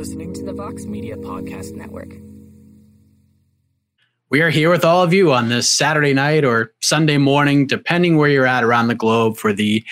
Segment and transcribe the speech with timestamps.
[0.00, 2.08] listening to the Vox Media Podcast Network.
[4.30, 8.16] We are here with all of you on this Saturday night or Sunday morning, depending
[8.16, 9.84] where you're at around the globe, for the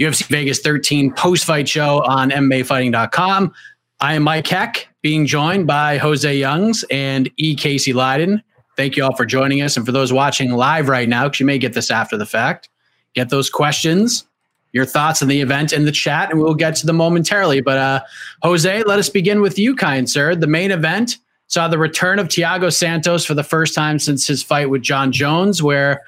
[0.00, 3.52] UFC Vegas 13 post fight show on MMAfighting.com.
[4.00, 7.54] I am Mike Heck, being joined by Jose Youngs and E.
[7.54, 8.42] Casey Leydon.
[8.76, 9.76] Thank you all for joining us.
[9.76, 12.68] And for those watching live right now, because you may get this after the fact,
[13.14, 14.26] get those questions,
[14.72, 17.60] your thoughts on the event in the chat, and we'll get to them momentarily.
[17.60, 18.00] But uh,
[18.42, 20.34] Jose, let us begin with you, kind sir.
[20.34, 24.42] The main event saw the return of Thiago Santos for the first time since his
[24.42, 26.02] fight with Jon Jones, where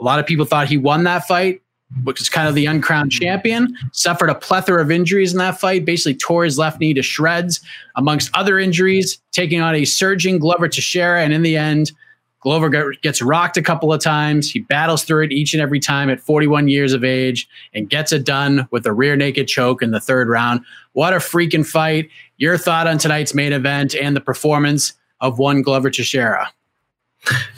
[0.00, 1.60] a lot of people thought he won that fight,
[2.04, 3.76] which is kind of the uncrowned champion.
[3.92, 7.60] Suffered a plethora of injuries in that fight, basically tore his left knee to shreds,
[7.96, 11.22] amongst other injuries, taking on a surging Glover Teixeira.
[11.22, 11.92] And in the end,
[12.46, 14.48] Glover gets rocked a couple of times.
[14.48, 18.12] He battles through it each and every time at 41 years of age and gets
[18.12, 20.60] it done with a rear naked choke in the third round.
[20.92, 22.08] What a freaking fight.
[22.36, 26.52] Your thought on tonight's main event and the performance of one Glover Teixeira.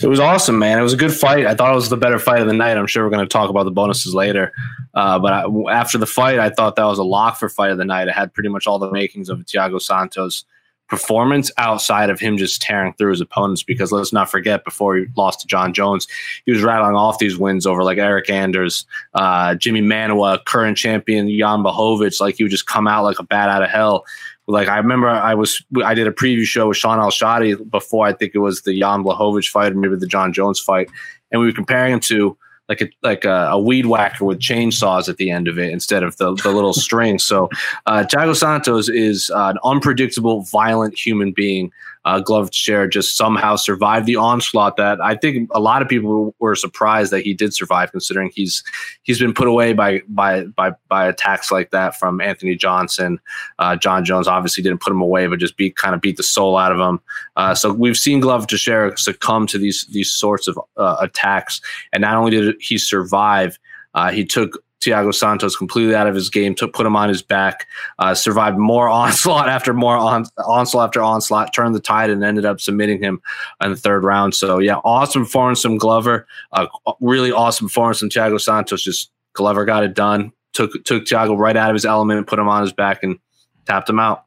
[0.01, 0.79] It was awesome, man.
[0.79, 1.45] It was a good fight.
[1.45, 2.79] I thought it was the better fight of the night.
[2.79, 4.55] I'm sure we're going to talk about the bonuses later.
[4.95, 7.77] Uh, but I, after the fight, I thought that was a lock for fight of
[7.77, 8.09] the night.
[8.09, 10.47] It had pretty much all the makings of Thiago Santos
[10.89, 13.63] performance outside of him just tearing through his opponents.
[13.63, 16.09] Because let's not forget, before he lost to Jon Jones,
[16.45, 21.29] he was rattling off these wins over like Eryk Anders, uh, Jimi Manuwa, current champion
[21.29, 22.21] Jan Blachowicz.
[22.21, 24.05] Like he would just come out like a bat out of hell.
[24.47, 28.15] Like I remember, I was I did a preview show with Shaun Al-Shatti before I
[28.15, 30.89] think it was the Jan Blachowicz fight or maybe the Jon Jones fight,
[31.31, 32.37] and we were comparing him to
[32.69, 36.03] like a like a, a, weed whacker with chainsaws at the end of it instead
[36.03, 37.19] of the, the little string.
[37.19, 37.49] So
[37.87, 41.73] uh, Thiago Santos is uh, an unpredictable, violent human being
[42.09, 46.35] uh, Glove Chair just somehow survived the onslaught that I think a lot of people
[46.39, 48.65] were surprised that he did survive, considering he's
[49.03, 53.21] he's been put away by by by by attacks like that from Anthony Johnson.
[53.59, 56.23] Uh, Jon Jones obviously didn't put him away, but just beat kind of beat the
[56.23, 56.99] soul out of him.
[57.37, 61.61] Uh, so we've seen Glover Teixeira succumb to these these sorts of uh, attacks,
[61.93, 63.59] and not only did he survive,
[63.93, 67.23] uh, he took Thiago Santos completely out of his game, took put him on his
[67.23, 67.67] back,
[67.99, 72.45] uh, survived more onslaught after more on, onslaught after onslaught, turned the tide, and ended
[72.45, 73.21] up submitting him
[73.63, 74.35] in the third round.
[74.35, 76.27] So yeah, awesome performance from Glover.
[76.53, 76.67] Uh,
[77.01, 78.83] really awesome performance from Thiago Santos.
[78.83, 80.33] Just Glover got it done.
[80.53, 83.19] Took took Thiago right out of his element, put him on his back, and
[83.67, 84.25] tapped him out.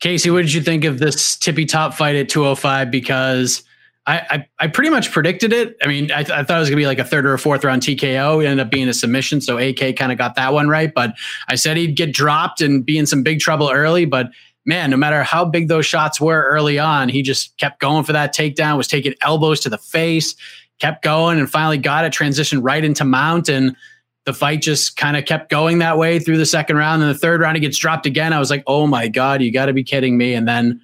[0.00, 2.90] Casey, what did you think of this tippy top fight at 205?
[2.90, 3.64] Because
[4.08, 5.76] I, I, I pretty much predicted it.
[5.82, 7.38] I mean, I, th- I, thought it was gonna be like a third or a
[7.38, 8.42] fourth round TKO.
[8.42, 10.92] It ended up being a submission, so AK kind of got that one right.
[10.92, 11.14] But
[11.48, 14.06] I said he'd get dropped and be in some big trouble early.
[14.06, 14.30] But
[14.64, 18.14] man, no matter how big those shots were early on, he just kept going for
[18.14, 18.78] that takedown.
[18.78, 20.34] Was taking elbows to the face,
[20.78, 22.12] kept going, and finally got it.
[22.14, 23.76] Transitioned right into mount, and
[24.24, 27.02] the fight just kind of kept going that way through the second round.
[27.02, 28.32] And the third round, he gets dropped again.
[28.32, 30.32] I was like, oh my god, you got to be kidding me!
[30.32, 30.80] And then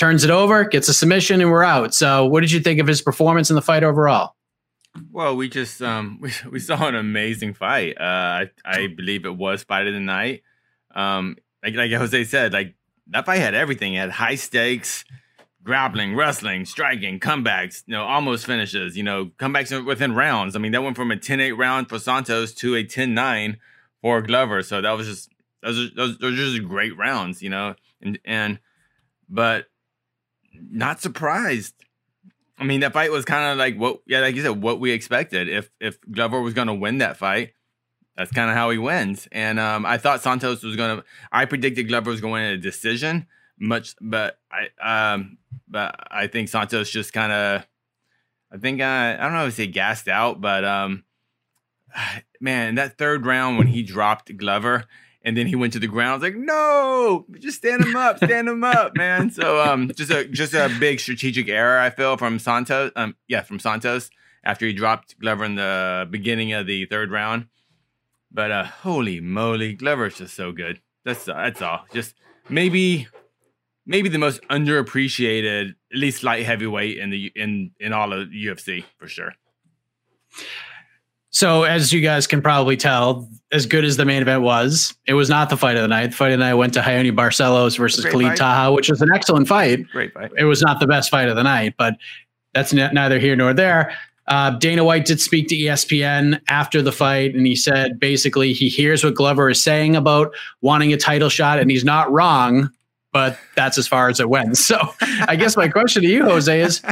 [0.00, 1.92] turns it over, gets a submission, and we're out.
[1.92, 4.34] So, what did you think of his performance in the fight overall?
[5.12, 8.00] Well, we just um, we, we saw an amazing fight.
[8.00, 10.42] Uh, I I believe it was fight of the night.
[10.94, 12.74] Um, like like Jose said, like
[13.08, 13.94] that fight had everything.
[13.94, 15.04] It had high stakes,
[15.62, 17.82] grappling, wrestling, striking, comebacks.
[17.86, 18.96] You know, almost finishes.
[18.96, 20.56] You know, comebacks within rounds.
[20.56, 23.58] I mean, that went from a 10-8 round for Santos to a 10-9
[24.00, 24.62] for Glover.
[24.62, 25.30] So that was just
[25.62, 27.42] those those, those just great rounds.
[27.42, 28.58] You know, and and
[29.28, 29.66] but
[30.70, 31.74] not surprised.
[32.58, 34.90] I mean, that fight was kind of like what, yeah, like you said, what we
[34.90, 35.48] expected.
[35.48, 37.52] If if Glover was going to win that fight,
[38.16, 39.26] that's kind of how he wins.
[39.32, 41.04] And um, I thought Santos was going to.
[41.32, 43.26] I predicted Glover was going to a decision,
[43.58, 47.66] much, but I um, but I think Santos just kind of.
[48.52, 51.04] I think uh, I don't know if he gassed out, but um,
[52.40, 54.84] man, that third round when he dropped Glover,
[55.22, 56.10] and then he went to the ground.
[56.10, 59.30] I was like, no, just stand him up, stand him up, man.
[59.30, 62.92] So um, just a just a big strategic error I feel from Santos.
[62.96, 64.10] Um, yeah, from Santos
[64.44, 67.46] after he dropped Glover in the beginning of the third round.
[68.32, 70.80] But uh, holy moly, Glover's just so good.
[71.04, 71.84] That's that's all.
[71.92, 72.14] Just
[72.48, 73.08] maybe
[73.86, 78.84] maybe the most underappreciated, at least light heavyweight in the in in all of UFC
[78.98, 79.34] for sure.
[81.30, 85.14] So, as you guys can probably tell, as good as the main event was, it
[85.14, 86.08] was not the fight of the night.
[86.08, 88.38] The fight of the night went to Raoni Barcelos versus Great Khalid fight.
[88.38, 89.88] Taha, which was an excellent fight.
[89.92, 90.32] Great fight.
[90.36, 91.96] It was not the best fight of the night, but
[92.52, 93.96] that's neither here nor there.
[94.26, 98.68] Uh, Dana White did speak to ESPN after the fight, and he said basically he
[98.68, 102.70] hears what Glover is saying about wanting a title shot, and he's not wrong,
[103.12, 104.56] but that's as far as it went.
[104.56, 104.78] So,
[105.26, 106.82] I guess my question to you, Jose, is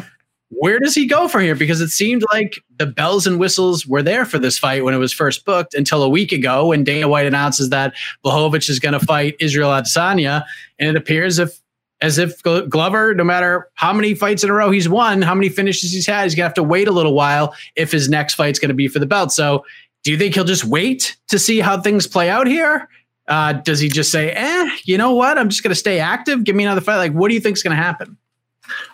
[0.50, 1.54] where does he go from here?
[1.54, 4.98] Because it seemed like the bells and whistles were there for this fight when it
[4.98, 8.98] was first booked until a week ago when Dana White announces that Blachowicz is going
[8.98, 10.44] to fight Israel Adesanya,
[10.78, 11.60] and it appears if
[12.00, 15.48] as if Glover, no matter how many fights in a row he's won, how many
[15.48, 18.60] finishes he's had, he's gonna have to wait a little while if his next fight's
[18.60, 19.32] going to be for the belt.
[19.32, 19.64] So,
[20.04, 22.88] do you think he'll just wait to see how things play out here?
[23.26, 25.38] Uh, does he just say, "Eh, you know what?
[25.38, 26.44] I'm just going to stay active.
[26.44, 28.16] Give me another fight." Like, what do you think's going to happen?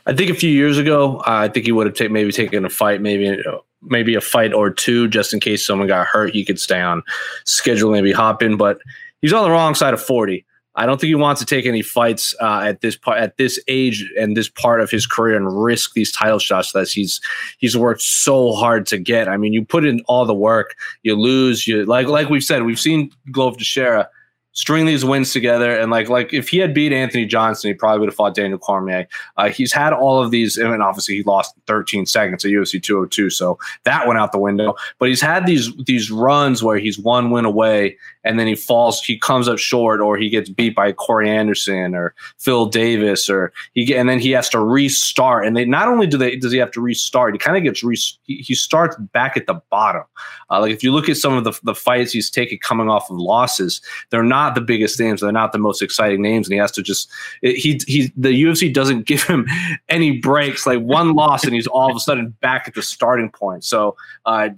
[0.06, 2.64] I think a few years ago, uh, I think he would have ta- maybe taken
[2.64, 3.42] a fight, maybe
[3.82, 6.32] maybe a fight or two, just in case someone got hurt.
[6.32, 7.02] He could stay on
[7.44, 8.78] schedule, maybe hop in, but
[9.20, 10.44] he's on the wrong side of forty.
[10.76, 13.62] I don't think he wants to take any fights uh, at this part, at this
[13.68, 17.20] age and this part of his career, and risk these title shots that he's
[17.58, 19.28] he's worked so hard to get.
[19.28, 21.68] I mean, you put in all the work, you lose.
[21.68, 24.08] You like like we've said, we've seen Glover Teixeira
[24.54, 25.78] string these wins together.
[25.78, 28.58] And like like if he had beat Anthony Johnson, he probably would have fought Daniel
[28.58, 29.06] Cormier.
[29.36, 33.30] Uh, he's had all of these, and obviously he lost 13 seconds at UFC 202,
[33.30, 34.74] so that went out the window.
[34.98, 39.02] But he's had these these runs where he's one win away, and then he falls,
[39.02, 43.52] he comes up short, or he gets beat by Corey Anderson or Phil Davis, or
[43.74, 45.46] he get, and then he has to restart.
[45.46, 47.82] And they not only do they does he have to restart, he kind of gets
[47.82, 50.04] re, he, he, starts back at the bottom.
[50.50, 53.10] Uh, like if you look at some of the the fights he's taken coming off
[53.10, 53.80] of losses,
[54.10, 55.20] they're not not the biggest names.
[55.20, 57.10] They're not the most exciting names, and he has to just
[57.40, 59.46] he he the UFC doesn't give him
[59.88, 60.66] any breaks.
[60.66, 63.64] Like one loss, and he's all of a sudden back at the starting point.
[63.64, 63.96] So.
[64.24, 64.50] Uh,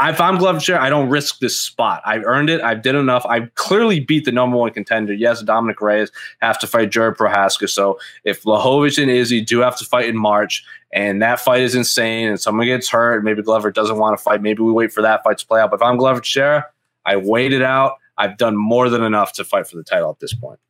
[0.00, 2.02] if I'm Glover Teixeira, I don't risk this spot.
[2.04, 2.60] I've earned it.
[2.60, 3.24] I've did enough.
[3.26, 5.12] I've clearly beat the number one contender.
[5.12, 6.10] Yes, Dominick Reyes
[6.42, 7.70] have to fight Jiri Prochazka.
[7.70, 11.76] So if Blachowicz and Izzy do have to fight in March, and that fight is
[11.76, 14.42] insane, and someone gets hurt, maybe Glover doesn't want to fight.
[14.42, 15.70] Maybe we wait for that fight to play out.
[15.70, 16.66] But if I'm Glover Teixeira,
[17.06, 17.98] I wait it out.
[18.16, 20.60] I've done more than enough to fight for the title at this point.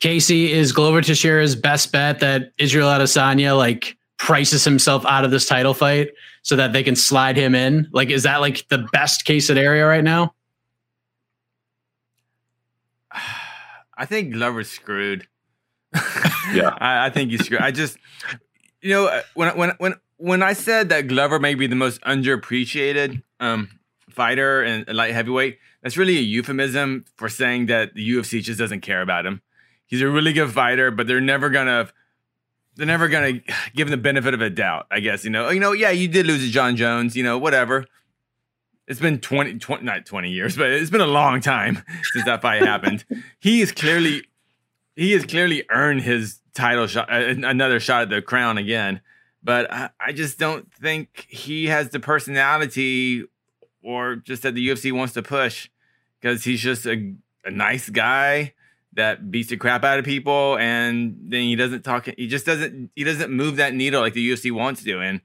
[0.00, 5.46] Casey is Glover Teixeira's best bet that Israel Adesanya like prices himself out of this
[5.46, 6.10] title fight
[6.42, 7.88] so that they can slide him in.
[7.92, 10.34] Like, is that like the best case scenario right now?
[13.96, 15.26] I think Glover's screwed.
[16.52, 17.60] yeah, I, I think he's screwed.
[17.60, 17.98] I just,
[18.80, 23.22] you know, when when when when I said that Glover may be the most underappreciated
[23.40, 23.68] um,
[24.08, 28.80] fighter and light heavyweight, that's really a euphemism for saying that the UFC just doesn't
[28.80, 29.42] care about him.
[29.86, 31.88] He's a really good fighter, but they're never gonna
[32.76, 33.40] they're never gonna
[33.74, 34.86] give him the benefit of a doubt.
[34.90, 37.38] I guess you know, you know, yeah, you did lose to Jon Jones, you know,
[37.38, 37.86] whatever.
[38.86, 42.42] It's been 20, 20 not 20 years, but it's been a long time since that
[42.42, 43.04] fight happened.
[43.38, 44.24] He is clearly
[44.96, 49.00] he has clearly earned his title shot, uh, another shot at the crown again.
[49.42, 53.24] But I, I just don't think he has the personality
[53.82, 55.68] or just that the UFC wants to push
[56.20, 58.54] because he's just a, a nice guy
[58.92, 62.90] that beats the crap out of people and then he doesn't talk he just doesn't
[62.96, 65.20] he doesn't move that needle like the UFC wants to and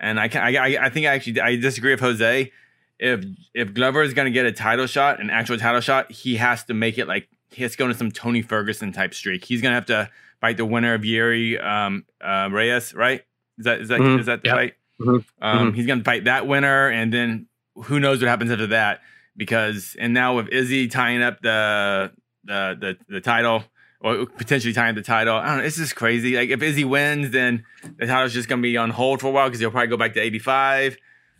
[0.00, 2.50] and I can I I think I actually I disagree with Jose
[2.98, 6.36] if if Glover is going to get a title shot an actual title shot he
[6.36, 9.44] has to make it like he has to go into some Tony Ferguson type streak
[9.44, 13.22] he's going to have to fight the winner of Yuri um, uh, Reyes right
[13.58, 14.20] is that is that mm-hmm.
[14.20, 14.56] is that the yep.
[14.56, 15.44] fight mm-hmm.
[15.44, 15.76] Um, mm-hmm.
[15.76, 19.00] he's going to fight that winner and then who knows what happens after that?
[19.36, 22.12] Because and now with Izzy tying up the
[22.44, 23.64] the the, the title
[24.00, 25.64] or potentially tying the title, I don't know.
[25.64, 26.36] It's just crazy.
[26.36, 27.64] Like if Izzy wins, then
[27.98, 30.14] the title's just gonna be on hold for a while because he'll probably go back
[30.14, 30.96] to eighty five.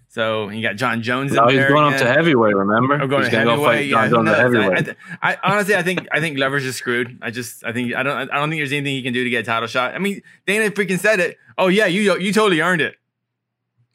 [0.09, 1.33] So you got Jon Jones.
[1.33, 2.55] No, in he's going up to heavyweight.
[2.55, 2.97] Remember?
[2.97, 3.59] I'm going he's to heavyweight.
[3.59, 4.97] go fight yeah, Jon Jones at I, heavyweight.
[5.23, 7.19] I, I honestly, I think I think Glover's just screwed.
[7.23, 9.31] I just, I think, I don't, I don't think there's anything he can do to
[9.31, 9.95] get a title shot.
[9.95, 11.39] I mean, Dana freaking said it.
[11.57, 12.95] Oh yeah, you you totally earned it.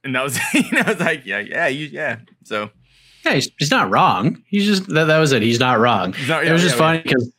[0.07, 2.19] And that was, you know, I was like, yeah, yeah, you, yeah.
[2.43, 2.69] So
[3.25, 4.41] Yeah, he's, he's not wrong.
[4.47, 5.41] He's just that, that was it.
[5.41, 6.13] He's not wrong.
[6.13, 7.31] He's not- it yeah, was just yeah, funny because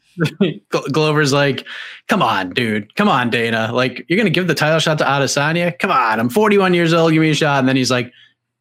[0.93, 1.65] Glover's like,
[2.09, 2.95] "Come on, dude.
[2.97, 3.71] Come on, Dana.
[3.73, 5.79] Like, you're gonna give the title shot to Adesanya?
[5.79, 6.19] Come on.
[6.21, 7.13] I'm 41 years old.
[7.13, 8.13] Give me a shot." And then he's like,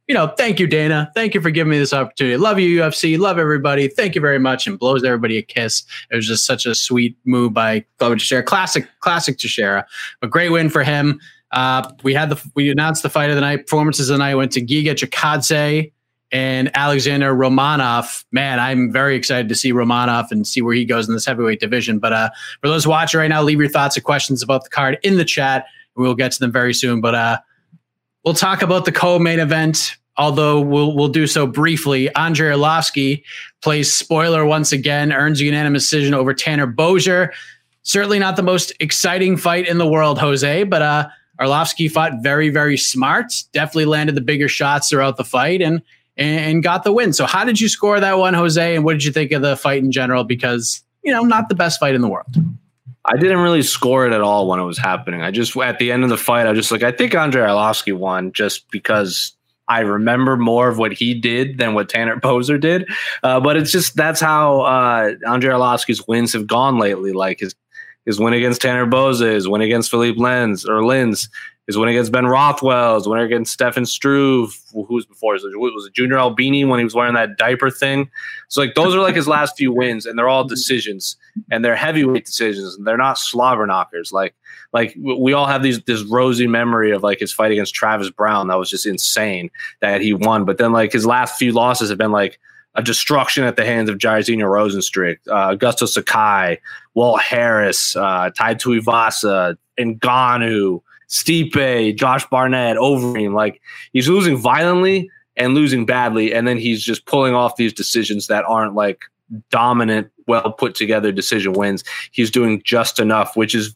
[0.07, 1.11] "You know, thank you, Dana.
[1.15, 2.37] Thank you for giving me this opportunity.
[2.37, 3.17] Love you, UFC.
[3.17, 3.87] Love everybody.
[3.87, 5.83] Thank you very much." And blows everybody a kiss.
[6.11, 8.43] It was just such a sweet move by Glover Teixeira.
[8.43, 9.85] Classic, classic Teixeira.
[10.21, 11.19] A great win for him.
[11.51, 13.67] Uh, we had the we announced the fight of the night.
[13.67, 15.91] Performances of the night went to Giga Chikadze
[16.31, 18.25] and Alexander Romanov.
[18.31, 21.59] Man, I'm very excited to see Romanov and see where he goes in this heavyweight
[21.59, 21.99] division.
[21.99, 22.29] But uh,
[22.61, 25.25] for those watching right now, leave your thoughts and questions about the card in the
[25.25, 25.65] chat.
[25.95, 27.01] We'll get to them very soon.
[27.01, 27.37] But uh,
[28.25, 29.95] we'll talk about the co-main event.
[30.19, 32.13] Although we'll we'll do so briefly.
[32.15, 33.23] Andrei Arlovsky
[33.61, 37.31] plays spoiler once again, earns a unanimous decision over Tanner Boser.
[37.83, 41.07] Certainly not the most exciting fight in the world, Jose, but uh,
[41.39, 43.33] Arlovsky fought very, very smart.
[43.51, 45.81] Definitely landed the bigger shots throughout the fight and
[46.17, 47.13] and got the win.
[47.13, 48.75] So, how did you score that one, Jose?
[48.75, 50.23] And what did you think of the fight in general?
[50.23, 52.27] Because you know, not the best fight in the world.
[53.05, 55.21] I didn't really score it at all when it was happening.
[55.21, 57.93] I just at the end of the fight, I just like, I think Andrei Arlovsky
[57.93, 59.33] won just because
[59.69, 62.89] I remember more of what he did than what Tanner Boser did.
[63.23, 67.13] Uh, but it's just that's how uh, Andrei Arlovsky's wins have gone lately.
[67.13, 67.55] Like his
[68.07, 71.29] his win against Tanner Boser, his win against Philippe Lenz or Linz,
[71.67, 75.59] his win against Ben Rothwell, his win against Stefan Struve, who was before was it,
[75.59, 78.09] was it Junior Albini when he was wearing that diaper thing.
[78.47, 80.53] So like those are like his last few wins, and they're all mm-hmm.
[80.53, 81.17] decisions,
[81.51, 84.13] and they're heavyweight decisions, and they're not slobber knockers.
[84.13, 84.33] Like
[84.71, 88.47] like we all have these this rosy memory of like his fight against Travis Browne
[88.47, 91.97] that was just insane that he won, but then like his last few losses have
[91.97, 92.39] been like
[92.77, 96.59] a destruction at the hands of Jairzinho Rozenstruik, uh, Augusto Sakai,
[96.93, 103.33] Walt Harris, uh, Tai Tuivasa, Ngannou, Stipe, Josh Barnett, Overeem.
[103.33, 103.59] Like
[103.93, 108.45] he's losing violently and losing badly, and then he's just pulling off these decisions that
[108.45, 109.05] aren't like
[109.49, 111.83] dominant, well put together decision wins.
[112.11, 113.75] He's doing just enough, which is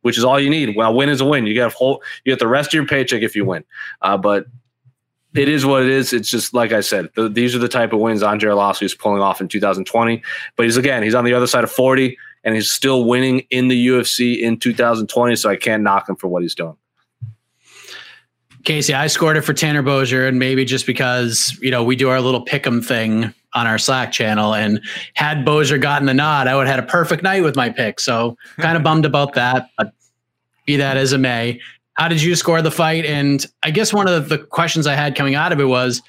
[0.00, 0.76] which is all you need.
[0.76, 1.46] Well, win is a win.
[1.46, 3.64] You get a whole, you get the rest of your paycheck if you win.
[4.00, 4.46] Uh, but
[5.34, 6.12] it is what it is.
[6.12, 7.08] It's just like I said.
[7.14, 10.22] The, these are the type of wins Andrei Arlovsky is pulling off in 2020.
[10.56, 13.68] But he's again, he's on the other side of 40, and he's still winning in
[13.68, 15.36] the UFC in 2020.
[15.36, 16.76] So I can't knock him for what he's doing.
[18.64, 22.10] Casey, I scored it for Tanner Boser, and maybe just because you know we do
[22.10, 24.80] our little pick'em thing on our Slack channel, and
[25.14, 28.00] had Boser gotten the nod, I would have had a perfect night with my pick.
[28.00, 29.92] So kind of bummed about that, but
[30.66, 31.60] be that as it may.
[32.00, 33.04] How did you score the fight?
[33.04, 36.00] And I guess one of the questions I had coming out of it was,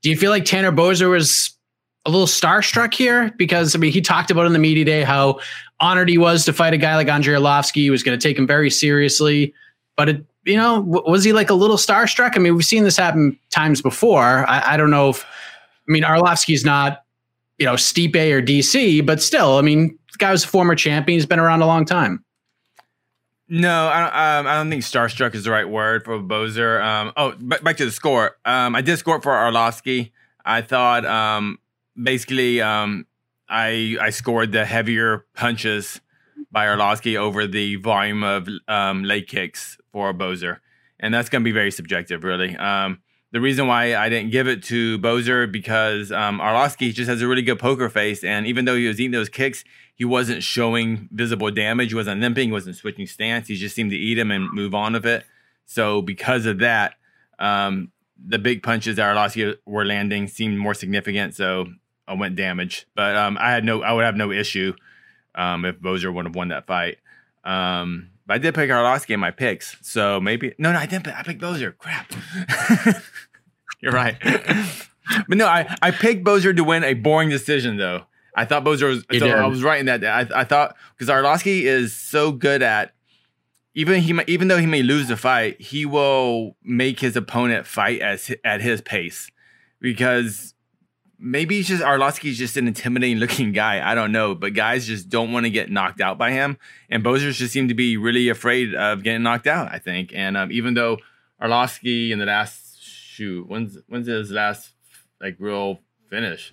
[0.00, 1.54] do you feel like Tanner Boser was
[2.06, 3.30] a little starstruck here?
[3.36, 5.40] Because I mean, he talked about in the media day how
[5.80, 7.82] honored he was to fight a guy like Andrei Arlovsky.
[7.82, 9.52] He was going to take him very seriously,
[9.96, 12.32] but it you know, was he like a little starstruck?
[12.36, 14.48] I mean, we've seen this happen times before.
[14.48, 17.02] I, I don't know if, I mean, Arlovsky's not,
[17.58, 21.16] you know, Stipe or DC, but still, I mean, the guy was a former champion.
[21.16, 22.23] He's been around a long time.
[23.48, 26.82] No, I don't, um, I don't think starstruck is the right word for Boser.
[26.82, 28.36] Um, oh, b- back to the score.
[28.44, 30.12] Um, I did score for Arlovsky.
[30.44, 31.58] I thought um,
[32.00, 33.06] basically um,
[33.48, 36.00] I I scored the heavier punches
[36.50, 40.58] by Arlovsky over the volume of um, leg kicks for Boser.
[41.00, 42.56] And that's going to be very subjective, really.
[42.56, 43.00] Um,
[43.32, 47.26] the reason why I didn't give it to Boser because um, Arlovsky just has a
[47.26, 48.22] really good poker face.
[48.22, 51.90] And even though he was eating those kicks, he wasn't showing visible damage.
[51.90, 52.48] He wasn't limping.
[52.48, 53.48] He wasn't switching stance.
[53.48, 55.24] He just seemed to eat him and move on with it.
[55.66, 56.94] So because of that,
[57.38, 57.90] um,
[58.26, 61.34] the big punches that Arlovsky were landing seemed more significant.
[61.34, 61.66] So
[62.06, 62.86] I went damage.
[62.94, 64.74] But um, I had no, I would have no issue
[65.34, 66.98] um, if Boser would have won that fight.
[67.44, 71.04] Um, but I did pick Arlovsky in my picks, so maybe no, no, I didn't.
[71.04, 71.76] Pick, I picked Boser.
[71.76, 72.10] Crap.
[73.82, 74.16] You're right.
[75.28, 78.04] but no, I I picked Boser to win a boring decision though.
[78.34, 79.04] I thought Boser was.
[79.20, 79.26] So.
[79.44, 80.04] I was right in that.
[80.04, 82.92] I I thought because Arlovsky is so good at
[83.74, 87.66] even he might- even though he may lose the fight, he will make his opponent
[87.66, 89.30] fight as at his pace
[89.80, 90.54] because
[91.18, 93.88] maybe he's just Arlovsky's just an intimidating looking guy.
[93.88, 96.58] I don't know, but guys just don't want to get knocked out by him,
[96.90, 99.72] and Boser just seemed to be really afraid of getting knocked out.
[99.72, 100.98] I think, and um, even though
[101.42, 104.70] Arlovsky in the last shoot, when's when's his last
[105.20, 106.52] like real finish?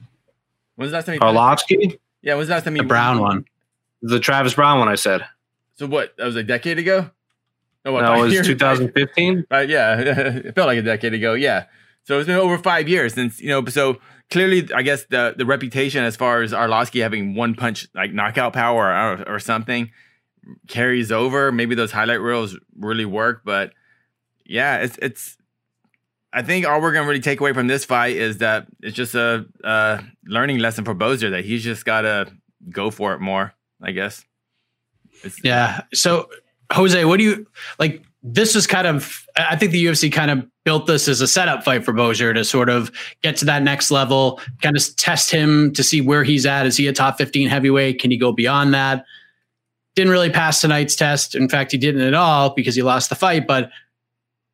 [0.81, 1.35] When's the last time finished?
[1.35, 3.45] Arlovsky, Yeah, when's the last time he The brown one.
[4.01, 5.25] the Travis Browne one I said.
[5.75, 6.15] So what?
[6.17, 7.09] That was a decade ago.
[7.85, 9.45] No, what, That was 2015.
[9.49, 11.33] Right, uh, yeah, it felt like a decade ago.
[11.33, 11.65] Yeah.
[12.03, 13.63] So it's been over five years since you know.
[13.65, 18.11] So clearly, I guess the the reputation as far as Arlovsky having one punch like
[18.13, 19.91] knockout power or, or something
[20.67, 21.51] carries over.
[21.51, 23.73] Maybe those highlight reels really work, but
[24.45, 25.37] yeah, it's it's.
[26.33, 29.15] I think all we're gonna really take away from this fight is that it's just
[29.15, 32.31] a, a learning lesson for Boser that he's just gotta
[32.69, 33.53] go for it more.
[33.81, 34.23] I guess.
[35.23, 35.81] It's, yeah.
[35.93, 36.29] So
[36.71, 37.47] Jose, what do you
[37.79, 38.03] like?
[38.23, 41.63] This is kind of, I think the UFC kind of built this as a setup
[41.63, 42.91] fight for Boser to sort of
[43.23, 46.67] get to that next level, kind of test him to see where he's at.
[46.67, 47.99] Is he a top 15 heavyweight?
[47.99, 49.05] Can he go beyond that?
[49.95, 51.33] Didn't really pass tonight's test.
[51.33, 53.47] In fact, he didn't at all because he lost the fight.
[53.47, 53.71] But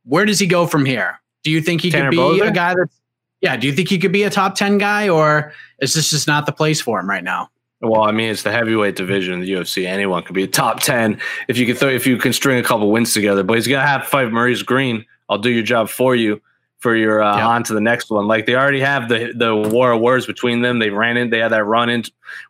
[0.05, 1.19] where does he go from here?
[1.47, 2.49] Do you think he Tanner could be Boser?
[2.49, 2.99] a guy that's,
[3.39, 6.27] yeah, do you think he could be a top 10 guy or is this just
[6.27, 7.49] not the place for him right now?
[7.79, 9.85] Well, I mean, it's the heavyweight division in the UFC.
[9.85, 12.63] Anyone could be a top ten if you can throw if you can string a
[12.63, 13.43] couple wins together.
[13.43, 15.05] But he's gonna have to fight Maurice Greene.
[15.29, 16.41] I'll do your job for you
[16.79, 18.27] for your uh, on to the next one.
[18.27, 20.79] Like they already have the the war of words between them.
[20.79, 22.03] They ran in, they had that run in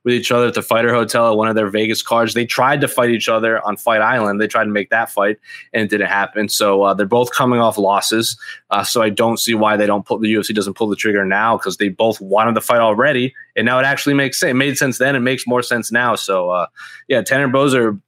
[0.03, 2.33] with each other at the Fighter Hotel at one of their Vegas cards.
[2.33, 4.41] They tried to fight each other on Fight Island.
[4.41, 5.37] They tried to make that fight,
[5.73, 6.49] and it didn't happen.
[6.49, 8.37] So uh, they're both coming off losses.
[8.69, 11.25] Uh, so I don't see why they don't pull the UFC doesn't pull the trigger
[11.25, 14.51] now because they both wanted the fight already, and now it actually makes sense.
[14.51, 15.15] It made sense then.
[15.15, 16.15] It makes more sense now.
[16.15, 16.67] So uh,
[17.07, 18.01] yeah, Tanner Boser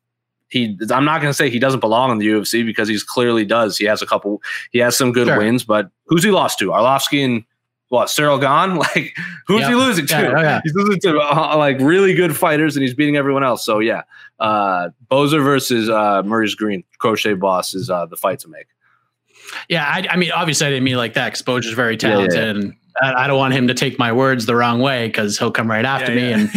[0.49, 3.45] he I'm not going to say he doesn't belong in the UFC because he's clearly
[3.45, 3.77] does.
[3.77, 4.41] He has a couple.
[4.71, 5.37] He has some good sure.
[5.37, 6.69] wins, but who's he lost to?
[6.69, 7.43] Arlovsky and
[7.89, 8.07] what?
[8.07, 8.77] Ciryl Gane?
[8.79, 9.15] Like
[9.47, 9.69] who's yep.
[9.69, 10.13] he losing to?
[10.13, 10.61] Yeah, oh, yeah.
[10.63, 13.65] He's losing to uh, like really good fighters, and he's beating everyone else.
[13.65, 14.03] So yeah,
[14.39, 18.67] uh, Boser versus uh, Maurice Greene, crochet boss is uh, the fight to make.
[19.67, 21.27] Yeah, I, I mean, obviously, I didn't mean like that.
[21.27, 24.79] Exposure's very talented, yeah, and I don't want him to take my words the wrong
[24.79, 26.49] way because he'll come right after yeah, me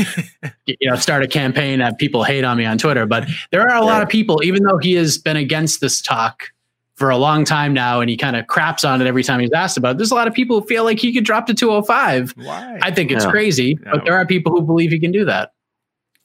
[0.42, 3.06] and you know start a campaign that people hate on me on Twitter.
[3.06, 6.50] But there are a lot of people, even though he has been against this talk
[6.96, 9.52] for a long time now, and he kind of craps on it every time he's
[9.52, 9.92] asked about.
[9.92, 9.98] It.
[9.98, 12.34] There's a lot of people who feel like he could drop to 205.
[12.36, 12.78] Why?
[12.82, 15.52] I think it's crazy, but there are people who believe he can do that.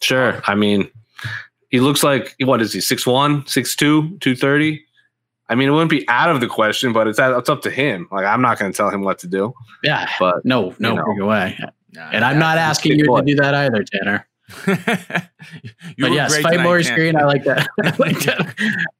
[0.01, 0.41] Sure.
[0.45, 0.89] I mean,
[1.69, 2.79] he looks like what is he?
[2.79, 3.77] 6'1", 6'2",
[4.19, 4.85] 230?
[5.49, 8.07] I mean, it wouldn't be out of the question, but it's it's up to him.
[8.11, 9.53] Like I'm not going to tell him what to do.
[9.83, 11.57] Yeah, but no, no, you know, way.
[11.97, 14.27] and I'm not asking you to do that either, Tanner.
[14.65, 17.17] but yes, fight Maurice Greene.
[17.17, 17.67] I like that.
[17.83, 18.55] I like that.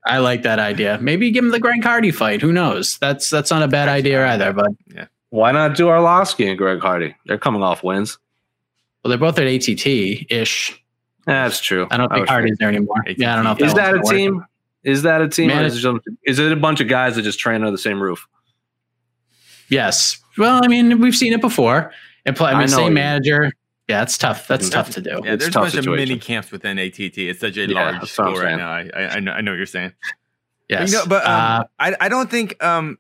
[0.06, 1.00] I like that idea.
[1.02, 2.42] Maybe give him the Greg Hardy fight.
[2.42, 2.98] Who knows?
[3.00, 4.52] That's that's not a bad idea either.
[4.52, 7.16] But yeah, why not do Arlovsky and Greg Hardy?
[7.26, 8.18] They're coming off wins.
[9.04, 9.86] Well, they're both at ATT
[10.30, 10.84] ish.
[11.26, 11.88] That's true.
[11.92, 13.04] I don't think Hardy's there anymore.
[13.06, 13.18] ATT.
[13.18, 13.52] Yeah, I don't know.
[13.52, 14.46] If is that, that a team?
[14.84, 15.48] Is that a team?
[15.48, 18.02] Man, is, it, is it a bunch of guys that just train under the same
[18.02, 18.28] roof?
[19.70, 20.18] Yes.
[20.38, 21.92] Well, I mean, we've seen it before.
[22.26, 23.52] And play, I mean, I same manager.
[23.88, 24.48] Yeah, it's tough.
[24.48, 25.22] That's tough to do.
[25.24, 25.94] Yeah, it's there's a bunch situation.
[25.94, 27.18] of mini camps within ATT.
[27.18, 28.70] It's such a yeah, large school right now.
[28.70, 29.94] I, I, I, know, I know what you're saying.
[30.68, 30.92] Yes.
[30.92, 32.98] You know, but um, uh, I, I don't think um,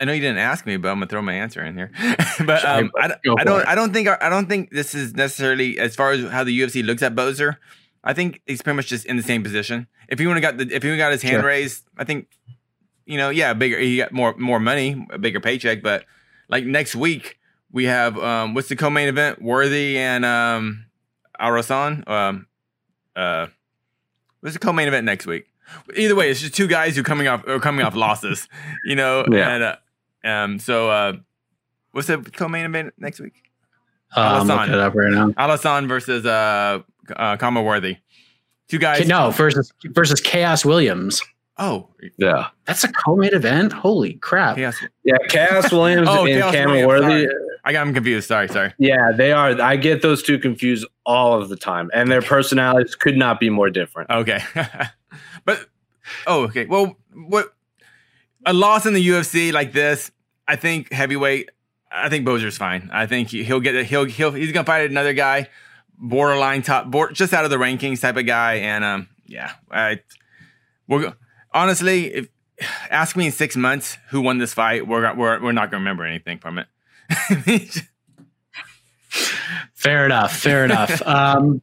[0.00, 1.92] I know you didn't ask me, but I'm gonna throw my answer in here.
[2.44, 5.94] but um, I, I don't I don't think I don't think this is necessarily as
[5.94, 7.56] far as how the UFC looks at Boser.
[8.06, 9.88] I think he's pretty much just in the same position.
[10.08, 11.44] If he would have got the, if he got his hand sure.
[11.44, 12.28] raised, I think,
[13.04, 13.78] you know, yeah, bigger.
[13.80, 15.82] He got more more money, a bigger paycheck.
[15.82, 16.04] But
[16.48, 17.40] like next week,
[17.72, 19.42] we have um, what's the co-main event?
[19.42, 20.86] Worthy and um,
[21.40, 22.08] Alhassan.
[22.08, 22.46] Um,
[23.16, 23.48] uh,
[24.38, 25.46] what's the co-main event next week?
[25.96, 28.48] Either way, it's just two guys who coming off or coming off losses.
[28.84, 29.50] You know, yeah.
[29.50, 29.76] And, uh,
[30.22, 31.12] um, so uh,
[31.90, 33.42] what's the co-main event next week?
[34.14, 35.30] Uh, I'm looking it up right now.
[35.30, 36.82] Alhassan versus uh,
[37.14, 37.98] uh, Khama Worthy.
[38.68, 39.06] Two guys.
[39.06, 41.22] No, versus versus Khaos Williams.
[41.58, 41.88] Oh,
[42.18, 43.72] yeah, that's a co-main event.
[43.72, 44.56] Holy crap!
[44.56, 44.76] Khaos.
[45.04, 47.28] Yeah, Khaos Williams oh, and Khama Worthy.
[47.64, 48.28] I got them confused.
[48.28, 48.74] Sorry, sorry.
[48.78, 49.60] Yeah, they are.
[49.60, 53.50] I get those two confused all of the time, and their personalities could not be
[53.50, 54.10] more different.
[54.10, 54.40] Okay,
[55.44, 55.66] but
[56.26, 56.66] oh, okay.
[56.66, 57.54] Well, what
[58.44, 60.10] a loss in the UFC like this?
[60.48, 61.50] I think heavyweight.
[61.90, 62.90] I think Boser's fine.
[62.92, 63.86] I think he'll get it.
[63.86, 65.48] He'll he'll he's gonna fight another guy
[65.98, 68.54] borderline top, board, just out of the rankings type of guy.
[68.54, 70.00] And um, yeah, I
[70.88, 71.14] we're
[71.52, 72.28] honestly, if
[72.90, 76.04] ask me in six months who won this fight, we're we're we're not gonna remember
[76.04, 76.66] anything from it.
[79.74, 80.36] fair enough.
[80.36, 81.02] Fair enough.
[81.06, 81.62] Um,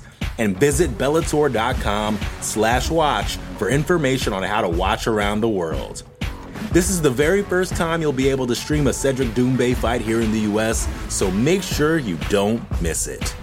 [0.39, 6.03] And visit Bellator.com slash watch for information on how to watch around the world.
[6.71, 9.99] This is the very first time you'll be able to stream a Cedric Doumbé fight
[9.99, 13.35] here in the US, so make sure you don't miss it.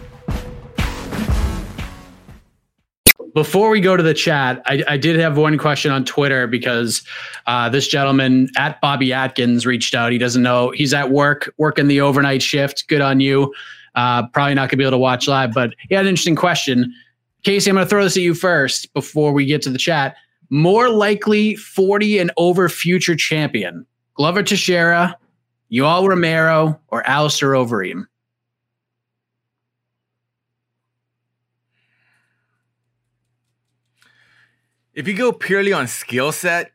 [3.35, 7.03] Before we go to the chat, I, I did have one question on Twitter because
[7.47, 10.11] uh, this gentleman at Bobby Atkins reached out.
[10.11, 12.89] He doesn't know he's at work, working the overnight shift.
[12.89, 13.53] Good on you.
[13.99, 16.95] Uh, probably not gonna be able to watch live, but had an interesting question.
[17.43, 20.15] Casey, I'm gonna throw this at you first before we get to the chat.
[20.51, 23.85] More likely 40 and over future champion,
[24.15, 25.19] Glover Teixeira,
[25.73, 28.05] Yoel Romero, or Alistair Overeem?
[34.95, 36.71] If you go purely on skill set,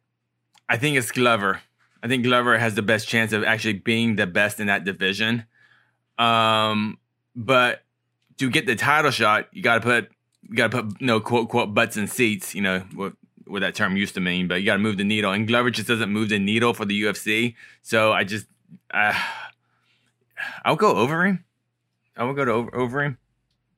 [0.67, 1.61] I think it's Glover.
[2.03, 5.45] I think Glover has the best chance of actually being the best in that division.
[6.19, 6.97] Um,
[7.35, 7.83] but
[8.37, 10.09] to get the title shot, you got to put
[10.49, 12.53] you got to put no quote quote butts in seats.
[12.55, 13.13] You know what
[13.45, 15.31] what that term used to mean, but you got to move the needle.
[15.31, 17.55] And Glover just doesn't move the needle for the UFC.
[17.81, 18.45] So I just
[18.93, 19.13] uh,
[20.65, 21.43] I'll go over him.
[22.17, 23.17] I will go to over, over him.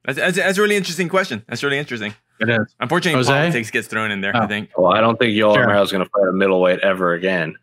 [0.04, 1.44] That's, that's, that's a really interesting question.
[1.48, 2.14] That's really interesting.
[2.40, 2.76] It is.
[2.80, 3.32] Unfortunately, Jose?
[3.32, 4.36] politics gets thrown in there.
[4.36, 4.48] I Oh.
[4.48, 4.70] think.
[4.78, 5.62] Well, I don't think Yoel Sure.
[5.62, 7.56] Romero is going to fight a middleweight ever again.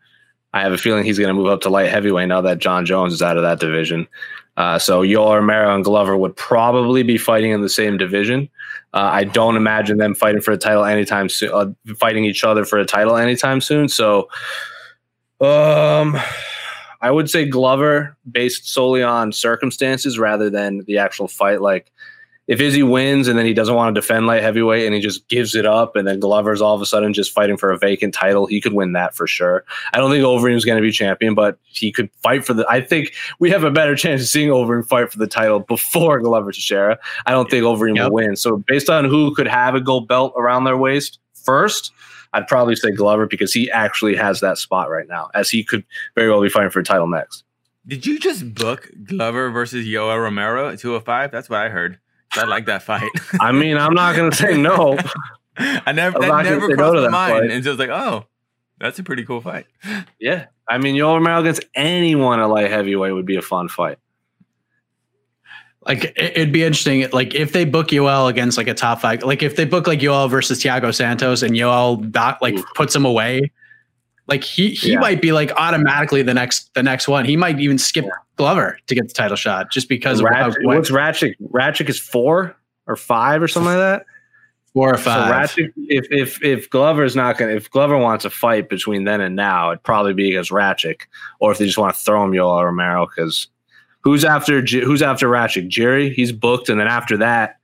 [0.53, 2.85] I have a feeling he's going to move up to light heavyweight now that Jon
[2.85, 4.07] Jones is out of that division.
[4.55, 8.49] Uh, so Yoel Romero and Glover would probably be fighting in the same division.
[8.93, 12.63] Uh, I don't imagine them fighting for a title anytime soon, uh, fighting each other
[12.63, 13.89] for a title anytime soon.
[13.89, 14.29] So,
[15.41, 16.15] um,
[17.01, 21.59] I would say Glover based solely on circumstances rather than the actual fight.
[21.59, 21.91] Like,
[22.47, 25.27] if Izzy wins and then he doesn't want to defend light heavyweight and he just
[25.29, 28.13] gives it up and then Glover's all of a sudden just fighting for a vacant
[28.13, 29.63] title, he could win that for sure.
[29.93, 32.65] I don't think Overeem's going to be champion, but he could fight for the.
[32.69, 36.19] I think we have a better chance of seeing Overeem fight for the title before
[36.19, 36.99] Glover Teixeira.
[37.25, 38.05] I don't think Overeem Yep.
[38.09, 38.35] will win.
[38.35, 41.91] So based on who could have a gold belt around their waist first,
[42.33, 45.85] I'd probably say Glover because he actually has that spot right now, as he could
[46.15, 47.43] very well be fighting for a title next.
[47.85, 51.31] Did you just book Glover versus Yoel Romero at 205?
[51.31, 51.99] That's what I heard.
[52.35, 53.09] I like that fight.
[53.39, 54.97] I mean, I'm not going to say no.
[55.57, 57.33] I never I'm that never say no crossed to my that mind.
[57.43, 57.51] fight.
[57.51, 58.25] And just like, oh,
[58.79, 59.65] that's a pretty cool fight.
[60.19, 60.45] Yeah.
[60.67, 63.97] I mean, Yoel Romero against anyone at light heavyweight would be a fun fight.
[65.85, 69.21] Like it- it'd be interesting, like if they book Yoel against like a top five,
[69.23, 72.65] like if they book like Yoel versus Thiago Santos and Yoel doc, like Oof.
[72.75, 73.51] puts him away,
[74.27, 74.99] like he he Yeah.
[74.99, 77.25] might be like automatically the next the next one.
[77.25, 78.05] He might even skip
[78.37, 81.35] Glover to get the title shot just because of Rakic, what, what's Rakic?
[81.51, 82.55] Rakic is four
[82.87, 84.05] or five or something like that.
[84.73, 85.49] four or So five.
[85.51, 89.35] Rakic, if if if Glover's not gonna, if Glover wants a fight between then and
[89.35, 91.01] now, it'd probably be against Rakic,
[91.39, 93.47] or if they just want to throw him Yoel Romero, because
[94.01, 95.67] who's after who's after Rakic?
[95.67, 97.57] Jerry, he's booked, and then after that,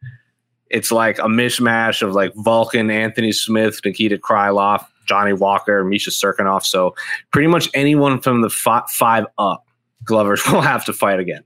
[0.69, 6.63] it's like a mishmash of like Volkan, Anthony Smith, Nikita Krylov, Johnny Walker, Misha Cirkunov.
[6.63, 6.95] So
[7.31, 9.65] pretty much anyone from the fi- five up,
[10.05, 11.43] Glover will have to fight again.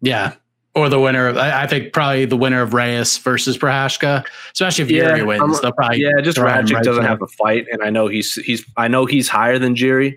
[0.00, 0.34] yeah.
[0.74, 4.84] Or the winner of, I, I think probably the winner of Reyes versus Prochazka, especially
[4.84, 5.42] if Yeah, Yuri wins.
[5.42, 8.36] I'm- they'll probably yeah, just throw right doesn't have a fight, and I know he's
[8.36, 10.16] he's I know he's higher than Jiri.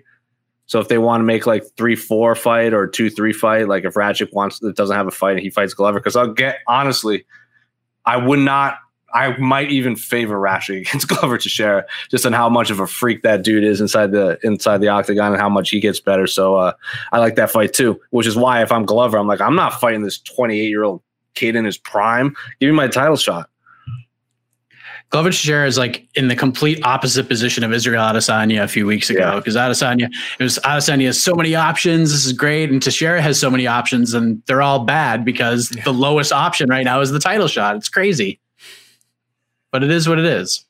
[0.64, 3.84] So if they want to make like three four fight or two three fight, like
[3.84, 6.60] if Rakic wants that doesn't have a fight and he fights Glover, because I'll get
[6.66, 7.26] honestly,
[8.06, 8.78] I would not.
[9.16, 13.22] I might even favor Rakic against Glover Teixeira just on how much of a freak
[13.22, 16.26] that dude is inside the inside the octagon and how much he gets better.
[16.26, 16.72] So uh,
[17.12, 19.80] I like that fight too, which is why if I'm Glover, I'm like I'm not
[19.80, 21.02] fighting this 28 year old
[21.34, 22.34] kid in his prime.
[22.60, 23.48] Give me my title shot.
[25.10, 29.08] Glover Teixeira is like in the complete opposite position of Israel Adesanya a few weeks
[29.08, 29.36] ago Yeah.
[29.36, 32.10] because Adesanya it was Adesanya has so many options.
[32.10, 35.92] This is great, and Teixeira has so many options, and they're all bad because the
[35.92, 37.76] lowest option right now is the title shot.
[37.76, 38.40] It's crazy,
[39.76, 40.64] but it is what it is,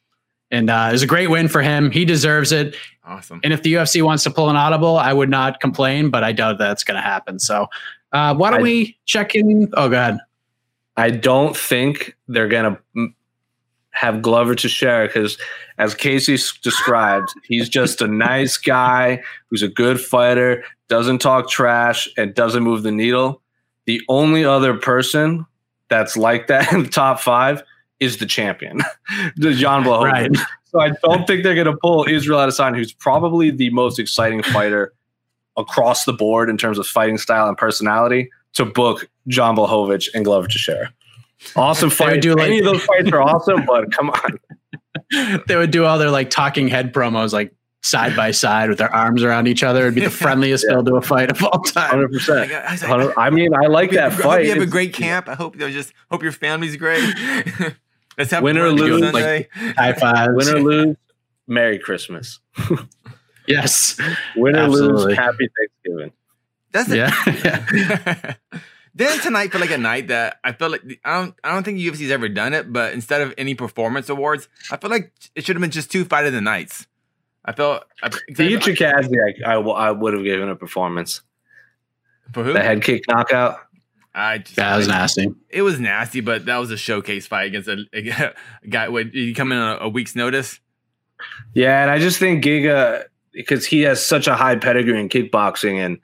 [0.51, 1.93] and uh, it's a great win for him.
[1.93, 2.75] He deserves it.
[3.05, 3.41] Awesome.
[3.45, 6.33] And if the UFC wants to pull an audible, I would not complain, but I
[6.33, 7.39] doubt that's going to happen.
[7.39, 7.69] So
[8.11, 9.71] uh, why don't I- we check in?
[9.75, 10.19] Oh, God.
[10.97, 13.15] I don't think they're gonna mm,
[13.91, 15.39] have Glover Teixeira because,
[15.79, 22.09] as Casey described, he's just a nice guy who's a good fighter, doesn't talk trash,
[22.17, 23.43] and doesn't move the needle.
[23.85, 25.47] The only other person
[25.91, 27.63] that's like that in the top five
[28.01, 28.81] is the champion,
[29.37, 30.03] the Jan Blachowicz.
[30.13, 30.37] Right.
[30.67, 34.43] So I don't think they're going to pull Israel Adesanya, who's probably the most exciting
[34.43, 34.93] fighter
[35.57, 40.25] across the board in terms of fighting style and personality, to book Jan Blachowicz and
[40.25, 40.93] Glover Teixeira.
[41.55, 42.21] Awesome fight.
[42.23, 45.41] do like- Any of those fights are awesome, but come on.
[45.47, 48.93] they would do all their like talking head promos like side by side with their
[48.93, 49.83] arms around each other.
[49.83, 50.75] It'd be the friendliest Yeah.
[50.75, 51.93] build to a fight of all time.
[52.09, 52.51] 100%.
[52.51, 54.45] I, I, I, I mean, I like that I hope fight.
[54.45, 55.29] you have a great camp.
[55.29, 57.03] I hope you just hope your family's great.
[58.19, 59.49] Let's have Win or lose, Sunday.
[59.53, 60.35] High five.
[60.35, 60.97] Win or lose,
[61.47, 62.41] Merry Christmas.
[63.47, 63.97] Yes.
[64.35, 66.13] Win or lose, happy Thanksgiving.
[66.73, 66.97] That's it.
[66.97, 68.35] Yeah.
[68.97, 71.79] Didn't tonight feel like a night that I feel like I don't I don't think
[71.79, 75.55] UFC's ever done it, but instead of any performance awards, I feel like it should
[75.55, 76.87] have been just two fight of the nights.
[77.45, 81.21] I felt I, The Chikadze, I would have given a performance.
[82.33, 82.53] for who?
[82.53, 83.59] The head kick knockout.
[84.19, 85.29] I just, that was I- nasty.
[85.51, 88.33] It was nasty, but that was a showcase fight against a, a
[88.71, 88.89] guy.
[88.89, 90.59] Wait, did he come in on a, a week's notice?
[91.55, 95.77] Yeah, and I just think Giga because he has such a high pedigree in kickboxing,
[95.85, 95.99] and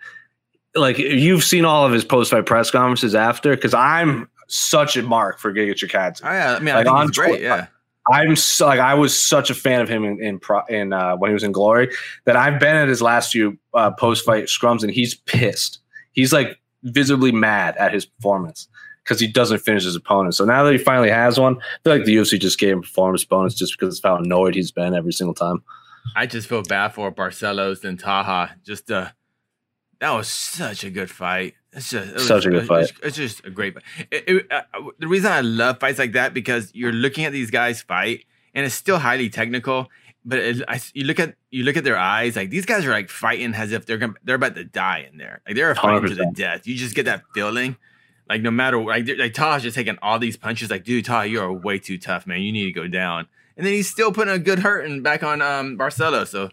[0.75, 3.55] like you've seen all of his post-fight press conferences after.
[3.57, 6.23] Because I'm such a mark for Giga Chikadze.
[6.25, 7.29] I, I mean, Like, I think on he's great.
[7.29, 7.67] Twitter- Yeah,
[8.13, 11.17] I'm so, like I was such a fan of him in in, pro, in uh,
[11.17, 11.91] when he was in Glory
[12.25, 15.79] that I've been at his last few uh, post-fight scrums, and he's pissed.
[16.13, 18.69] He's like visibly mad at his performance
[19.05, 20.35] because he doesn't finish his opponent.
[20.35, 22.83] So now that he finally has one, I feel like the UFC just gave him
[22.83, 25.63] performance bonus just because of how annoyed he's been every single time.
[26.17, 28.57] I just feel bad for Barcelos and Taha.
[28.65, 29.09] Just uh,
[30.01, 31.55] that was such a good fight.
[31.73, 32.83] It's just it was- Such a good fight.
[32.91, 33.85] It's, it's just a great fight.
[34.11, 34.63] It- uh,
[34.99, 38.67] the reason I love fights like that because you're looking at these guys fight, and
[38.67, 39.89] it's still highly technical.
[40.25, 42.91] But it, I, you look at you look at their eyes, like these guys are
[42.91, 45.41] like fighting as if they're gonna, they're about to die in there.
[45.47, 46.67] Like they're fighting to the death.
[46.67, 47.77] You just get that feeling.
[48.29, 50.71] Like no matter like like Taha's just taking all these punches.
[50.71, 52.41] Like dude, Taha, you are way too tough, man.
[52.41, 53.27] You need to go down.
[53.57, 56.27] And then he's still putting a good hurting back on um Barcelo.
[56.27, 56.51] So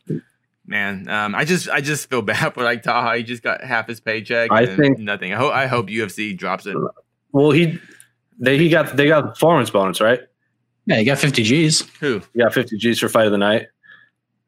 [0.65, 3.17] man, um, I just I just feel bad for like Taha.
[3.17, 4.51] He just got half his paycheck.
[4.51, 5.31] I and think- nothing.
[5.31, 6.75] I hope I hope UFC drops it.
[7.31, 7.79] Well, he
[8.39, 10.21] they he got they got performance bonus right.
[10.85, 11.81] Yeah, you got 50 G's.
[11.99, 12.21] Who?
[12.33, 13.67] You got 50 G's for fight of the night.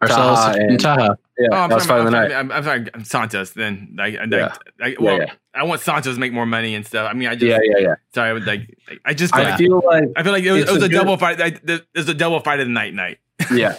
[0.02, 1.18] Ourselves Taha and and- Taha.
[1.38, 2.36] Yeah, Oh, I'm that was fight sorry, of the I'm, night.
[2.36, 2.88] I'm, I'm sorry.
[2.94, 3.52] I'm Santos.
[3.52, 4.54] Then like, I, Yeah.
[4.80, 5.34] I, well, yeah.
[5.56, 7.08] I want Santos to make more money and stuff.
[7.10, 7.96] I mean, I just Yeah, yeah, yeah.
[8.14, 8.30] sorry.
[8.30, 10.52] I would like, like, I just feel I like, feel like I feel like it
[10.52, 11.40] was, it was a a, good- double fight.
[11.40, 12.94] Like, the, it was a double fight of the night.
[12.94, 13.20] Night.
[13.54, 13.78] yeah.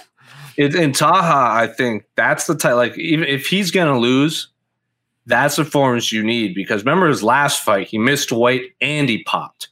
[0.57, 2.75] It, in Taha, I think that's the type.
[2.75, 4.49] Like, even if he's gonna lose,
[5.27, 6.55] that's the performance you need.
[6.55, 9.69] Because remember his last fight, he missed weight and he popped.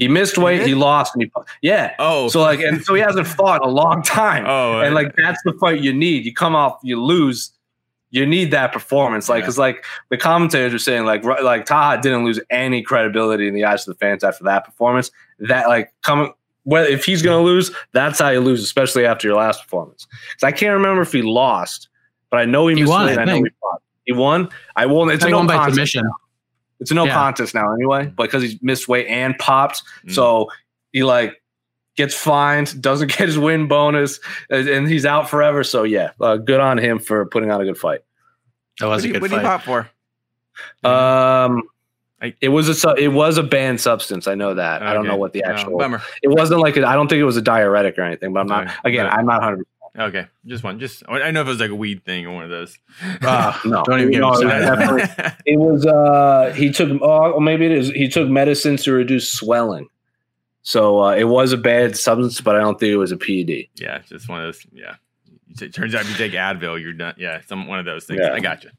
[0.00, 0.66] He missed weight, did?
[0.68, 1.30] he lost, and he.
[1.62, 1.94] Yeah.
[1.98, 4.44] Oh, So like, and so he hasn't fought in a long time.
[4.46, 6.24] oh, and like that's the fight you need.
[6.24, 7.52] You come off, you lose.
[8.12, 9.42] You need that performance, like Yeah.
[9.42, 13.54] because like the commentators are saying, like ri- like Taha didn't lose any credibility in
[13.54, 15.12] the eyes of the fans after that performance.
[15.38, 16.32] That like coming,
[16.64, 20.08] well, if he's gonna lose, that's how you lose, especially after your last performance.
[20.32, 21.88] Because I can't remember if he lost,
[22.30, 23.82] but I know he, He missed won, weight, I I know he fought.
[24.06, 24.48] He won.
[24.74, 25.08] I won.
[25.10, 25.74] It's a He no won by contest.
[25.92, 26.10] submission.
[26.80, 27.14] It's a no Yeah.
[27.14, 29.82] contest now anyway, but because he missed weight and popped.
[30.06, 30.12] Mm.
[30.14, 30.50] So
[30.92, 31.40] he like
[31.96, 34.18] gets fined, doesn't get his win bonus,
[34.50, 35.62] and, and he's out forever.
[35.64, 38.00] So yeah, uh, good on him for putting on a good fight.
[38.78, 39.60] That what was do a you, good what do you fight.
[39.60, 39.90] pop for?
[40.88, 41.62] Um,
[42.22, 44.26] Like- it was a su- it was a banned substance.
[44.28, 44.82] I know that.
[44.82, 45.78] I don't know what the Oh, actual.
[45.78, 46.02] bummer.
[46.22, 48.32] it wasn't like a, I don't think it was a diuretic or anything.
[48.34, 48.62] But I'm not.
[48.64, 48.74] Okay.
[48.84, 49.14] Again, Right.
[49.18, 49.66] I'm not hundred.
[50.00, 50.80] Okay, just one.
[50.80, 52.78] Just I know if it was like a weed thing or one of those.
[53.22, 55.36] Ah, No, Don't even get no, me it was started.
[55.46, 55.84] It was.
[55.86, 57.00] Uh, he took.
[57.02, 57.90] Oh, maybe it is.
[57.90, 59.88] He took medicine to reduce swelling.
[60.62, 63.66] So uh, it was a bad substance, but I don't think it was a PED.
[63.76, 64.66] yeah, just one of those.
[64.72, 64.96] Yeah,
[65.60, 67.14] it turns out if you take Advil, you're done.
[67.18, 68.20] Yeah, some one of those things.
[68.22, 68.32] Yeah.
[68.32, 68.70] I got you.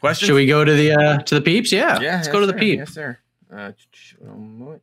[0.00, 0.26] Question.
[0.26, 1.72] Should we go to the uh to the peeps?
[1.72, 2.00] Yeah.
[2.00, 2.58] Yeah, Let's yes, go to the sir.
[2.58, 2.78] peeps.
[2.78, 3.18] Yes, sir.
[3.54, 4.82] Uh, ch- ch- one moment.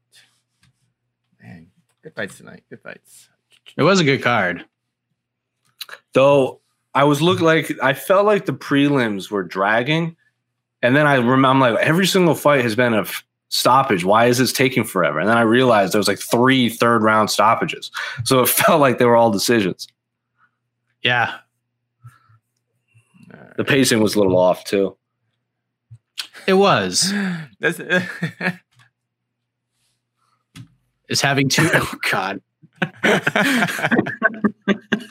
[1.41, 1.67] Man,
[2.01, 2.63] good fights tonight.
[2.69, 3.29] Good fights.
[3.77, 4.65] It was a good card.
[6.13, 6.61] Though
[6.93, 10.15] I was looking like I felt like the prelims were dragging,
[10.81, 14.05] and then I remember I'm like every single fight has been a f- stoppage.
[14.05, 15.19] Why is this taking forever?
[15.19, 17.91] And then I realized there was like three third round stoppages,
[18.23, 19.87] so it felt like they were all decisions.
[21.01, 21.37] Yeah.
[23.57, 24.95] The pacing was a little off too.
[26.47, 27.13] It was.
[27.59, 27.79] That's
[31.09, 32.41] It's having two oh god.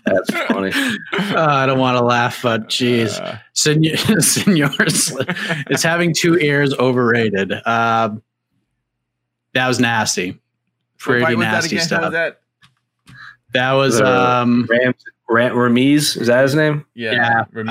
[0.04, 0.72] That's funny.
[1.12, 3.18] Uh, I don't want to laugh, but jeez.
[3.20, 4.70] Uh, Senor, Senor
[5.70, 7.52] is having two ears overrated.
[7.66, 8.22] Um,
[9.54, 10.40] that was nasty.
[10.98, 12.12] Pretty fight was that nasty stuff.
[12.12, 12.40] that?
[13.52, 14.94] That was Uh, um Ram,
[15.28, 16.86] Ram Ramiz is that his name?
[16.94, 17.68] Yeah, Yeah, Ramiz.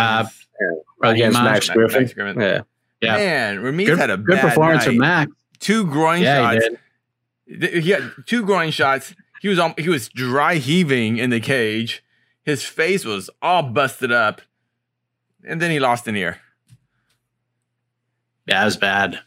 [1.03, 2.01] uh, Against Max Max- Griffin.
[2.01, 2.41] Max Griffin.
[2.41, 2.61] Yeah,
[3.01, 3.15] Yeah.
[3.17, 4.85] Man, Ramiz good, had a good bad performance night.
[4.85, 5.31] from Max.
[5.59, 6.69] Two groin Yeah, he shots.
[7.59, 7.83] did.
[7.83, 9.15] He had two groin shots.
[9.41, 12.03] He was on, he was dry heaving in the cage.
[12.43, 14.41] His face was all busted up,
[15.43, 16.37] and then he lost an ear.
[18.45, 19.19] Yeah, it was bad.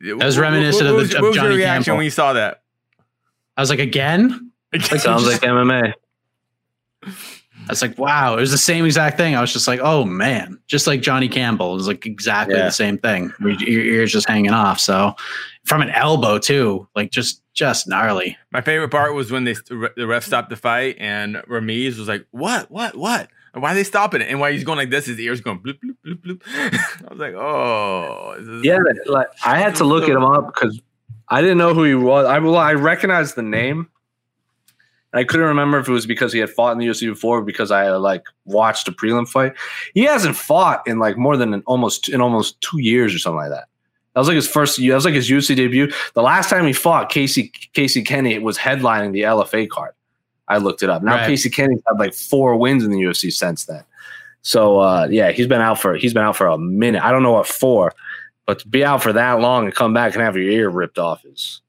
[0.00, 1.96] That was reminiscent of the- was, of what was Johnny your reaction Campbell.
[1.98, 2.62] when you saw that?
[3.56, 4.52] I was like, again?
[4.80, 5.92] sounds like MMA.
[7.04, 7.10] I
[7.68, 9.34] was like, wow, it was the same exact thing.
[9.34, 11.72] I was just like, oh man, just like Johnny Campbell.
[11.72, 12.66] It was like exactly Yeah.
[12.66, 13.32] the same thing.
[13.40, 14.78] Your, your ears just hanging off.
[14.78, 15.14] So
[15.64, 18.36] from an elbow too, like just just gnarly.
[18.52, 19.54] My favorite part was when they
[19.96, 22.70] the ref stopped the fight and Ramiz was like, "What?
[22.70, 22.96] What?
[22.96, 23.28] What?"
[23.60, 24.28] why are they stopping it?
[24.28, 26.42] And why he's going like this, his ears going bloop bloop bloop bloop.
[27.08, 30.80] I was like, oh, Yeah, like I had to look at him up because
[31.28, 32.26] I didn't know who he was.
[32.26, 33.88] I well, I recognized the name.
[35.12, 37.42] I couldn't remember if it was because he had fought in the UFC before, or
[37.42, 39.52] because I like watched a prelim fight.
[39.94, 43.36] He hasn't fought in like more than an almost in almost two years or something
[43.36, 43.68] like that.
[44.14, 44.78] That was like his first.
[44.78, 45.92] That was like his UFC debut.
[46.14, 49.92] The last time he fought, Casey Casey Kenny was headlining the LFA card.
[50.46, 51.02] I looked it up.
[51.02, 51.26] Now Right.
[51.26, 53.82] Casey Kenny's had like four wins in the UFC since then.
[54.42, 57.02] So uh, yeah, he's been out for he's been out for a minute.
[57.02, 57.92] I don't know what for,
[58.46, 60.98] but to be out for that long and come back and have your ear ripped
[60.98, 61.60] off is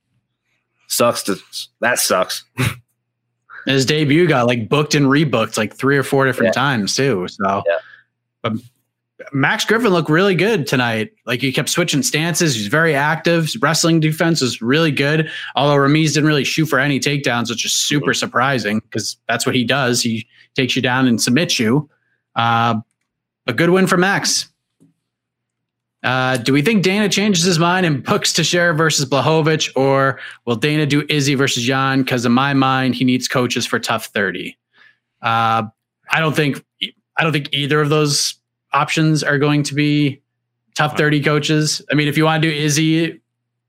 [0.88, 1.23] sucks.
[1.23, 1.38] To
[1.79, 2.43] that sucks.
[3.65, 6.62] His debut got like booked and rebooked like three or four different Yeah.
[6.62, 7.27] times too.
[7.27, 7.77] So, Yeah.
[8.43, 8.53] but
[9.32, 11.12] Max Griffin looked really good tonight.
[11.25, 12.56] Like he kept switching stances.
[12.56, 13.43] He's very active.
[13.43, 15.30] His wrestling defense was really good.
[15.56, 19.56] Although Ramiz didn't really shoot for any takedowns, which is super surprising because that's what
[19.56, 20.01] he does.
[20.01, 21.89] He takes you down and submits you.
[22.36, 22.75] Uh,
[23.47, 24.49] a good win for Max.
[26.04, 30.56] Uh, do we think Dana changes his mind and books Teixeira versus Blachowicz, or will
[30.56, 32.04] Dana do Izzy versus Jan?
[32.04, 34.56] Because in my mind, he needs coaches for TUF thirty.
[35.23, 35.63] Uh,
[36.12, 36.63] I don't think
[37.17, 38.36] I don't think either of those
[38.75, 40.21] options are going to be
[40.75, 41.81] TUF thirty coaches.
[41.91, 43.21] I mean, if you want to do Izzy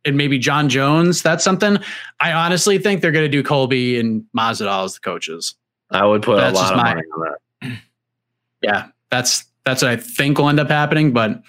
[0.05, 1.79] and maybe Jon Jones, that's something.
[2.21, 5.55] I honestly think they're going to do Colby and Masvidal as the coaches.
[5.91, 7.21] I would put That's a lot of my- money on
[7.63, 7.79] that.
[8.63, 11.41] Yeah, that's that's what I think will end up happening, but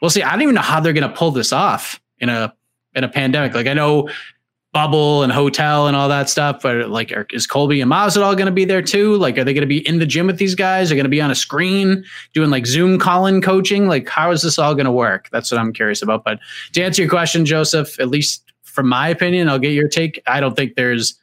[0.00, 0.22] we'll see.
[0.22, 2.54] I don't even know how they're going to pull this off in a
[2.94, 3.54] in a pandemic.
[3.54, 4.08] Like I know
[4.72, 8.46] bubble and hotel and all that stuff, but like are, is Colby and Masvidal going
[8.46, 9.16] to be there too?
[9.16, 10.90] Like are they going to be in the gym with these guys?
[10.90, 13.86] Are going to be on a screen doing like Zoom calling coaching?
[13.86, 15.28] Like how is this all going to work?
[15.30, 16.24] That's what I'm curious about.
[16.24, 16.38] But
[16.72, 20.22] to answer your question, Joseph, at least from my opinion, I'll get your take.
[20.26, 21.18] I don't think there's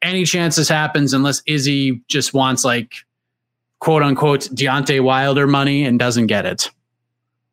[0.00, 2.94] any chance this happens unless Izzy just wants like
[3.80, 6.70] quote unquote Deontay Wilder money and doesn't get it.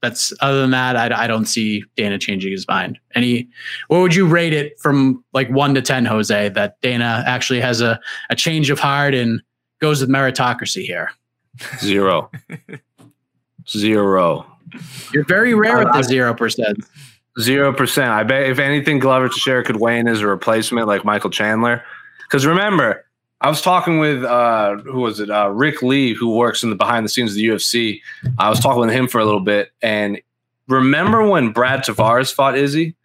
[0.04, 3.00] That's other than that, I, I don't see Dana changing his mind.
[3.16, 3.48] Any,
[3.88, 7.80] what would you rate it from like one to 10, Jose, that Dana actually has
[7.80, 7.98] a,
[8.30, 9.42] a change of heart and
[9.80, 11.10] goes with meritocracy here?
[11.80, 12.30] Zero.
[13.70, 14.46] Zero.
[15.14, 16.86] You're very rare with uh, I- the 0%.
[17.40, 18.12] Zero percent.
[18.12, 21.82] I bet if anything, Glover Teixeira could weigh in as a replacement like Michael Chandler.
[22.28, 23.03] Because remember,
[23.44, 25.30] I was talking with uh, who was it?
[25.30, 28.02] Uh, Rick Lee, who works in the behind the scenes of the UFC.
[28.40, 30.22] I was talking with him for a little bit, and
[30.70, 32.96] remember when Brad Tavares fought Izzy?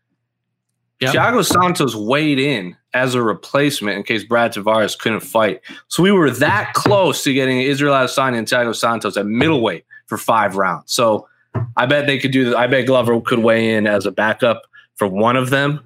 [1.01, 1.14] Yep.
[1.14, 5.61] Thiago Santos weighed in as a replacement in case Brad Tavares couldn't fight.
[5.88, 10.18] So we were that close to getting Israel Adesanya and Thiago Santos at middleweight for
[10.18, 10.92] five rounds.
[10.92, 11.29] So
[11.77, 12.57] I bet they could do that.
[12.57, 14.62] I bet Glover could weigh in as a backup
[14.96, 15.81] for one of them.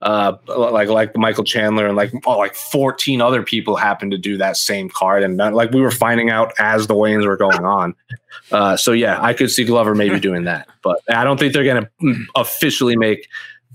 [0.00, 4.36] Uh, like like Michael Chandler and like oh, like 14 other people happened to do
[4.36, 7.64] that same card and that, like we were finding out as the weigh-ins were going
[7.64, 7.96] on.
[8.52, 11.64] Uh, so yeah, I could see Glover maybe doing that, but I don't think they're
[11.64, 13.28] going to officially make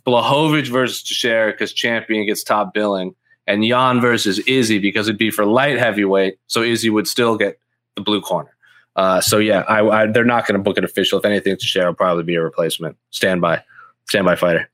[0.06, 5.30] Blachowicz versus Teixeira because champion gets top billing, and Jan versus Izzy because it'd be
[5.30, 7.60] for light heavyweight, so Izzy would still get
[7.96, 8.56] the blue corner.
[8.96, 11.20] Uh, so yeah, I, I, they're not going to book it official.
[11.20, 13.64] If anything, Teixeira will probably be a replacement, standby,
[14.08, 14.70] standby fighter.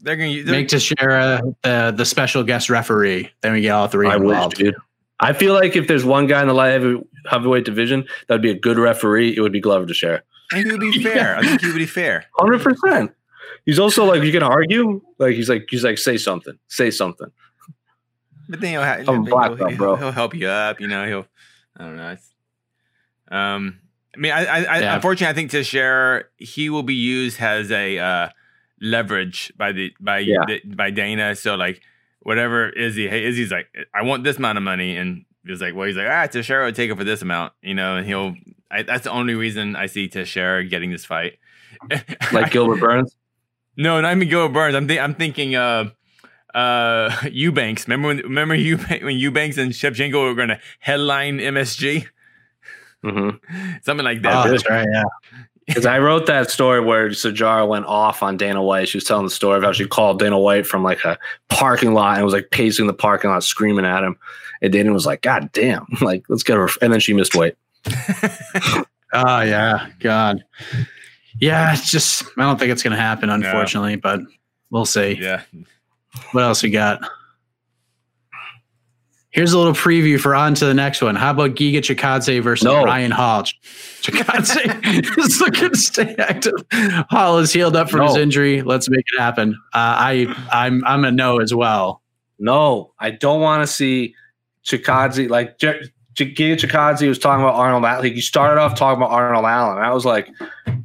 [0.00, 3.30] They're gonna use Make Teixeira the, the special guest referee.
[3.40, 4.56] Then we get all three I wish, involved.
[4.56, 4.74] dude.
[5.20, 8.42] I feel like if there's one guy in the light heavy, heavyweight division that would
[8.42, 10.22] be a good referee, it would be Glover Teixeira.
[10.52, 11.36] I think he would be fair.
[11.36, 12.24] I think he would be fair.
[12.38, 13.12] Hundred percent.
[13.66, 15.00] He's also like, you're gonna argue?
[15.18, 17.28] Like he's like, he's like, say something, say something.
[18.48, 19.96] But then he'll, ha- I'm he'll, black he'll, belt, bro.
[19.96, 20.80] he'll help you up.
[20.80, 21.26] You know, he'll.
[21.76, 22.10] I don't know.
[22.12, 22.32] It's,
[23.30, 23.80] um,
[24.14, 24.94] I mean, I, I, I Yeah.
[24.94, 28.28] unfortunately, I think Teixeira he will be used as a uh,
[28.80, 30.44] leverage by the by Yeah.
[30.46, 31.34] the, by Dana.
[31.36, 31.80] So like,
[32.20, 35.86] whatever Izzy, hey Izzy's like, I want this amount of money, and he's like, well,
[35.86, 38.34] he's like, ah, Teixeira will take it for this amount, you know, and he'll.
[38.70, 41.38] I, that's the only reason I see Teixeira getting this fight.
[42.32, 43.16] Like Gilbert Burns.
[43.76, 44.74] No, not even Gilbert Burns.
[44.74, 45.90] I'm, thi- I'm thinking uh,
[46.54, 47.86] uh, Eubanks.
[47.86, 52.06] Remember when remember Eubanks, when Eubanks and Shevchenko were going to headline MSG?
[53.02, 53.30] hmm
[53.82, 54.46] Something like that.
[54.46, 54.86] Oh, that's right.
[54.92, 55.04] Yeah.
[55.68, 58.88] Because I wrote that story where Sijara went off on Dana White.
[58.88, 61.18] She was telling the story of how she called Dana White from like a
[61.50, 64.16] parking lot and was like pacing the parking lot, screaming at him.
[64.62, 65.86] And Dana was like, "God damn!
[66.00, 67.54] Like, let's get her." And then she missed weight.
[69.10, 70.44] Oh ah, yeah, God.
[71.40, 74.20] Yeah, it's just I don't think it's gonna happen, unfortunately, but
[74.70, 75.16] we'll see.
[75.18, 75.44] yeah.
[76.32, 77.00] What else we got?
[79.30, 81.14] Here's a little preview for on to the next one.
[81.14, 82.82] How about Giga Chikadze versus No.
[82.82, 83.42] Ryan Hall?
[83.42, 86.54] Chikadze is looking to stay active.
[87.10, 88.62] Hall is healed up from his injury.
[88.62, 89.52] Let's make it happen.
[89.74, 92.00] Uh, I I'm I'm a no as well.
[92.38, 94.14] No, I don't want to see
[94.64, 98.02] Chikadze like Ch- Giga Chikadze was talking about Arnold Allen.
[98.04, 99.78] Like he started off talking about Arnold Allen.
[99.78, 100.28] I was like,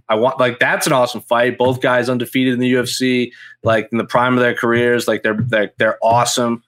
[0.09, 1.57] I want like that's an awesome fight.
[1.57, 3.31] Both guys undefeated in the UFC,
[3.63, 5.07] like in the prime of their careers.
[5.07, 6.61] Like they're they're they're awesome.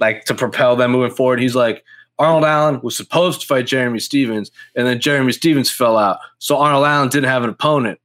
[0.00, 1.40] Like to propel them moving forward.
[1.40, 1.84] He's like
[2.18, 6.18] Arnold Allen was supposed to fight Jeremy Stephens, and then Jeremy Stephens fell out.
[6.38, 8.00] So Arnold Allen didn't have an opponent.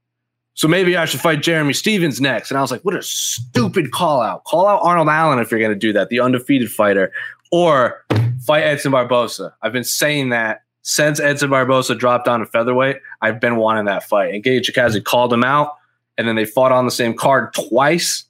[0.54, 2.50] So maybe I should fight Jeremy Stephens next.
[2.50, 4.46] And I was like, what a stupid call out.
[4.46, 7.12] Call out Arnold Allen if you're going to do that, the undefeated fighter,
[7.52, 8.06] or
[8.46, 9.54] fight Edson Barboza.
[9.62, 12.98] I've been saying that since Edson Barboza dropped down to featherweight.
[13.22, 14.34] I've been wanting that fight.
[14.34, 15.72] And Giga Chikadze called him out,
[16.18, 18.24] and then they fought on the same card twice.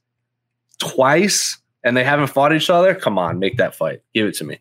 [0.80, 1.58] Twice.
[1.86, 2.94] And they haven't fought each other.
[2.96, 4.02] Come on, make that fight.
[4.14, 4.60] Give it to me.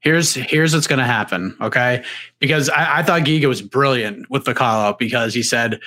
[0.00, 2.04] Here's here's what's going to happen, okay?
[2.38, 5.80] Because I, I thought Giga was brilliant with the call out because he said,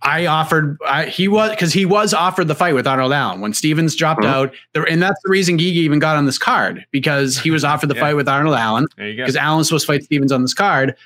[0.00, 3.52] I offered I, he was because he was offered the fight with Arnold Allen when
[3.52, 4.32] Stephens dropped Mm-hmm.
[4.32, 7.64] out, there, and that's the reason Giga even got on this card because he was
[7.64, 8.00] offered the Yeah.
[8.00, 9.22] fight with Arnold Allen There you go.
[9.24, 10.96] because Allen's supposed to fight Stephens on this card,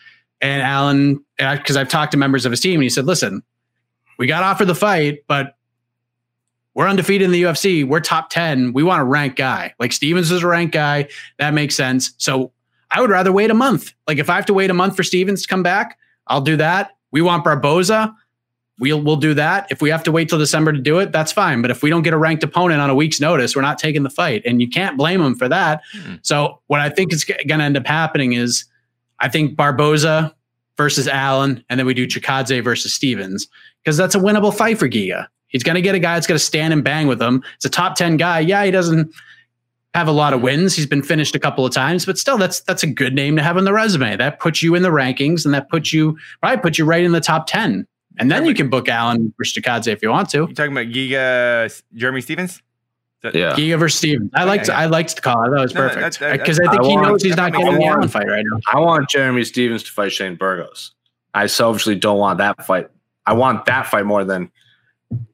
[0.40, 3.42] and Allen because I've talked to members of his team and he said, listen,
[4.16, 5.56] we got offered the fight, but
[6.78, 7.84] we're undefeated in the UFC.
[7.84, 8.72] We're top 10.
[8.72, 9.74] We want a ranked guy.
[9.80, 11.08] Like Stephens is a ranked guy.
[11.38, 12.12] That makes sense.
[12.18, 12.52] So
[12.92, 13.92] I would rather wait a month.
[14.06, 15.98] Like if I have to wait a month for Stephens to come back,
[16.28, 16.92] I'll do that.
[17.10, 18.14] We want Barboza.
[18.78, 19.66] We'll we'll do that.
[19.72, 21.62] If we have to wait till December to do it, that's fine.
[21.62, 24.04] But if we don't get a ranked opponent on a week's notice, we're not taking
[24.04, 24.42] the fight.
[24.46, 25.82] And you can't blame them for that.
[25.96, 26.20] Mhm.
[26.22, 28.66] So what I think is going to end up happening is
[29.18, 30.32] I think Barboza
[30.76, 33.48] versus Allen, and then we do Chikadze versus Stephens
[33.82, 35.26] because that's a winnable fight for Giga.
[35.48, 37.42] He's going to get a guy that's going to stand and bang with him.
[37.56, 38.40] It's a top 10 guy.
[38.40, 39.12] Yeah, he doesn't
[39.94, 40.74] have a lot of wins.
[40.76, 43.42] He's been finished a couple of times, but still that's that's a good name to
[43.42, 44.16] have on the resume.
[44.16, 47.12] That puts you in the rankings and that puts you probably put you right in
[47.12, 47.86] the top 10.
[48.18, 50.46] And then you can book Allen versus Chikadze if you want to.
[50.48, 52.52] You talking about Giga Jeremy Stephens?
[52.54, 52.60] Is
[53.22, 53.52] that- Yeah.
[53.52, 54.30] Giga versus Stephens.
[54.34, 54.78] I liked yeah.
[54.78, 55.38] I liked the call.
[55.38, 57.06] I thought it was No, no, perfect that- that- because I think I he want-
[57.08, 58.58] knows he's not getting the Allen fight right now.
[58.72, 60.92] I want Jeremy Stephens to fight Shane Burgos.
[61.32, 62.88] I selfishly don't want that fight.
[63.24, 64.50] I want that fight more than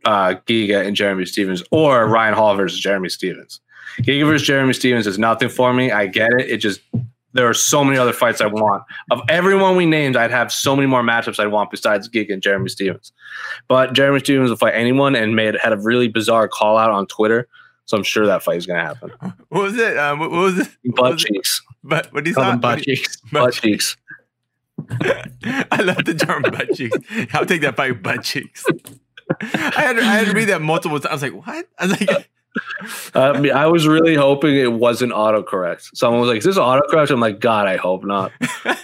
[0.04, 3.60] uh, Giga and Jeremy Stephens or Ryan Hall versus Jeremy Stephens.
[3.98, 5.92] Giga versus Jeremy Stephens is nothing for me.
[5.92, 6.50] I get it.
[6.50, 6.80] It just
[7.32, 8.84] there are so many other fights I want.
[9.10, 12.42] Of everyone we named, I'd have so many more matchups I'd want besides Giga and
[12.42, 13.12] Jeremy Stephens.
[13.68, 17.06] But Jeremy Stephens will fight anyone and made had a really bizarre call out on
[17.06, 17.48] Twitter.
[17.86, 19.12] So I'm sure that fight is going to happen.
[19.48, 19.98] What was it?
[19.98, 20.68] Um, what, was it?
[20.94, 21.26] Butt was it?
[21.28, 23.16] cheeks, But what do you Call butt cheeks.
[23.30, 23.96] butt cheeks.
[24.90, 26.96] I love the term butt cheeks.
[27.34, 28.64] I'll take that fight butt cheeks.
[29.40, 31.10] I had, to, I had to read that multiple times.
[31.10, 31.68] I was like, what?
[31.78, 32.30] I was like,
[33.14, 35.90] I, mean, I was really hoping it wasn't autocorrect.
[35.94, 38.32] Someone was like, "Is this autocorrect?" I'm like, "God, I hope not."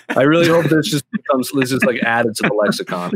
[0.08, 3.12] I really hope this just becomes this is like added to the lexicon.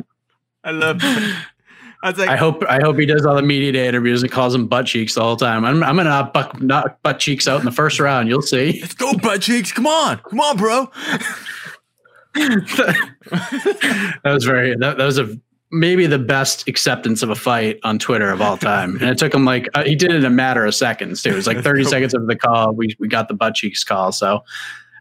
[0.63, 1.01] I love.
[1.03, 4.31] I was like, I hope I hope he does all the media day interviews and
[4.31, 5.65] calls them butt cheeks the whole time.
[5.65, 8.29] I'm, I'm gonna knock butt, knock butt cheeks out in the first round.
[8.29, 8.79] You'll see.
[8.81, 9.73] let's go butt cheeks.
[9.73, 10.91] Come on, come on, bro.
[12.35, 15.39] that was very that, that was a
[15.75, 18.97] maybe the best acceptance of a fight on Twitter of all time.
[18.97, 21.31] And it took him like uh, he did it in a matter of seconds too.
[21.31, 22.73] It was like 30 seconds of the call.
[22.75, 24.13] We we got the butt cheeks call.
[24.13, 24.45] So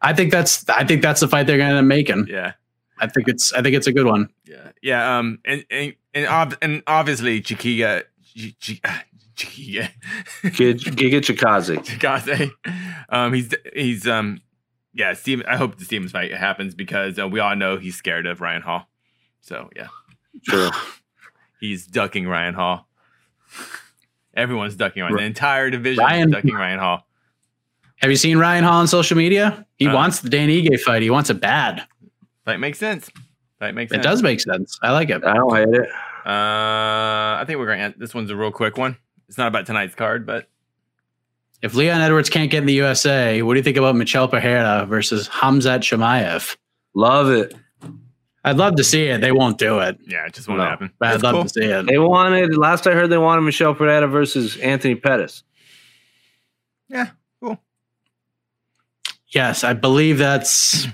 [0.01, 2.27] I think that's I think that's the fight they're gonna end up making.
[2.29, 2.53] Yeah,
[2.99, 4.29] I think it's I think it's a good one.
[4.45, 5.17] yeah, yeah.
[5.17, 8.05] Um, and and and, ob- and obviously Chiquita,
[8.35, 8.81] Ch- Ch-
[9.35, 9.89] Chiquita,
[10.43, 11.77] Giga Giga Chikaze.
[11.85, 12.51] Chikadze.
[13.09, 14.41] Um, he's he's um,
[14.93, 15.13] yeah.
[15.13, 18.41] Steven, I hope the Stephens fight happens because uh, we all know he's scared of
[18.41, 18.87] Ryan Hall.
[19.41, 19.87] So yeah,
[20.43, 20.69] True.
[21.59, 22.87] he's ducking Ryan Hall.
[24.35, 25.15] Everyone's ducking Ryan.
[25.15, 27.07] The entire division Ryan- is ducking Ryan Hall.
[27.97, 29.65] Have you seen Ryan Hall on social media?
[29.77, 31.01] He Uh, wants the Dan Ige fight.
[31.01, 31.83] He wants it bad.
[32.43, 33.09] Fight makes sense.
[33.59, 34.03] Fight makes sense.
[34.03, 34.77] It does make sense.
[34.81, 35.23] I like it.
[35.23, 35.87] I don't hate it.
[36.25, 37.97] Uh, I think we're going to.
[37.99, 38.97] This one's a real quick one.
[39.29, 40.47] It's not about tonight's card, but
[41.61, 44.85] If Leon Edwards can't get in the USA, what do you think about Michel Pereira
[44.85, 46.57] versus Hamzat Chimaev?
[46.93, 47.55] Love it.
[48.43, 49.21] I'd love to see it.
[49.21, 50.65] They won't do it, yeah, it just won't No.
[50.65, 50.91] happen.
[50.99, 51.43] but I'd That's love cool.
[51.43, 51.85] to see it.
[51.87, 55.43] They wanted last I heard they wanted Michel Pereira versus Anthony Pettis.
[56.89, 57.07] Yeah,
[57.41, 57.59] cool.
[59.29, 60.87] Yes, I believe that's.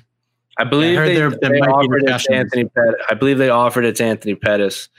[0.57, 2.33] I believe I heard they, there- there they might be offered it to.
[2.33, 2.95] Anthony Pettis.
[3.09, 4.89] I believe they offered it to Anthony Pettis.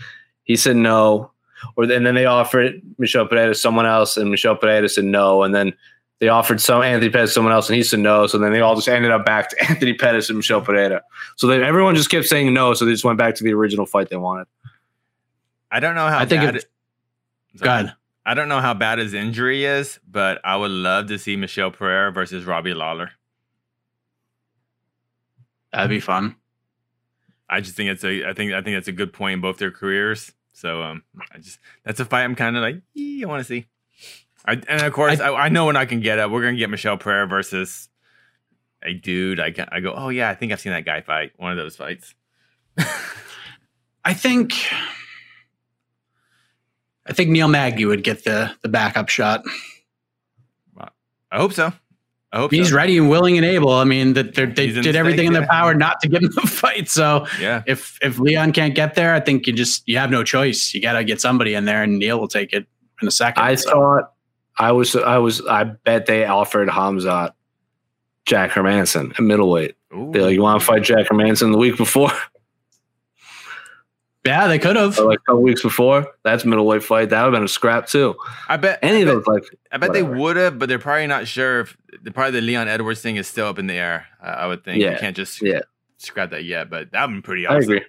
[0.44, 1.32] He said no.
[1.76, 5.42] Or and then they offered Michel Pereira to someone else, and Michel Pereira said no.
[5.42, 5.74] And then
[6.20, 8.26] they offered some Anthony Pettis someone else, and he said no.
[8.26, 11.02] So then they all just ended up back to Anthony Pettis and Michel Pereira.
[11.36, 12.74] So then everyone just kept saying no.
[12.74, 14.46] So they just went back to the original fight they wanted.
[15.70, 16.70] I don't know how I think bad if- it,
[17.60, 17.94] God.
[18.26, 21.70] I don't know how bad his injury is, but I would love to see Michel
[21.70, 23.12] Pereira versus Robbie Lawler.
[25.72, 26.36] That'd be fun.
[27.48, 29.56] I just think it's a I think I think that's a good point in both
[29.58, 30.32] their careers.
[30.52, 31.02] So um
[31.32, 33.66] I just that's a fight I'm kind of like "Ee, I want to see.
[34.46, 36.30] I, and of course I, I know when I can get it.
[36.30, 37.88] We're gonna get Michel Pereira versus
[38.82, 41.52] a dude, I I go, oh yeah, I think I've seen that guy fight one
[41.52, 42.14] of those fights.
[44.04, 44.54] I think
[47.06, 49.42] I think Neil Magny would get the the backup shot.
[51.32, 51.72] I hope so.
[52.32, 52.76] I hope he's so.
[52.76, 53.70] ready and willing and able.
[53.72, 55.48] I mean, that they did the everything in their yeah.
[55.48, 56.88] power not to give him the fight.
[56.88, 60.24] So Yeah, if if Leon can't get there, I think you just you have no
[60.24, 60.72] choice.
[60.72, 62.66] You got to get somebody in there, and Neil will take it
[63.02, 63.42] in a second.
[63.42, 64.12] I So, thought
[64.60, 67.32] I was I was I bet they offered Hamzat
[68.26, 69.74] Jack Hermansson at middleweight.
[69.94, 70.10] Ooh.
[70.12, 72.10] They're like, you want to fight Jack Hermansson the week before
[74.24, 74.98] yeah, they could have.
[74.98, 76.06] like a couple weeks before?
[76.24, 77.08] That's middleweight fight.
[77.08, 78.14] That would have been a scrap too.
[78.48, 80.78] I bet Any I of bet, those like I bet they would have, but they're
[80.78, 83.74] probably not sure if the probably the Leon Edwards thing is still up in the
[83.74, 84.06] air.
[84.22, 84.92] Uh, I would think Yeah.
[84.92, 85.60] you can't just Yeah.
[85.96, 87.62] scrap that yet, but that would be pretty I awesome.
[87.72, 87.82] agree.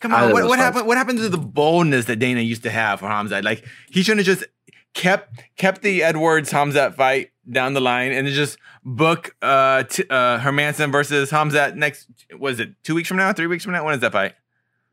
[0.00, 0.86] Come on, what, what happened?
[0.86, 3.44] What happened to the boldness that Dana used to have for Hamzat?
[3.44, 4.48] Like he shouldn't have just
[4.94, 10.04] kept kept the Edwards Hamzat fight down the line and then just book uh, t-
[10.10, 12.08] uh Hermansson versus Hamzat next.
[12.38, 13.32] Was it two weeks from now?
[13.32, 13.84] Three weeks from now?
[13.84, 14.34] When is that fight?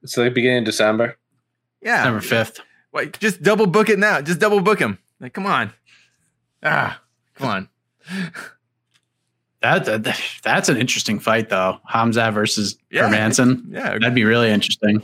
[0.04, 1.18] It's like beginning of December.
[1.82, 2.62] Yeah, Number fifth.
[2.94, 4.22] Like, just double book it now.
[4.22, 4.98] Just double book him.
[5.20, 5.74] Like, come on.
[6.64, 7.02] Ah,
[7.36, 7.70] come on.
[9.62, 11.80] That, that that's an interesting fight though.
[11.88, 13.10] Hamza versus Yeah.
[13.10, 13.64] Hermansson.
[13.72, 15.04] Yeah, That'd be really interesting.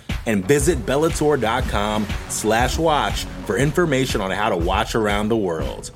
[0.27, 5.91] And visit Bellator.com slash watch for information on how to watch around the world.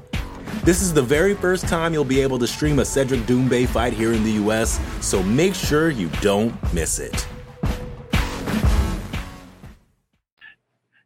[0.64, 3.94] This is the very first time you'll be able to stream a Cedric Doumbé fight
[3.94, 7.28] here in the US, so make sure you don't miss it.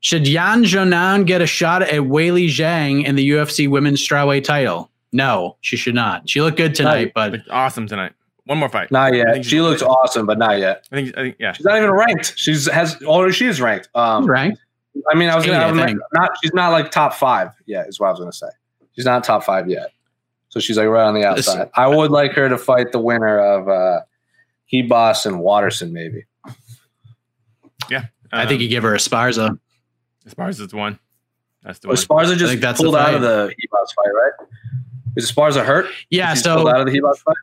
[0.01, 4.89] Should Yan Jonan get a shot at Weili Zhang in the UFC Women's Strawweight title?
[5.11, 6.29] No, she should not.
[6.29, 8.13] She looked good tonight, but Looked awesome tonight.
[8.49, 8.89] One more fight.
[8.89, 9.45] Not yet.
[9.45, 10.87] She looks awesome, but not yet.
[10.91, 11.51] I think, I think yeah.
[11.51, 12.33] She's not even ranked.
[12.35, 13.89] She's has although she is ranked.
[13.93, 14.57] Um, right.
[15.11, 16.31] I mean, I was gonna I I'm not.
[16.41, 17.87] She's not like top five yet.
[17.87, 18.47] Is what I was gonna say.
[18.95, 19.91] She's not top five yet.
[20.47, 21.69] So she's like right on the This- outside.
[21.75, 23.99] I would like her to fight the winner of uh,
[24.73, 26.25] Ribas and Waterson, maybe.
[27.87, 28.05] Yeah.
[28.31, 29.59] I think you give her a Sparza.
[30.25, 30.97] as far one.
[31.61, 32.25] That's the Was one.
[32.25, 34.47] Sparza just pulled out of the Ribas fight, right?
[35.17, 35.85] Is Sparza hurt?
[36.09, 37.35] Yeah, so pulled out of the Ribas fight.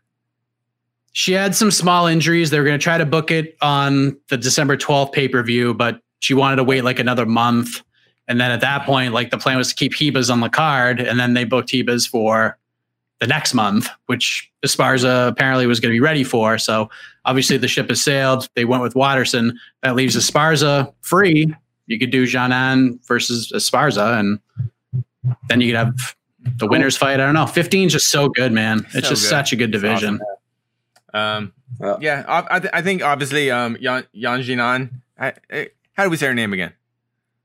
[1.16, 2.50] She had some small injuries.
[2.50, 5.72] They were going to try to book it on the December 12th pay per view,
[5.72, 7.82] but she wanted to wait like another month.
[8.28, 11.00] And then at that point, like the plan was to keep Ribas on the card,
[11.00, 12.58] and then they booked Ribas for
[13.20, 16.58] the next month, which Esparza apparently was going to be ready for.
[16.58, 16.90] So
[17.24, 18.50] obviously the ship has sailed.
[18.54, 19.58] They went with Waterson.
[19.82, 21.50] That leaves Esparza free.
[21.86, 24.38] You could do Janan versus Esparza, and
[25.48, 26.14] then you could have
[26.58, 27.20] the winners fight.
[27.20, 27.46] I don't know.
[27.46, 28.80] 15 is just so good, man.
[28.92, 29.30] It's So just good.
[29.30, 30.20] such a good division.
[31.16, 31.96] Um, Yeah.
[32.00, 34.90] yeah, I, I, th- I think obviously um, Yan, Yan Jinan.
[35.18, 36.72] I, I, how do we say her name again?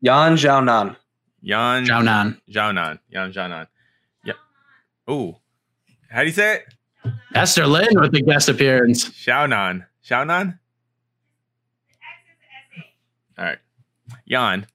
[0.01, 0.95] Yan Xiaonan.
[1.41, 2.39] Yan Janan.
[2.49, 2.99] Jianan.
[3.09, 3.67] Yan Jianan.
[4.23, 4.33] Yeah.
[5.09, 5.35] Ooh.
[6.09, 6.65] How do you say it?
[7.33, 9.09] Esther Lynn with the guest appearance.
[9.09, 9.85] Xiaonan.
[10.05, 10.59] Xiaonan?
[13.37, 13.57] All right.
[14.25, 14.67] Yan.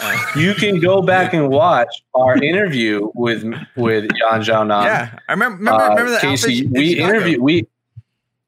[0.00, 3.42] Uh, You can go back and watch our interview with
[3.76, 4.84] with Yan Xiaonan.
[4.84, 5.18] yeah.
[5.28, 7.66] I remember remember, Uh, remember the Casey, we in interviewed we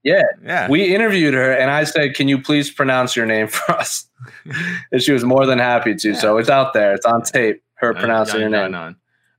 [0.02, 0.68] yeah Yeah.
[0.68, 4.06] we interviewed her and I said, "Can you please pronounce your name for us?"
[4.92, 6.14] and she was more than happy to.
[6.14, 6.94] So it's out there.
[6.94, 7.62] It's on tape.
[7.74, 8.96] Her pronouncing Yan her name.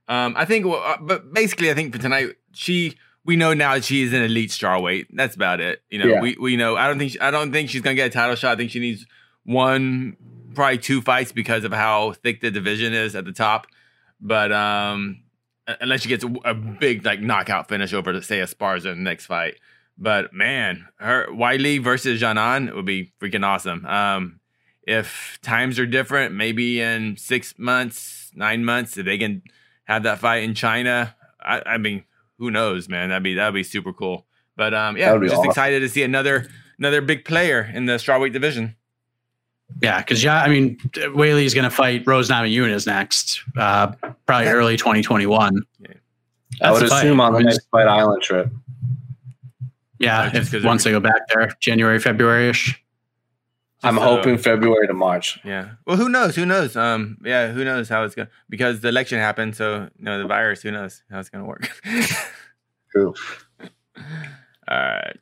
[0.08, 3.74] Um, I think, well, uh, but basically, I think for tonight, she we know now
[3.74, 5.06] that she is an elite strawweight.
[5.12, 5.80] That's about it.
[5.90, 6.20] You know, Yeah.
[6.20, 6.76] we we know.
[6.76, 8.52] I don't think she, I don't think she's gonna get a title shot.
[8.52, 9.06] I think she needs
[9.44, 10.16] one,
[10.54, 13.66] probably two fights because of how thick the division is at the top.
[14.20, 15.22] But um,
[15.80, 19.26] unless she gets a, a big like knockout finish over, say, Esparza in the next
[19.26, 19.54] fight.
[19.98, 23.84] But man, her Weili versus Janan would be freaking awesome.
[23.86, 24.40] Um,
[24.84, 29.42] if times are different, maybe in six months, nine months, if they can
[29.84, 32.04] have that fight in China, I, I mean,
[32.38, 33.10] who knows, man?
[33.10, 34.26] That'd be that'd be super cool.
[34.56, 35.50] But um, yeah, I'm just awesome.
[35.50, 38.76] excited to see another another big player in the strawweight division.
[39.80, 43.92] Yeah, because yeah, I mean, Weili is going to fight Rose Namajunas next, uh,
[44.26, 45.62] probably early 2021.
[46.60, 46.98] I would a fight.
[46.98, 48.52] assume on the Rose- next Fight Island trip.
[50.02, 52.78] Yeah, Uh, just if 'cause once they go back there, January, February ish.
[53.84, 55.40] I'm Just, uh, hoping February to March.
[55.44, 55.70] Yeah.
[55.86, 56.36] Well, who knows?
[56.36, 56.76] Who knows?
[56.76, 58.28] Um, yeah, who knows how it's going?
[58.28, 60.62] to Because the election happened, so you know the virus.
[60.62, 61.68] Who knows how it's going to work?
[62.92, 63.14] True.
[64.68, 65.18] All right.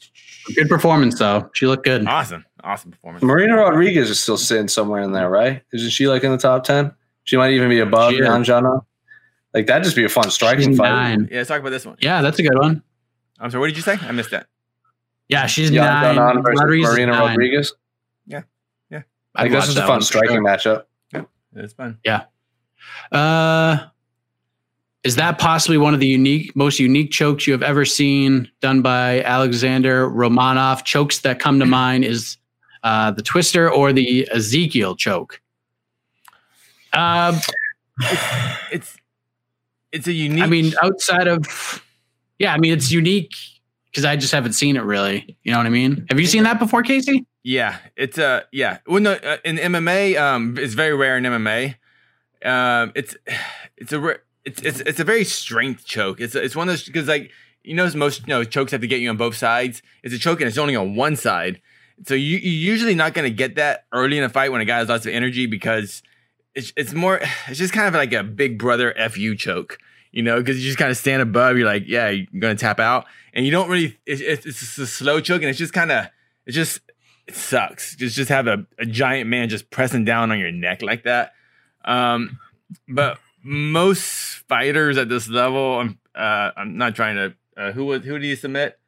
[0.55, 1.51] Good performance though.
[1.55, 2.07] She looked good.
[2.07, 2.45] Awesome.
[2.62, 3.22] Awesome performance.
[3.24, 5.62] Marina Rodriguez is still sitting somewhere in there, right?
[5.72, 6.93] Isn't she like in the top ten?
[7.24, 8.20] She might even be above She.
[8.20, 8.85] Anjana.
[9.55, 10.91] Like that'd just be a fun striking She's fight.
[10.91, 11.28] nine.
[11.31, 11.97] Yeah, let's talk about this one.
[12.01, 12.83] Yeah, that's a good one.
[13.41, 13.61] I'm sorry.
[13.61, 13.99] What did you say?
[14.03, 14.47] I missed that.
[15.31, 16.14] Yeah, she's Jan nine.
[16.16, 17.28] Jonan versus Rodriguez Marina nine.
[17.28, 17.72] Rodriguez.
[18.26, 18.43] Yeah,
[18.91, 19.03] yeah.
[19.35, 20.43] I'd Like this is a fun striking sure.
[20.43, 20.85] matchup.
[21.55, 21.99] It's fun.
[22.05, 22.24] Yeah.
[23.12, 23.87] Uh,
[25.03, 28.83] is that possibly one of the unique, most unique chokes you have ever seen done
[28.83, 30.85] by Alexander Romanov?
[30.85, 32.37] Chokes that come to mind is
[32.83, 35.41] uh, the Twister or the Ezekiel choke.
[36.93, 37.39] Uh,
[38.72, 38.97] It's
[39.93, 40.43] it's a unique.
[40.43, 41.85] I mean, outside of,
[42.39, 43.35] yeah, I mean, it's unique
[43.91, 45.36] because I just haven't seen it really.
[45.43, 46.07] You know what I mean?
[46.09, 47.26] Have you seen that before, Casey?
[47.43, 48.78] Yeah, it's uh yeah.
[48.86, 51.74] Well, no, uh, in MMA, um, it's very rare in MMA.
[52.45, 53.16] Um, it's
[53.76, 56.20] it's a it's it's it's a very strength choke.
[56.20, 57.30] It's it's one of those because like
[57.62, 59.82] you know most you know chokes have to get you on both sides.
[60.03, 61.61] It's a choke and it's only on one side,
[62.07, 64.64] so you you're usually not going to get that early in a fight when a
[64.64, 66.03] guy has lots of energy because
[66.55, 69.78] it's it's more it's just kind of like a big brother fu choke.
[70.12, 71.56] You know, because you just kind of stand above.
[71.56, 73.98] You're like, yeah, you're gonna tap out, and you don't really.
[74.06, 76.06] It's it's, it's a slow choke, and it's just kind of
[76.46, 76.80] it just
[77.26, 77.94] it sucks.
[77.96, 81.32] Just just have a, a giant man just pressing down on your neck like that.
[81.84, 82.38] Um,
[82.88, 87.34] but most fighters at this level, I'm uh, I'm not trying to.
[87.56, 88.78] Uh, who was who did you submit?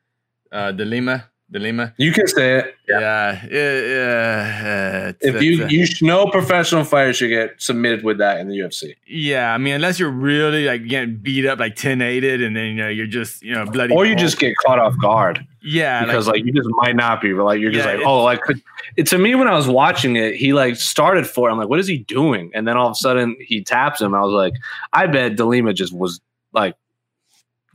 [0.51, 1.93] Uh, Delima, Delima.
[1.99, 2.75] You can say it.
[2.89, 3.51] Yeah, yeah.
[3.51, 8.49] yeah, If you it's, uh, you no professional fighter should get submitted with that in
[8.49, 8.95] the UFC.
[9.07, 12.65] yeah, I mean, unless you're really like getting beat up, like 10 aided, and then
[12.67, 13.95] you know you're just you know bloody.
[13.95, 14.21] Or you pulp.
[14.21, 17.33] just get caught off guard yeah, because like, you just might not be.
[17.33, 18.41] But like you're just Yeah, like oh like
[18.97, 21.49] it, to me when I was watching it, he like started for.
[21.49, 21.53] it.
[21.53, 22.51] I'm like, what is he doing?
[22.55, 24.15] And then all of a sudden he taps him.
[24.15, 24.55] I was like,
[24.93, 26.21] I bet Delima just was
[26.53, 26.75] like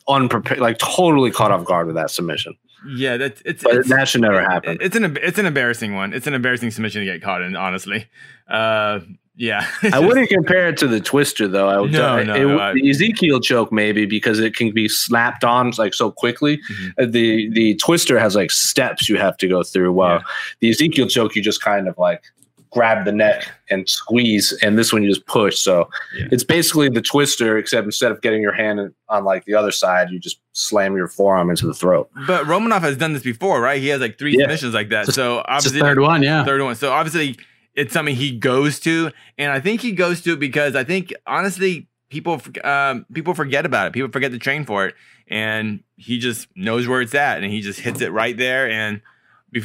[0.08, 2.58] unprepared, like totally caught off guard with that submission.
[2.86, 4.78] Yeah, that's it's, it's that should never happen.
[4.82, 6.14] It's an it's an embarrassing one.
[6.14, 7.56] It's an embarrassing submission to get caught in.
[7.56, 8.08] Honestly,
[8.50, 9.00] uh,
[9.36, 9.68] yeah.
[9.94, 11.68] I wouldn't compare it to the twister though.
[11.68, 14.88] I would No, it- no, it- I- the Ezekiel choke maybe because it can be
[14.88, 16.58] slapped on like so quickly.
[16.72, 16.94] Mhm.
[17.00, 19.94] Uh, The the twister has like steps you have to go through.
[19.94, 20.24] While Yeah.
[20.62, 22.24] the Ezekiel choke, you just kind of like
[22.72, 25.58] grab the neck and squeeze, and this one you just push.
[25.60, 26.28] So Yeah.
[26.32, 30.10] it's basically the twister, except instead of getting your hand on like the other side,
[30.10, 32.10] you just slam your forearm into the throat.
[32.28, 33.82] But Romanov has done this before, right?
[33.82, 34.44] He has like three Yeah.
[34.44, 35.04] submissions like that.
[35.04, 36.44] It's- So It's the obviously, third one, yeah.
[36.46, 36.76] third one.
[36.76, 37.38] So obviously,
[37.76, 41.14] it's something he goes to, and I think he goes to it because I think
[41.28, 43.94] honestly, people um, people forget about it.
[43.94, 44.96] People forget to train for it,
[45.28, 48.70] and he just knows where it's at, and he just hits it right there.
[48.70, 49.02] And bef-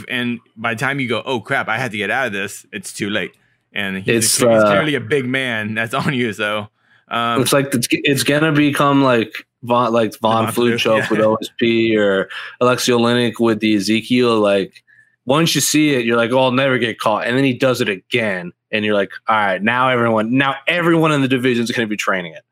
[0.08, 2.66] and by the time you go, oh crap, I had to get out of this,
[2.72, 3.34] it's too late.
[3.72, 6.32] And he's, It's, he's uh, clearly a big man that's on you.
[6.32, 6.68] So
[7.08, 11.08] um, it's like it's, it's gonna become like Von, like Von Von yeah.
[11.10, 12.28] with OSP or
[12.60, 14.40] Aleksei Oleinik with the Ezekiel.
[14.40, 14.82] Like
[15.24, 17.80] once you see it, you're like, oh, I'll never get caught, and then he does
[17.80, 21.70] it again, and you're like, all right, now everyone, now everyone in the division is
[21.70, 22.42] gonna be training it.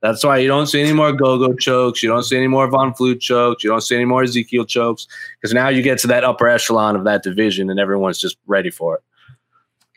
[0.00, 2.02] That's why you don't see any more go-go chokes.
[2.02, 3.62] You don't see any more Von Flue chokes.
[3.62, 6.96] You don't see any more Ezekiel chokes because now you get to that upper echelon
[6.96, 9.02] of that division, and everyone's just ready for it.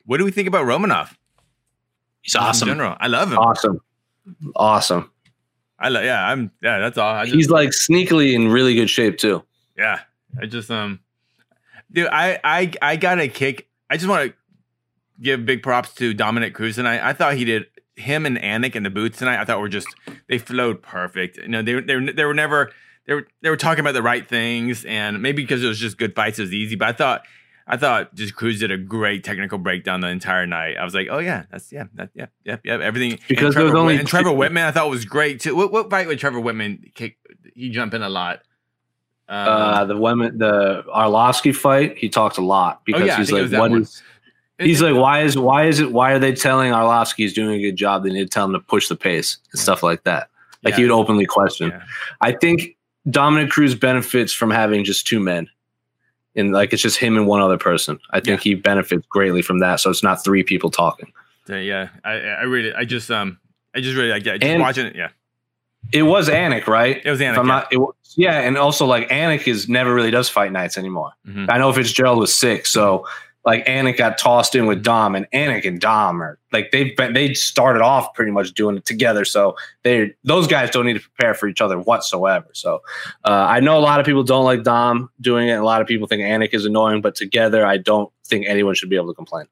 [0.05, 1.15] what do we think about Romanov?
[2.21, 2.69] He's awesome.
[2.69, 3.37] In general, I love him.
[3.37, 3.81] Awesome,
[4.55, 5.09] awesome.
[5.79, 6.03] I love.
[6.03, 6.51] Yeah, I'm.
[6.61, 7.15] Yeah, that's all.
[7.15, 9.43] I just, He's like sneakily in really good shape too.
[9.77, 10.01] Yeah,
[10.41, 10.99] I just um,
[11.91, 13.67] dude, I I I got a kick.
[13.89, 14.37] I just want to
[15.21, 18.75] give big props to Dominick Cruz and I I thought he did him and Anik
[18.75, 19.39] in the boots tonight.
[19.39, 19.87] I thought were just
[20.27, 21.37] they flowed perfect.
[21.37, 22.71] You know, they were they they were never
[23.05, 25.97] they were they were talking about the right things, and maybe because it was just
[25.97, 26.75] good fights, it was easy.
[26.75, 27.21] But I thought.
[27.65, 30.75] I thought just Cruz did a great technical breakdown the entire night.
[30.77, 33.63] I was like, "Oh yeah, that's yeah, that, yeah, yeah, yeah." Everything Because and there
[33.63, 35.55] was only and Trevor Wittman, I thought was great too.
[35.55, 36.93] What, what fight with Trevor Wittman?
[36.93, 37.19] Kick,
[37.55, 38.41] he jumped in a lot.
[39.29, 43.31] Um, uh, the women, the Arlovsky fight, he talked a lot because Oh, yeah, he's
[43.31, 43.83] like, what one.
[43.83, 44.03] is?
[44.63, 45.91] He's like, why is why is it?
[45.91, 48.03] Why are they telling Arlovsky he's doing a good job?
[48.03, 50.29] They need to tell him to push the pace and stuff like that.
[50.63, 51.69] Like he would openly question.
[51.69, 51.81] Yeah.
[52.21, 52.77] I think
[53.09, 55.49] Dominick Cruz benefits from having just two men,
[56.35, 57.99] and like it's just him and one other person.
[58.11, 59.79] I think he benefits greatly from that.
[59.81, 61.11] So it's not three people talking.
[61.49, 63.37] Yeah, I, I really, I just, um,
[63.75, 64.95] I just really like, yeah, just And- watching it.
[64.95, 65.09] Yeah,
[65.91, 67.01] It was Anik, right?
[67.03, 67.37] it was Anik.
[67.37, 67.53] I'm yeah.
[67.53, 71.11] not, it, wa- yeah, and also like Anik is never really does fight nights anymore.
[71.27, 71.49] Mhm.
[71.49, 73.05] I know Fitzgerald was sick, so
[73.45, 77.13] like Anik got tossed in with Dom, and Anik and Dom are like they've been
[77.13, 79.25] they started off pretty much doing it together.
[79.25, 82.47] So they those guys don't need to prepare for each other whatsoever.
[82.53, 82.81] So
[83.25, 85.51] uh, I know a lot of people don't like Dom doing it.
[85.51, 88.75] and A lot of people think Anik is annoying, but together I don't think anyone
[88.75, 89.47] should be able to complain.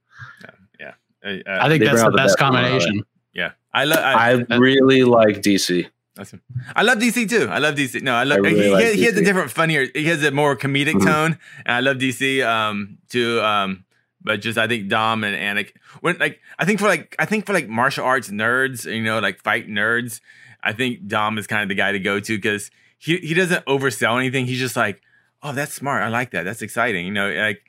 [1.24, 3.04] Uh, I uh, think that's the the best best combination.
[3.34, 5.88] yeah, I love, I, I really like DC.
[6.20, 6.42] Awesome.
[6.76, 7.48] I love DC too.
[7.50, 8.02] I love DC.
[8.02, 8.40] No, I love.
[8.40, 9.88] I really he, like he, he has a different, funnier.
[9.94, 11.06] He has a more comedic Mhm.
[11.06, 13.40] tone, and I love DC um, too.
[13.42, 13.86] Um,
[14.22, 15.72] but just I think Dom and Anik.
[16.02, 19.20] When like I think for like I think for like martial arts nerds, you know,
[19.20, 20.20] like fight nerds,
[20.62, 23.66] I think Dom is kind of the guy to go to because he he doesn't
[23.66, 24.46] oversell anything.
[24.48, 25.02] He's just like,
[25.42, 26.04] oh, that's smart.
[26.04, 26.44] I like that.
[26.44, 27.06] That's exciting.
[27.06, 27.62] You know, like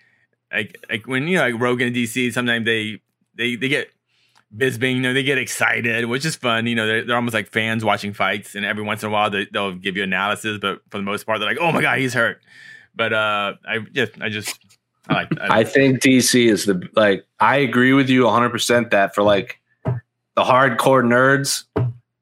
[0.52, 3.00] like like when you know like Rogan and DC, sometimes they
[3.36, 3.88] they they get
[4.56, 6.66] Bisbing, you know, they get excited, which is fun.
[6.66, 9.30] You know, they're, they're almost like fans watching fights, and every once in a while
[9.30, 11.98] they, they'll give you analysis, but for the most part, they're like, "Oh my god,
[11.98, 12.42] he's hurt."
[12.94, 14.58] But uh, I just, I just,
[15.08, 15.40] I like.
[15.40, 17.24] I, I think DC is the like.
[17.40, 21.64] I agree with you 100 percent that for like the hardcore nerds,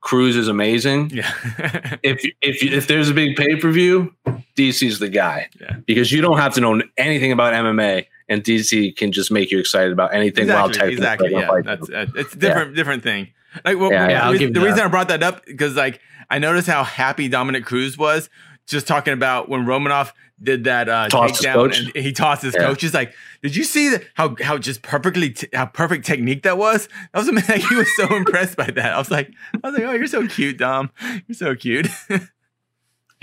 [0.01, 1.11] Cruz is amazing.
[1.11, 1.33] yeah,
[2.03, 4.14] If if if there's a big pay per view,
[4.57, 5.49] DC's the guy.
[5.61, 5.76] Yeah.
[5.87, 9.59] Because you don't have to know anything about MMA, and DC can just make you
[9.59, 11.62] excited about anything while exactly, technically exactly.
[11.66, 13.28] Yeah, that's uh, it's a different, different thing.
[13.64, 14.85] Like, well, Yeah, the, yeah, reason- the reason that.
[14.87, 16.01] I brought that up because like
[16.31, 18.31] I noticed how happy Dominick Cruz was
[18.66, 20.12] just talking about when Romanov
[20.43, 22.66] did that uh, takedown and he tossed his Yeah.
[22.66, 22.81] coach.
[22.81, 23.12] He's like,
[23.43, 27.18] "Did you see that, how how just perfectly t- how perfect technique that was?" That
[27.18, 27.61] was amazing.
[27.68, 28.95] he was so impressed by that.
[28.95, 30.91] I was like, I was like, "Oh, you're so cute, Dom.
[31.26, 31.89] You're so cute."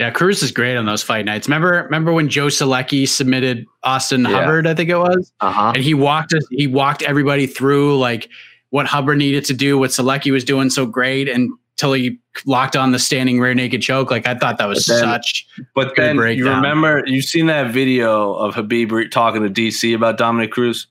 [0.00, 1.48] Yeah, Cruz is great on those fight nights.
[1.48, 4.30] Remember, remember when Joe Solecki submitted Austin Yeah.
[4.30, 4.66] Hubbard?
[4.66, 5.72] I think it was, Uh huh.
[5.74, 6.44] and he walked us.
[6.50, 8.28] He walked everybody through like
[8.70, 12.74] what Hubbard needed to do, what Solecki was doing so great, and until he locked
[12.74, 14.10] on the standing rear naked choke.
[14.10, 15.46] Like I thought that was But then- such.
[15.76, 20.18] But Good then you remember you've seen that video of Khabib talking to DC about
[20.18, 20.86] Dominick Cruz.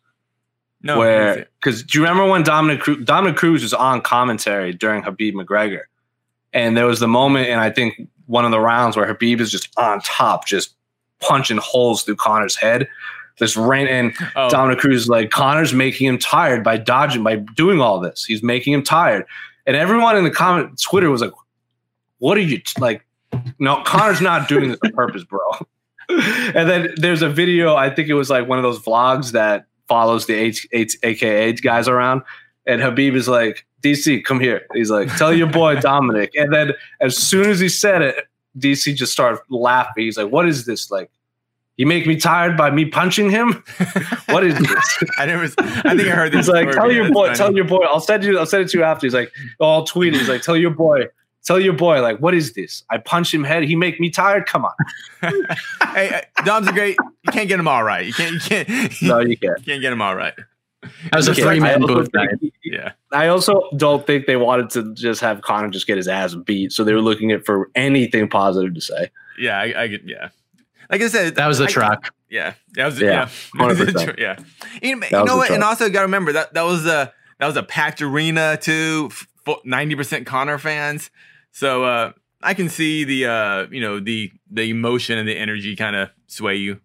[0.84, 5.02] no, where because do you remember when Dominick Cruz, Dominick Cruz was on commentary during
[5.04, 5.82] Khabib McGregor,
[6.54, 9.52] and there was the moment, and I think one of the rounds where Khabib is
[9.52, 10.76] just on top, just
[11.20, 12.88] punching holes through Conor's head.
[13.40, 17.36] This rain and oh, Dominick Cruz is like Conor's making him tired by dodging by
[17.36, 18.26] doing all this.
[18.26, 19.26] He's making him tired,
[19.66, 21.34] and everyone in the comment Twitter was like,
[22.18, 23.06] "What are you like?"
[23.60, 25.40] No, Conor's not doing this on purpose, bro.
[26.10, 27.76] and then there's a video.
[27.76, 31.54] I think it was like one of those vlogs that follows the H, H, AKA
[31.54, 32.24] guys around,
[32.66, 36.74] and Khabib is like, "DC, come here." He's like, "Tell your boy Dominic." And then
[37.02, 38.16] as soon as he said it,
[38.58, 40.04] DC just started laughing.
[40.06, 41.10] He's like, "What is this like?"
[41.78, 43.64] You make me tired by me punching him.
[44.30, 45.04] What is this?
[45.18, 45.44] I never.
[45.46, 46.48] I think I heard this.
[46.48, 47.38] He's like, tell your boy, funny.
[47.38, 47.86] tell your boy.
[47.86, 48.38] I'll send you.
[48.38, 49.06] I'll send it to you after.
[49.08, 50.14] He's like, oh, I'll tweet.
[50.14, 50.20] it.
[50.20, 51.06] He's like, tell your boy,
[51.46, 52.84] tell your boy, like, what is this?
[52.90, 53.64] I punch him head.
[53.64, 54.48] He make me tired.
[54.48, 54.74] Come on.
[55.22, 56.98] hey, hey, Dom's a great.
[57.24, 58.06] You can't get him all right.
[58.06, 58.34] You can't.
[58.34, 59.02] You can't.
[59.02, 59.60] No, you can't.
[59.60, 60.34] you can't get him all right.
[61.12, 62.30] That was a Okay, three man booth night.
[62.64, 62.92] Yeah.
[63.12, 66.72] I also don't think they wanted to just have Conor just get his ass beat,
[66.72, 69.10] so they were looking at for anything positive to say.
[69.40, 69.60] Yeah.
[69.60, 70.02] I, I get.
[70.06, 70.30] Yeah.
[70.90, 72.14] Like I said, That was the I- truck.
[72.30, 74.18] Yeah, that was Yeah, yeah, 100%.
[74.20, 74.38] yeah.
[74.82, 75.50] You, know- you know the what?
[75.52, 75.70] And truck.
[75.70, 79.10] also, got to remember that that was a that was a packed arena too.
[79.64, 81.10] Ninety percent Conor fans,
[81.54, 82.12] so uh,
[82.44, 86.10] I can see the uh, you know the the emotion and the energy kind of
[86.28, 86.82] sway you.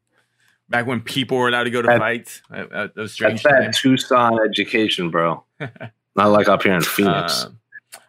[0.73, 3.55] Back when people were allowed to go to That- fights, uh, uh, those strange That's
[3.55, 3.81] that times.
[3.81, 5.45] Tucson education, bro.
[6.17, 7.45] Not like up here in Phoenix.
[7.45, 7.59] Um,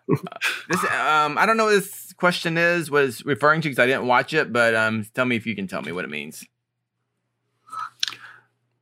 [0.10, 0.38] uh,
[0.70, 4.08] this um, I don't know what this question is was referring to because I didn't
[4.08, 6.46] watch it, but um, tell me if you can tell me what it means.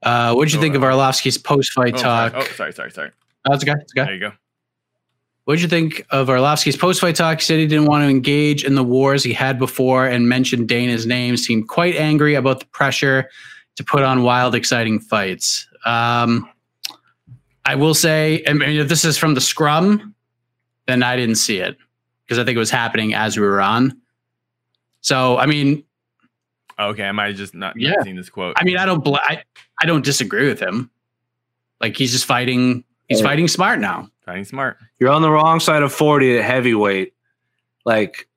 [0.03, 2.31] Uh, what did you think of Arlovsky's post fight Oh, sorry.
[2.31, 2.41] talk?
[2.43, 3.11] Oh, sorry, sorry, sorry.
[3.47, 3.73] Oh, it's okay.
[3.79, 4.05] It's okay.
[4.05, 4.31] There you go.
[5.45, 7.39] What did you think of Arlovsky's post fight talk?
[7.39, 10.67] He said he didn't want to engage in the wars he had before and mentioned
[10.67, 11.37] Dana's name.
[11.37, 13.29] Seemed quite angry about the pressure
[13.75, 15.67] to put on wild, exciting fights.
[15.85, 16.49] Um,
[17.65, 20.15] I will say, I mean, if this is from the scrum,
[20.87, 21.77] then I didn't see it
[22.25, 23.99] because I think it was happening as we were on.
[25.01, 25.83] So, I mean,
[26.79, 28.01] Okay, I might just not, not Yeah.
[28.03, 28.55] seen this quote.
[28.57, 29.43] I mean, I don't, bl- I,
[29.79, 30.89] I don't disagree with him.
[31.79, 32.83] Like he's just fighting.
[33.07, 33.25] He's Yeah.
[33.27, 34.09] fighting smart now.
[34.25, 34.77] Fighting smart.
[34.99, 37.13] You're on the wrong side of 40 at heavyweight.
[37.85, 38.27] Like,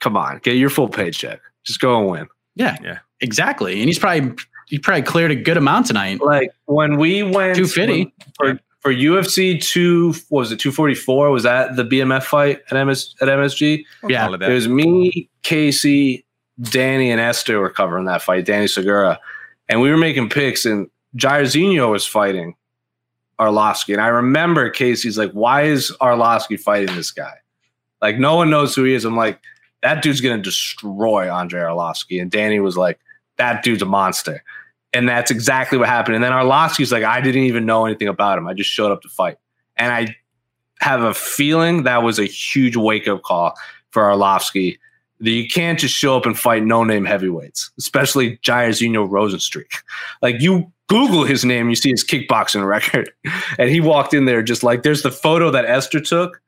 [0.00, 1.40] come on, get your full paycheck.
[1.62, 2.28] Just go and win.
[2.56, 2.98] Yeah, Yeah.
[3.20, 3.80] Exactly.
[3.80, 4.34] And he's probably
[4.70, 6.20] he probably cleared a good amount tonight.
[6.20, 8.12] Like when we went 250.
[8.36, 13.14] for for UFC two what was it 244 was that the BMF fight at MS
[13.20, 13.84] at MSG?
[14.02, 14.42] We'll Yeah, it.
[14.42, 16.24] It was me, Casey,
[16.60, 18.46] Danny, and Esther were covering that fight.
[18.46, 19.20] Danny Segura,
[19.68, 22.54] and we were making picks, and Jairzinho was fighting
[23.38, 27.34] Arlovsky, and I remember Casey's like, "Why is Arlovsky fighting this guy?
[28.00, 29.40] Like, no one knows who he is." I'm like,
[29.82, 32.98] "That dude's gonna destroy Andre Arlovsky," and Danny was like,
[33.40, 34.44] "That dude's a monster."
[34.92, 36.16] And that's exactly what happened.
[36.16, 38.46] And then Arlovsky's like, I didn't even know anything about him.
[38.48, 39.36] I just showed up to fight.
[39.76, 40.16] And I
[40.80, 43.54] have a feeling that was a huge wake up call
[43.90, 44.78] for Arlovsky.
[45.20, 49.82] That you can't just show up and fight no name heavyweights, especially Jairzinho Rozenstruik.
[50.22, 53.10] Like you Google his name, you see his kickboxing record.
[53.58, 56.40] And he walked in there just like there's the photo that Esther took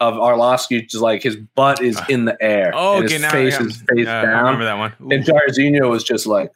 [0.00, 2.72] of Arlovsky, just like his butt is in the air.
[2.74, 3.14] Oh, okay.
[3.14, 4.44] his Now face I, is face I down.
[4.44, 4.92] remember that one.
[5.02, 5.10] Ooh.
[5.10, 6.52] And Jairzinho was just like,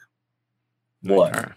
[1.01, 1.51] what?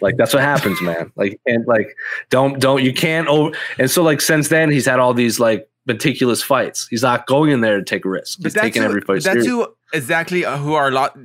[0.00, 1.12] Like that's what happens, man.
[1.16, 1.96] Like and like
[2.30, 5.68] don't don't you can't over and so like since then he's had all these like
[5.86, 6.88] meticulous fights.
[6.88, 8.42] He's not going in there to take risks.
[8.42, 9.46] He's taking who, every fight That's serious.
[9.46, 11.16] who exactly uh, who our lot.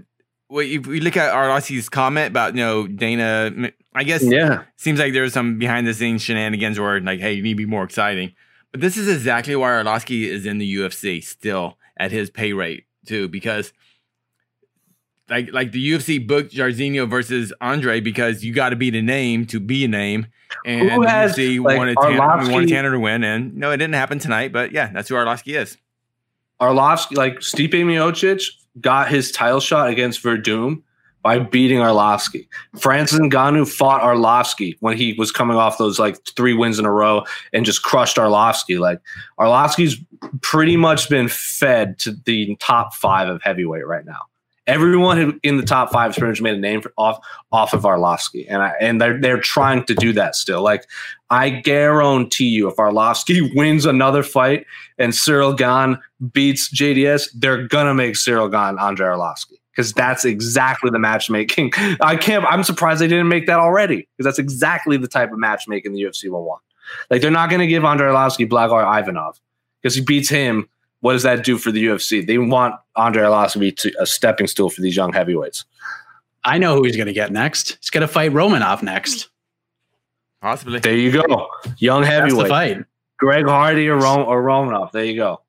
[0.49, 4.63] Well, if we look at Arlovsky's comment about you know Dana, I guess Yeah.
[4.77, 7.65] seems like there's some behind the scenes shenanigans where like, hey, you need to be
[7.65, 8.33] more exciting.
[8.71, 12.85] But this is exactly why Arlovsky is in the UFC still at his pay rate
[13.05, 13.73] too, because
[15.29, 19.45] like like the UFC booked Jairzinho versus Andre because you got to be the name
[19.47, 20.27] to be a name,
[20.65, 23.77] and Who has, the UFC like, wanted Tanner, wanted Tanner to win, and no, it
[23.77, 24.51] didn't happen tonight.
[24.51, 25.77] But yeah, that's who Arlovsky is.
[26.61, 28.43] Arlovsky, like Stipe Miocic,
[28.79, 30.83] got his title shot against Werdum
[31.21, 32.47] by beating Arlovsky.
[32.79, 36.91] Francis Ngannou fought Arlovsky when he was coming off those like three wins in a
[36.91, 38.79] row and just crushed Arlovsky.
[38.79, 39.01] Like
[39.39, 39.97] Arlovsky's
[40.41, 44.21] pretty much been fed to the top five of heavyweight right now.
[44.67, 47.19] Everyone in the top five has pretty much made a name for, off
[47.51, 50.61] off of Arlovsky, and I, and they're they're trying to do that still.
[50.61, 50.85] Like
[51.31, 54.67] I guarantee you, if Arlovsky wins another fight
[54.99, 55.97] and Ciryl Gane
[56.33, 61.71] beats JDS, they're gonna make Ciryl Gane Andre Arlovsky because that's exactly the matchmaking.
[62.01, 62.43] I can't.
[62.43, 66.01] I'm surprised they didn't make that already because that's exactly the type of matchmaking the
[66.01, 66.61] UFC will want.
[67.09, 69.39] Like they're not gonna give Andre Arlovsky Blagoy Ivanov
[69.81, 70.67] because he beats him.
[70.99, 72.27] What does that do for the UFC?
[72.27, 75.63] They want Andre Arlovsky to a stepping stool for these young heavyweights.
[76.43, 77.77] I know who he's going to get next.
[77.79, 79.29] He's going to fight Romanov next.
[80.41, 80.79] Possibly.
[80.79, 82.49] There you go, young That's the heavyweight.
[82.49, 82.85] fight.
[83.17, 84.91] Greg Hardy or, Rom- or Romanov.
[84.91, 85.41] There you go.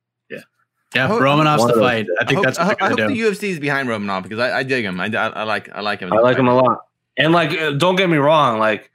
[0.95, 2.07] Yeah, hope- Romanov's the fight.
[2.21, 3.09] I think hope, that's what I hope, I hope do.
[3.09, 5.01] the UFC is behind Romanov because I, I dig him.
[5.01, 6.13] I, I, I like I like him.
[6.13, 6.87] I like him a lot.
[7.17, 8.91] And like, uh, don't get me wrong, like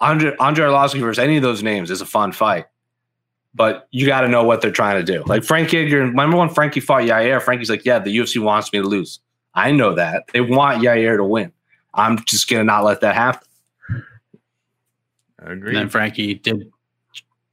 [0.00, 2.66] Andre Andre Arlovsky versus any of those names is a fun fight.
[3.54, 5.22] But you got to know what they're trying to do.
[5.24, 7.40] Like Frankie Edgar, remember when Frankie fought Yair?
[7.40, 9.20] Frankie's like, yeah, the UFC wants me to lose.
[9.54, 11.52] I know that they want Yair to win.
[11.94, 13.46] I'm just gonna not let that happen.
[15.38, 15.70] I agree.
[15.70, 16.70] And then Frankie did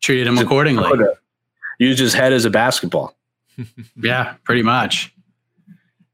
[0.02, 0.90] treated him Just accordingly.
[0.90, 1.18] Could've
[1.80, 3.16] Used his head as a basketball.
[4.02, 5.14] Yeah, pretty much.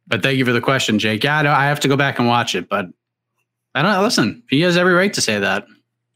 [0.07, 1.23] But thank you for the question, Jake.
[1.23, 2.85] Yeah, I, know, I have to go back and watch it, but
[3.73, 4.43] I don't listen.
[4.49, 5.65] He has every right to say that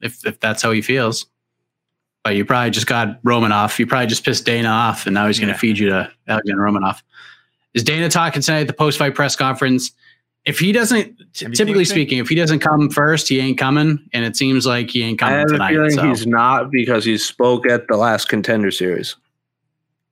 [0.02, 1.26] if if that's how he feels.
[2.24, 3.80] But you probably just got Romanov.
[3.80, 5.60] You probably just pissed Dana off, and now he's going to Yeah.
[5.60, 7.02] feed you to Alexander Romanov.
[7.74, 9.92] Is Dana talking tonight at the post fight press conference?
[10.46, 14.26] If he doesn't, Have typically speaking, if he doesn't come first, he ain't coming, and
[14.26, 15.70] it seems like he ain't I coming have a tonight.
[15.74, 16.08] feeling so.
[16.08, 19.16] he's not because he spoke at the last contender series.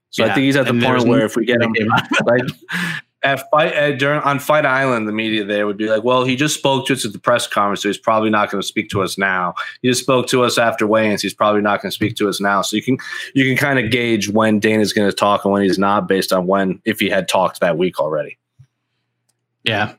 [0.09, 1.73] So I think he's at the and point where if we get him
[2.25, 2.41] like
[3.23, 6.35] at fight at, during on Fight Island, the media there would be like, "Well, he
[6.35, 8.89] just spoke to us at the press conference, so he's probably not going to speak
[8.91, 9.53] to us now.
[9.81, 11.21] He just spoke to us after weigh-ins.
[11.21, 12.97] He's probably not going to speak to us now." So you can
[13.33, 16.31] you can kind of gauge when Dana's going to talk and when he's not, based
[16.31, 18.37] on when if he had talked that week already.
[19.63, 19.93] yeah.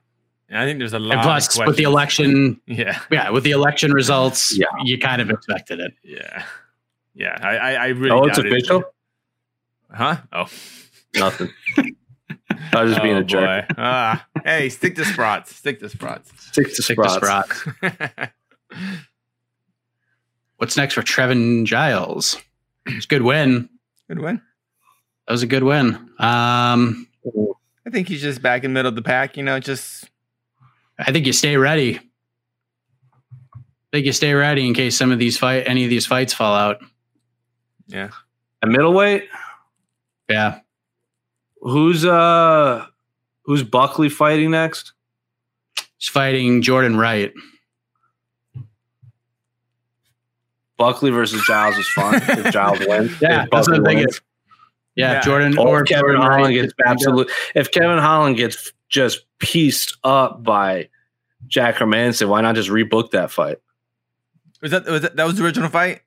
[0.50, 1.10] I think there's a lot.
[1.10, 2.98] And of plus, with the election, Yeah.
[3.10, 4.64] yeah, with the election results, Yeah.
[4.82, 5.92] you kind of expected it.
[6.02, 6.42] Yeah.
[7.14, 7.36] Yeah.
[7.42, 8.12] I I, I really.
[8.18, 8.84] oh, it's doubt it.
[9.90, 10.06] Official.
[10.06, 10.16] Huh?
[10.32, 10.46] Oh.
[11.18, 11.50] Nothing.
[12.72, 13.68] I was just being Oh, a jerk.
[13.68, 13.74] boy.
[13.78, 14.26] Ah.
[14.44, 15.48] hey, stick to Sprots.
[15.48, 16.28] Stick to Sprots.
[16.38, 18.30] Stick to Stick to Sprots.
[20.56, 22.36] What's next for Trevin Giles?
[22.86, 23.68] It's a good win.
[24.08, 24.40] Good win.
[25.26, 25.94] That was a good win.
[26.18, 27.06] Um,
[27.86, 29.36] I think he's just back in the middle of the pack.
[29.36, 30.08] You know, just
[30.98, 31.96] I think you stay ready.
[33.54, 33.60] I
[33.92, 36.54] think you stay ready in case some of these fight, any of these fights fall
[36.54, 36.78] out.
[37.86, 38.10] yeah.
[38.62, 39.28] A middleweight,
[40.28, 40.60] Yeah,
[41.60, 42.84] who's uh
[43.42, 44.92] who's Buckley fighting next?
[45.98, 47.32] he's fighting Jordan Wright.
[50.76, 52.14] Buckley versus Giles is fun.
[52.16, 54.14] if Giles wins, Yeah, If that's what I'm Buckley thinking.
[54.94, 55.20] Yeah, Yeah.
[55.22, 57.30] Jordan Or or if Kevin Jordan Holland Wright gets absolute.
[57.54, 60.88] If Kevin Holland gets just pieced up by
[61.48, 63.58] Jack Hermansson, why not just rebook that fight?
[64.60, 66.02] Was that was that, that was the original fight?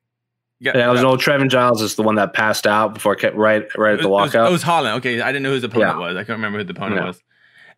[0.62, 0.76] Yeah.
[0.78, 1.20] Yeah, I was old.
[1.20, 4.10] Trevin Giles is the one that passed out before kept right right at the It
[4.10, 4.48] was, walkout.
[4.48, 4.96] it was Holland.
[4.98, 6.06] Okay, I didn't know who his opponent Yeah.
[6.06, 6.16] was.
[6.16, 7.06] I couldn't remember who the opponent Yeah.
[7.08, 7.22] was.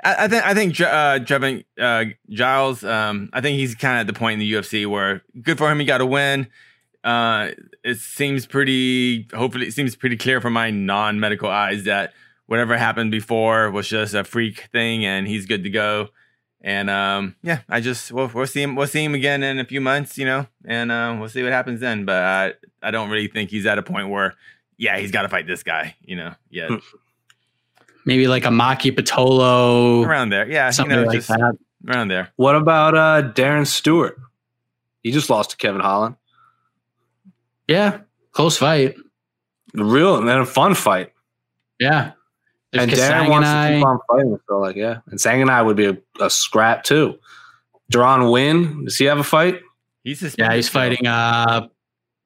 [0.05, 2.85] I, I think I think uh, Trevin uh, Giles.
[2.85, 5.71] Um, I think he's kind of at the point in the UFC where good for
[5.73, 5.79] him.
[5.81, 6.49] He got a win.
[7.03, 7.51] Uh,
[7.83, 9.29] it seems pretty.
[9.35, 12.13] Hopefully, it seems pretty clear from my non-medical eyes that
[12.47, 16.09] whatever happened before was just a freak thing, and he's good to go.
[16.67, 18.75] And um, yeah, I just we'll, we'll see him.
[18.75, 21.53] We'll see him again in a few months, you know, and uh, we'll see what
[21.53, 22.07] happens then.
[22.07, 24.35] But I I don't really think he's at a point where
[24.79, 26.35] yeah, he's got to fight this guy, you know.
[26.49, 26.77] Yeah, Hmm.
[28.07, 30.49] maybe like a Maki Pitolo, around there.
[30.49, 31.55] Yeah, something you know, like just that.
[31.87, 32.31] around there.
[32.37, 34.19] what about uh Darren Stewart?
[35.03, 36.17] He just lost to Kevin Holland.
[37.69, 37.99] Yeah,
[38.33, 38.97] close fight.
[39.75, 41.13] The real and then a fun fight.
[41.79, 42.13] Yeah.
[42.75, 43.77] There's and Darren wants to Kasanganay.
[43.79, 44.39] keep on fighting.
[44.49, 47.19] So like, yeah, and Sanganai would be a, a scrap too.
[47.93, 49.61] Deron Winn, does he have a fight?
[50.03, 50.51] He's suspended.
[50.51, 50.81] Yeah, he's still.
[50.81, 51.69] fighting uh,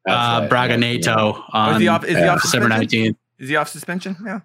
[0.09, 2.05] uh, right, Braga yeah, Nato Oh, on is he off?
[2.05, 3.01] Is he yeah, off December suspension?
[3.13, 3.17] 19th.
[3.39, 4.17] Is he off suspension?
[4.25, 4.41] Yeah.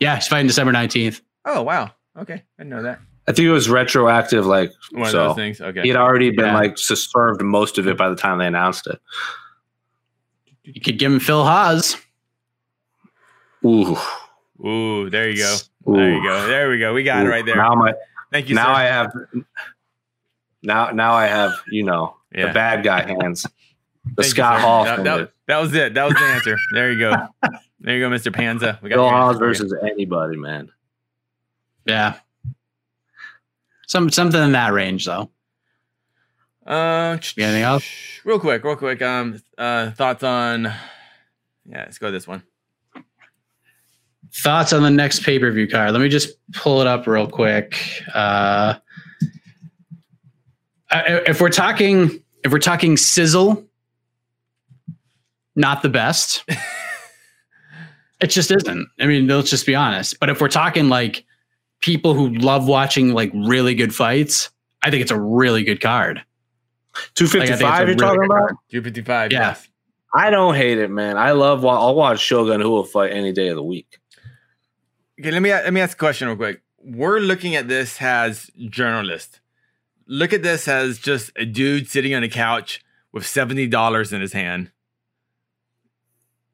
[0.00, 1.20] Yeah, he's fighting December 19th.
[1.44, 1.90] Oh wow.
[2.16, 3.00] Okay, I didn't know that.
[3.26, 4.46] I think it was retroactive.
[4.46, 5.60] Like, One of so those things.
[5.60, 5.82] Okay.
[5.82, 6.54] he had already been Yeah.
[6.54, 8.98] like served most of it by the time they announced it.
[10.64, 11.96] You could give him Phil Hawes.
[13.64, 13.96] Ooh,
[14.64, 15.56] Ooh, there you go.
[15.88, 15.94] Ooh.
[15.96, 16.46] There you go.
[16.48, 16.92] There we go.
[16.94, 17.56] We got it right there.
[17.56, 17.92] Now my
[18.32, 18.54] Thank you.
[18.54, 18.72] now sir.
[18.72, 19.12] I have
[20.62, 22.48] now now I have you know Yeah.
[22.48, 23.46] the bad guy hands.
[24.04, 24.62] The Thank you, Scott sir.
[24.66, 25.92] Hall That, that- that was it.
[25.94, 26.56] That was the answer.
[26.72, 27.14] There you go.
[27.80, 28.32] There you go, Mr.
[28.32, 28.78] Panza.
[28.82, 29.46] We got Phil your Hall answer you.
[29.50, 30.68] versus anybody, man.
[31.84, 32.14] Yeah.
[33.86, 35.30] Some something in that range though.
[36.66, 37.84] Uh, Anything else?
[38.24, 39.00] Real quick, real quick.
[39.00, 40.64] Um, uh, thoughts on?
[40.64, 40.72] Yeah,
[41.84, 42.42] let's go this one.
[44.32, 45.92] Thoughts on the next pay per view card?
[45.92, 48.02] Let me just pull it up real quick.
[48.14, 48.74] Uh,
[50.90, 53.64] if we're talking, if we're talking sizzle,
[55.56, 56.44] not the best.
[58.20, 58.88] it just isn't.
[59.00, 60.18] I mean, let's just be honest.
[60.20, 61.24] But if we're talking like
[61.80, 64.50] people who love watching like really good fights,
[64.82, 66.22] I think it's a really good card.
[67.14, 67.78] 255 Like, I fifty think it's a five.
[67.80, 68.58] You're really talking about?
[68.70, 69.32] Two fifty five.
[69.32, 69.40] Yeah.
[69.40, 69.68] Yes.
[70.14, 71.18] I don't hate it, man.
[71.18, 71.64] I love.
[71.64, 73.98] I'll watch Shogun who will fight any day of the week.
[75.18, 76.60] Okay, let me let me ask a question real quick.
[76.78, 79.40] We're looking at this as journalists.
[80.06, 84.20] Look at this as just a dude sitting on a couch with seventy dollars in
[84.20, 84.70] his hand.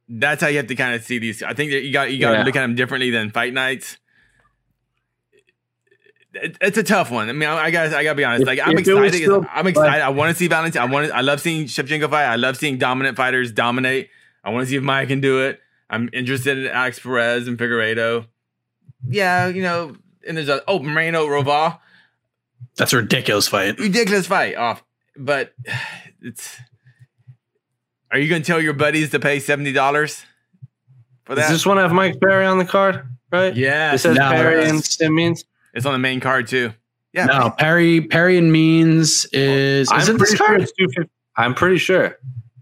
[0.09, 1.43] That's how you have to kind of see these.
[1.43, 2.45] I think that you got you got to Yeah.
[2.45, 3.99] look at them differently than fight nights.
[6.35, 7.29] It- it's a tough one.
[7.29, 8.43] I mean, I, I gotta I gotta be honest.
[8.43, 9.15] If- Like I'm excited.
[9.15, 10.03] still- I'm excited.
[10.03, 10.81] I want to see Valentin.
[10.81, 11.11] I want.
[11.13, 12.25] I love seeing Shevchenko fight.
[12.25, 14.09] I love seeing dominant fighters dominate.
[14.43, 15.61] I want to see if Maia can do it.
[15.89, 18.27] I'm interested in Alex Perez and Figueiredo.
[19.09, 19.97] Yeah, you know,
[20.27, 21.79] and there's a oh Moreno Royval,
[22.77, 23.79] That's a ridiculous fight.
[23.79, 24.83] ridiculous fight off,
[25.17, 25.53] but
[26.23, 26.57] it's.
[28.11, 30.25] Are you gonna tell your buddies to pay seventy dollars
[31.25, 31.53] for Does that?
[31.53, 33.07] this one have Mike Perry on the card?
[33.33, 33.55] Right.
[33.57, 35.45] yeah, It says No, Perry it's- and Simmons.
[35.75, 36.73] it's on the main card too.
[37.13, 40.63] Yeah, No, Perry Perry and Means is I'm is in pretty this sure card.
[40.63, 41.11] it's two fifty.
[41.37, 42.17] I'm pretty sure.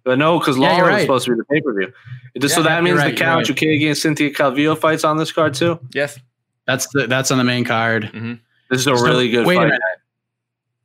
[0.05, 2.49] But no, because Yeah, Lawler you're was supposed to be the pay per view.
[2.49, 3.59] so that means right, the you're Couch right.
[3.59, 5.79] Ukagi and Cynthia Calvillo fights on this card too.
[5.95, 6.19] yes.
[6.67, 8.05] That's the that's on the main card.
[8.05, 8.35] Mm-hmm.
[8.71, 9.67] This is a So, really good wait a fight.
[9.67, 9.81] minute.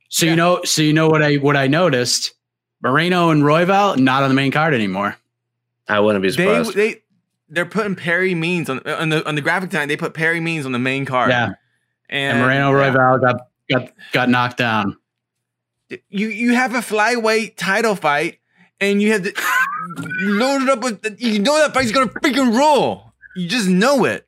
[0.08, 0.30] So Yeah.
[0.32, 2.32] you know, so you know what I what I noticed.
[2.82, 5.16] Moreno and Royval not on the main card anymore.
[5.88, 6.74] I wouldn't be They surprised.
[6.74, 7.02] they
[7.48, 9.86] they're putting Perry Means on on the on the graphic tonight.
[9.86, 11.30] They put Perry Means on the main card.
[11.30, 11.54] Yeah,
[12.10, 12.90] and, and Moreno yeah.
[12.94, 14.96] Royval got got got knocked down.
[16.10, 18.38] you you have a flyweight title fight
[18.80, 19.32] and you have to
[20.20, 23.12] load it up with you know that fight's gonna freaking roll.
[23.34, 24.27] You just know it.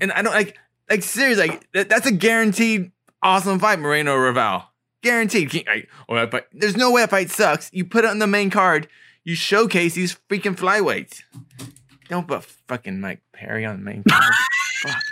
[0.00, 0.56] And I don't like
[0.90, 2.92] like seriously like that, that's a guaranteed
[3.22, 4.64] awesome fight, Moreno Royval.
[5.02, 5.50] Guaranteed.
[5.50, 7.70] Can't- Like, oh, that fight, there's no way that fight sucks.
[7.72, 8.88] You put it on the main card,
[9.24, 11.22] you showcase these freaking flyweights.
[12.08, 14.34] Don't put fucking Mike Perry on the main card.
[14.82, 15.02] Fuck.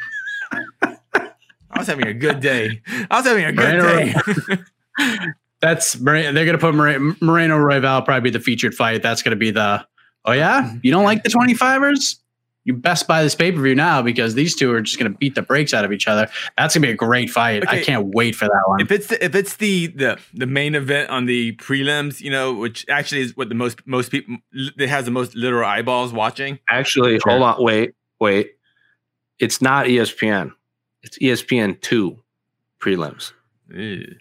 [1.75, 2.83] I was having a good day.
[3.11, 5.27] I was having a good Moreno- day.
[5.61, 9.03] That's they're gonna put More- Moreno Royval probably be the featured fight.
[9.03, 9.87] That's gonna be the
[10.25, 10.79] oh yeah mm-hmm.
[10.83, 12.21] you don't like the twenty fivers.
[12.65, 15.35] You best buy this pay per view now because these two are just gonna beat
[15.35, 16.29] the brakes out of each other.
[16.57, 17.69] That's gonna be a great fight.
[17.69, 18.81] I can't wait for that one.
[18.81, 22.53] if it's the, if it's the, the the main event on the prelims, you know,
[22.55, 26.61] which actually is what the most most people it has the most literal eyeballs watching.
[26.69, 27.33] Actually, Sure.
[27.33, 28.53] hold on, wait, wait.
[29.41, 30.53] It's not ESPN.
[31.03, 32.19] It's ESPN two
[32.81, 33.33] prelims.
[33.75, 34.15] Ew.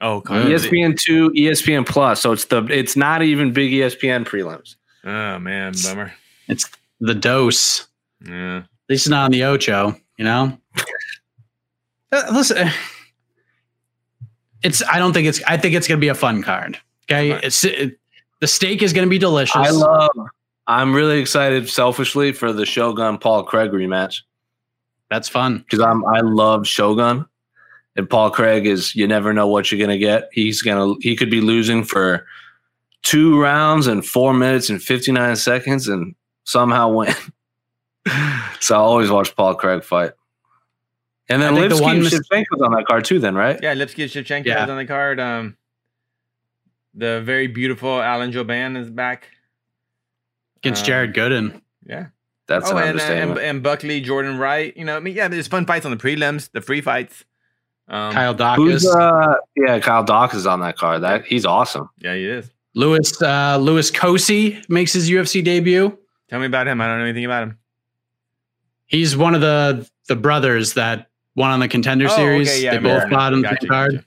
[0.00, 0.24] Oh, Mm.
[0.24, 0.46] God.
[0.46, 2.20] ESPN two, ESPN plus.
[2.20, 4.76] So it's the it's not even big ESPN prelims.
[5.04, 6.12] Oh man, bummer.
[6.46, 6.70] It's
[7.00, 7.86] the dose.
[8.26, 8.58] Yeah.
[8.58, 10.56] At least not on the Ocho, you know?
[12.12, 12.72] Uh, listen, uh,
[14.64, 16.76] it's, I don't think it's, I think it's going to be a fun card.
[17.04, 17.30] Okay.
[17.30, 17.44] Right.
[17.44, 18.00] It's, it,
[18.40, 19.54] the steak is going to be delicious.
[19.54, 20.10] I love.
[20.66, 24.22] I'm really excited, selfishly, for the Shogun Paul Craig rematch
[25.10, 25.58] That's fun.
[25.58, 27.26] because I'm I love Shogun,
[27.96, 30.28] and Paul Craig is you never know what you're gonna get.
[30.32, 32.26] He's gonna he could be losing for
[33.02, 36.14] two rounds and four minutes and 59 seconds and
[36.50, 37.14] somehow win.
[38.60, 40.12] so I always watch Paul Craig fight.
[41.28, 43.34] And then I think the Lipski one and mis- Shevchenko's on that card too, then
[43.36, 43.58] right?
[43.62, 44.64] Yeah, Lipski Shevchenko Yeah.
[44.64, 45.20] is on the card.
[45.20, 45.56] Um,
[46.94, 49.28] the very beautiful Alan Jouban is back.
[50.58, 51.62] Against Um, Jared Gooden.
[51.86, 52.06] Yeah.
[52.48, 54.76] That's oh, an and, uh, and and Buckley, Jordan Wright.
[54.76, 57.24] You know, I mean, yeah, there's fun fights on the prelims, the free fights.
[57.86, 59.30] Um, Kyle Who's Daukaus.
[59.32, 61.02] uh yeah, Kyle Daukaus is on that card.
[61.02, 61.88] That he's awesome.
[61.98, 62.50] yeah, he is.
[62.74, 65.96] Lewis, uh, Lewis Cosce makes his UFC debut.
[66.30, 66.80] Tell me about him.
[66.80, 67.58] I don't know anything about him.
[68.86, 72.48] He's one of the the brothers that won on the contender Oh, series.
[72.48, 73.10] okay, yeah, they both yeah.
[73.10, 73.92] fought on the Gotcha, card.
[73.92, 74.04] gotcha.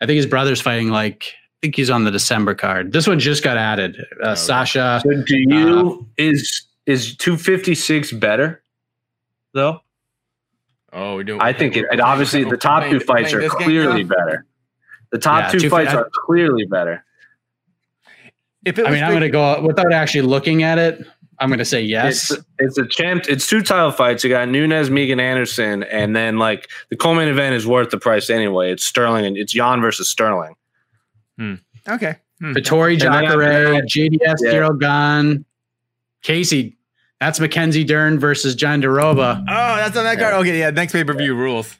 [0.00, 2.92] I think his brother's fighting like I think he's on the December card.
[2.92, 3.96] This one just got added.
[4.22, 4.34] Uh, okay.
[4.36, 5.00] Sasha.
[5.04, 8.62] So do you is is 256 better
[9.54, 9.80] though?
[10.92, 11.38] Oh, we do.
[11.40, 14.46] I think it, and obviously the top two fights are clearly better.
[15.10, 17.04] The top Yeah, two two- fights I- are clearly better.
[18.68, 21.04] If it I was mean, I'm going to go without actually looking at it.
[21.40, 22.30] I'm going to say yes.
[22.30, 23.24] It's it's a champ.
[23.28, 24.24] It's two title fights.
[24.24, 28.28] You got Nunes, Megan Anderson, and then like the co-main event is worth the price
[28.28, 28.72] anyway.
[28.72, 30.54] It's Sterling and it's Yan versus Sterling.
[31.40, 32.16] okay.
[32.40, 32.52] Hmm.
[32.52, 34.52] Vettori And then after Jacare, JDS, Yeah.
[34.52, 35.44] Ciryl Gane,
[36.22, 36.76] Casey.
[37.20, 39.40] That's Mackenzie Dern versus Jandiroba.
[39.48, 40.34] Oh, that's on that card.
[40.34, 40.70] Okay, yeah.
[40.70, 41.76] Next pay per view rules.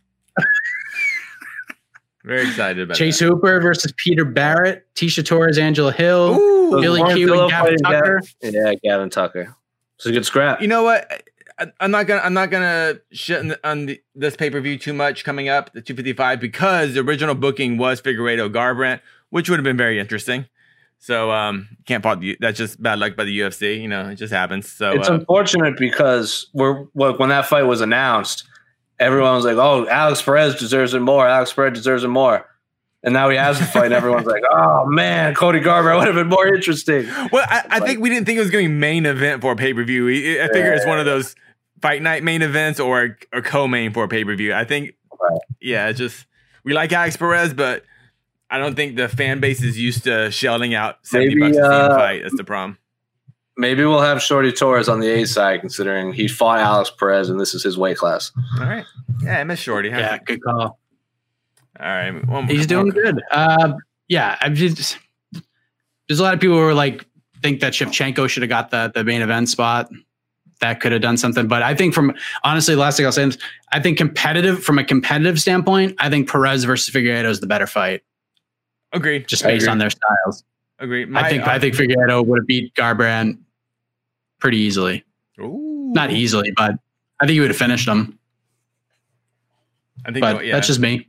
[2.29, 3.25] Very excited about Chase that.
[3.25, 8.21] Hooper versus Peter Barrett, Tecia Torres, Angela Hill, Ooh, Billy Q and Gavin Tucker.
[8.43, 9.57] Gav- yeah, Gavin Tucker.
[9.97, 10.61] It's a good scrap.
[10.61, 11.11] you know what?
[11.59, 14.61] I, I'm not gonna I'm not gonna shit on, the, on the, this pay per
[14.61, 19.01] view too much coming up the 255 because the original booking was Figueiredo Garbrandt,
[19.31, 20.45] which would have been very interesting.
[20.99, 22.37] So um, can't fault you.
[22.41, 23.81] That's just bad luck by the UFC.
[23.81, 24.69] You know, it just happens.
[24.71, 28.45] So it's uh, unfortunate because we're look when that fight was announced,
[28.99, 31.27] everyone was like, "Oh, Alex Perez deserves it more.
[31.27, 32.45] Alex Perez deserves it more."
[33.05, 36.17] And now he has the fight, and everyone's like, "Oh man, Cody Garbrandt would have
[36.17, 38.75] been more interesting." well, I, I think we didn't think it was going to be
[38.75, 40.09] main event for a pay per view.
[40.09, 41.35] I figure it's one of those
[41.81, 44.53] fight night main events or a co-main for a pay per view.
[44.53, 45.41] I think, Right.
[45.61, 46.27] yeah, it's just
[46.65, 47.85] we like Alex Perez, but
[48.51, 51.65] I don't think the fan base is used to shelling out seventy Maybe, bucks him
[51.73, 52.23] uh, fight.
[52.23, 52.79] That's the problem.
[53.61, 57.41] Maybe we'll have Shorty Torres on the A side, considering he fought Alex Perez, and
[57.41, 58.31] this is his weight class.
[58.61, 58.85] All right,
[59.21, 59.91] yeah, I miss Shorty.
[59.91, 59.99] Huh?
[59.99, 60.79] Yeah, good call.
[61.81, 63.21] All right, one more- He's doing one- good.
[63.33, 63.73] Uh,
[64.07, 64.97] yeah, I'm just
[66.09, 67.05] there's a lot of people who are like
[67.43, 69.91] think that Shevchenko should have got the the main event spot.
[70.61, 73.39] That could have done something, but I think from honestly, last thing I'll say is
[73.73, 77.67] I think competitive from a competitive standpoint, I think Perez versus Figueiredo is the better
[77.67, 78.03] fight,
[78.93, 79.29] Agreed.
[79.29, 79.71] just based agree.
[79.73, 80.45] on their styles.
[80.81, 81.15] Agreed.
[81.17, 83.39] I think I think Figueiredo would have beat Garbrandt
[84.39, 85.05] pretty easily.
[85.41, 85.91] Ooh.
[85.95, 86.75] Not easily, but
[87.21, 88.19] I think you would have finished them.
[90.05, 90.21] I think.
[90.23, 91.09] But yeah, that's just me.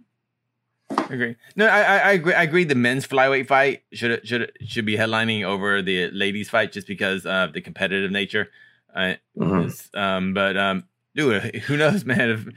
[1.10, 1.36] agree.
[1.56, 2.34] No, I, I I agree.
[2.34, 2.64] I agree.
[2.64, 7.26] The men's flyweight fight should should should be headlining over the ladies fight just because
[7.26, 8.50] of the competitive nature.
[8.96, 9.96] Uh, Mhm.
[9.96, 12.30] um, but um, dude, who knows, man?
[12.32, 12.48] If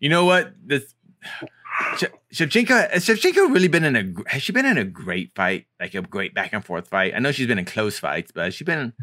[0.00, 0.94] you know what this.
[1.98, 5.66] Sh- Shevchenko has Shevchenko really been in a has she been in a great fight
[5.78, 8.44] like a great back and forth fight I know she's been in close fights but
[8.44, 8.94] has she been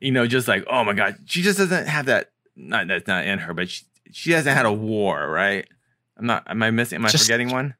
[0.00, 3.24] you know just like oh my god she just doesn't have that not that's not
[3.26, 5.66] in her but she, she hasn't had a war right
[6.18, 7.74] I'm not am I missing am I Just- forgetting one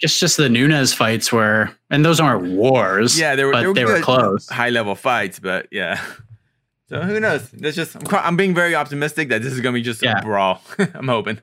[0.00, 3.18] It's just the Nunes fights were, and those aren't wars.
[3.18, 4.48] yeah they were but they were, good close.
[4.48, 6.00] high level fights but yeah
[6.88, 9.82] so who knows that's just I'm, I'm being very optimistic that this is gonna be
[9.82, 10.18] just Yeah.
[10.18, 11.40] a brawl I'm hoping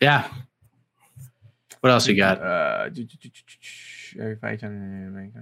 [0.00, 0.28] Yeah.
[1.80, 2.40] What else we got?
[2.40, 2.88] Uh,
[4.20, 5.32] every fight on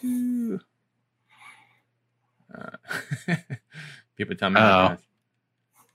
[0.00, 0.60] do.
[2.54, 2.70] Uh,
[4.16, 4.60] people tell me.
[4.60, 4.96] Uh-oh.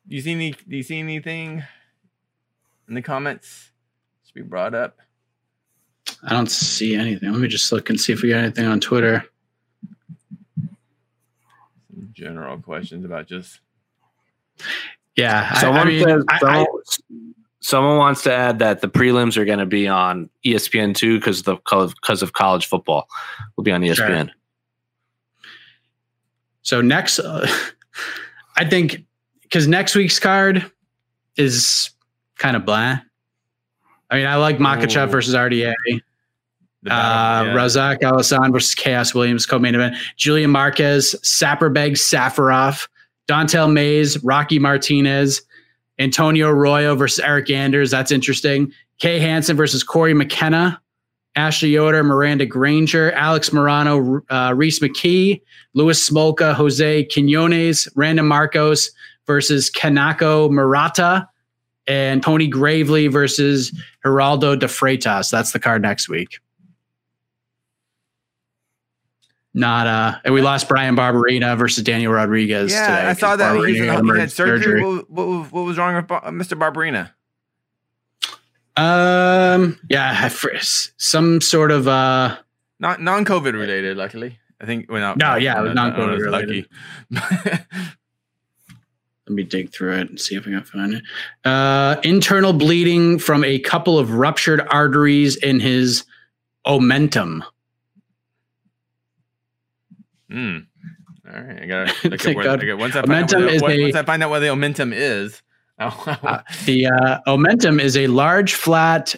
[0.08, 0.52] Do you see any?
[0.52, 1.64] Do you see anything
[2.88, 3.72] in the comments?
[4.26, 4.98] Should be brought up.
[6.24, 7.32] I don't see anything.
[7.32, 9.24] Let me just look and see if we got anything on Twitter.
[11.90, 13.60] Some general questions about just.
[15.16, 15.50] Yeah.
[15.54, 17.16] I- I, Someone mean, says I- someone, I-
[17.62, 21.40] someone wants to add that the prelims are going to be on ESPN two because
[21.40, 23.08] of the because of college football.
[23.56, 24.30] Will be on ESPN.
[26.62, 27.48] So next, uh,
[28.58, 29.06] I think
[29.44, 30.70] because next week's card
[31.36, 31.92] is
[32.38, 33.00] kind of blah.
[34.10, 35.12] I mean, I like Makhachev Ooh.
[35.12, 35.74] versus RDA.
[35.94, 36.00] Uh,
[36.86, 37.44] yeah.
[37.54, 39.96] Razak Alhassan versus Khaos Williams, co-main event.
[40.18, 42.88] Julian Marquez, Saparbeg Safarov,
[43.28, 45.44] Dontale Mayes, Rocky Martinez,
[46.00, 47.92] Antonio Arroyo versus Eryk Anders.
[47.92, 48.72] That's interesting.
[48.98, 50.81] Kay Hansen versus Cory McKenna,
[51.36, 55.42] Ashley Yoder, Miranda Granger, Alex Morono, uh, Rhys McKee,
[55.74, 58.90] Louis Smolka, Jose Quinones, Randa Markos
[59.28, 61.28] versus Kanako Murata,
[61.88, 63.72] and Tony Gravely versus
[64.06, 65.32] Geraldo de Freitas.
[65.32, 66.40] That's the card next week.
[69.54, 72.72] Not uh, and we lost Bryan Barberena versus Daniel Rodriguez.
[72.72, 74.84] Yeah, today I saw that he had emergency surgery.
[74.86, 76.58] What, what, was- what was wrong with Mr.
[76.58, 77.12] Barberena?
[78.82, 80.14] Um, yeah, I
[80.98, 82.38] some sort of uh,
[82.80, 84.40] Not non-COVID related, luckily.
[84.60, 84.90] I think.
[84.92, 86.68] we're not, No, yeah, I- I- I non-COVID was related.
[87.12, 87.28] Lucky.
[89.28, 91.04] let me dig through it and see if I can find it.
[91.46, 96.04] Uh, internal bleeding from a couple of ruptured arteries in his
[96.66, 97.42] omentum.
[100.30, 100.58] Hmm.
[101.34, 102.60] All right, I gotta look up where, God.
[102.64, 104.40] okay, once I find out Omentum the, is what- a- once I find out what
[104.40, 105.42] the omentum is.
[106.24, 109.16] Uh, the uh, omentum is a large, flat,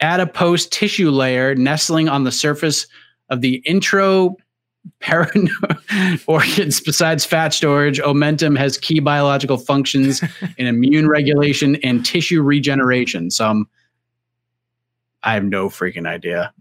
[0.00, 2.86] adipose tissue layer nestling on the surface
[3.30, 4.36] of the intro
[6.26, 6.80] organs.
[6.80, 10.22] Besides fat storage, omentum has key biological functions
[10.58, 13.30] in immune regulation and tissue regeneration.
[13.30, 13.68] Some,
[15.22, 16.52] I have no freaking idea.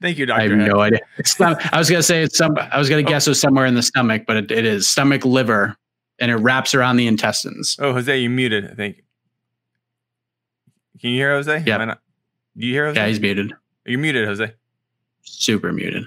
[0.00, 1.00] Thank you, doctor I have no idea.
[1.38, 2.56] Not, I was gonna say it's some.
[2.56, 5.26] I was gonna guess it was somewhere in the stomach, but it, it is stomach,
[5.26, 5.76] liver,
[6.18, 7.76] and it wraps around the intestines.
[7.80, 8.70] Oh, Jose, you muted.
[8.70, 9.02] I think.
[11.00, 11.62] Can you hear Jose?
[11.66, 11.78] Yeah.
[11.80, 12.00] Am not-
[12.56, 13.00] Do you hear Jose?
[13.00, 13.52] Yeah, he's muted.
[13.84, 14.52] You're muted, Jose.
[15.22, 16.04] Super muted.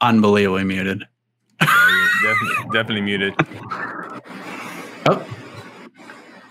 [0.00, 1.04] Unbelievably muted.
[1.60, 3.34] Yeah, definitely, definitely muted.
[5.08, 5.26] Oh,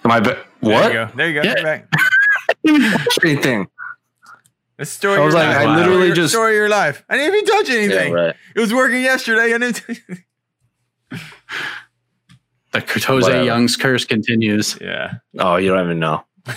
[0.03, 0.19] Am I?
[0.19, 0.87] Be- There what?
[0.87, 1.09] you go.
[1.15, 1.47] There you go.
[1.47, 1.53] Yeah.
[1.55, 3.07] You're back.
[3.23, 3.67] Anything?
[4.77, 5.19] The story.
[5.21, 7.03] I was like, your I literally Story- just- story of your life.
[7.09, 8.13] I didn't even touch Yeah, anything.
[8.13, 8.35] right.
[8.55, 9.53] It was working yesterday.
[9.53, 9.81] I didn't.
[12.71, 13.43] the Jose Whatever.
[13.43, 14.77] Young's curse continues.
[14.81, 15.15] yeah.
[15.39, 16.23] Oh, you don't even know.
[16.47, 16.53] We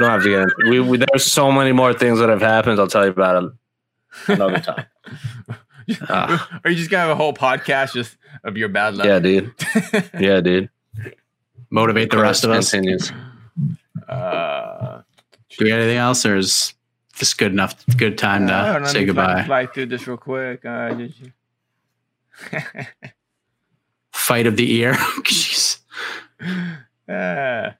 [0.00, 2.78] don't have to get into we, we There's so many more things that have happened.
[2.78, 3.50] I'll tell you about it
[4.28, 4.86] another time.
[6.08, 6.60] Ah.
[6.64, 9.06] or you just gonna have a whole podcast just of your bad luck.
[9.06, 9.52] Yeah, dude.
[10.18, 10.70] Yeah, dude.
[11.68, 12.70] Motivate the rest of us.
[12.70, 13.12] Do Continues.
[14.08, 15.02] Uh,
[15.60, 16.72] we got anything else, or is
[17.18, 17.84] this good enough?
[17.98, 19.44] Good time I don't to know, say let me fly- goodbye.
[19.44, 20.64] Fly through this real quick.
[20.64, 21.32] Uh, did you-
[24.24, 24.94] Fight of the year.
[25.24, 25.80] Jeez.
[27.06, 27.72] Uh,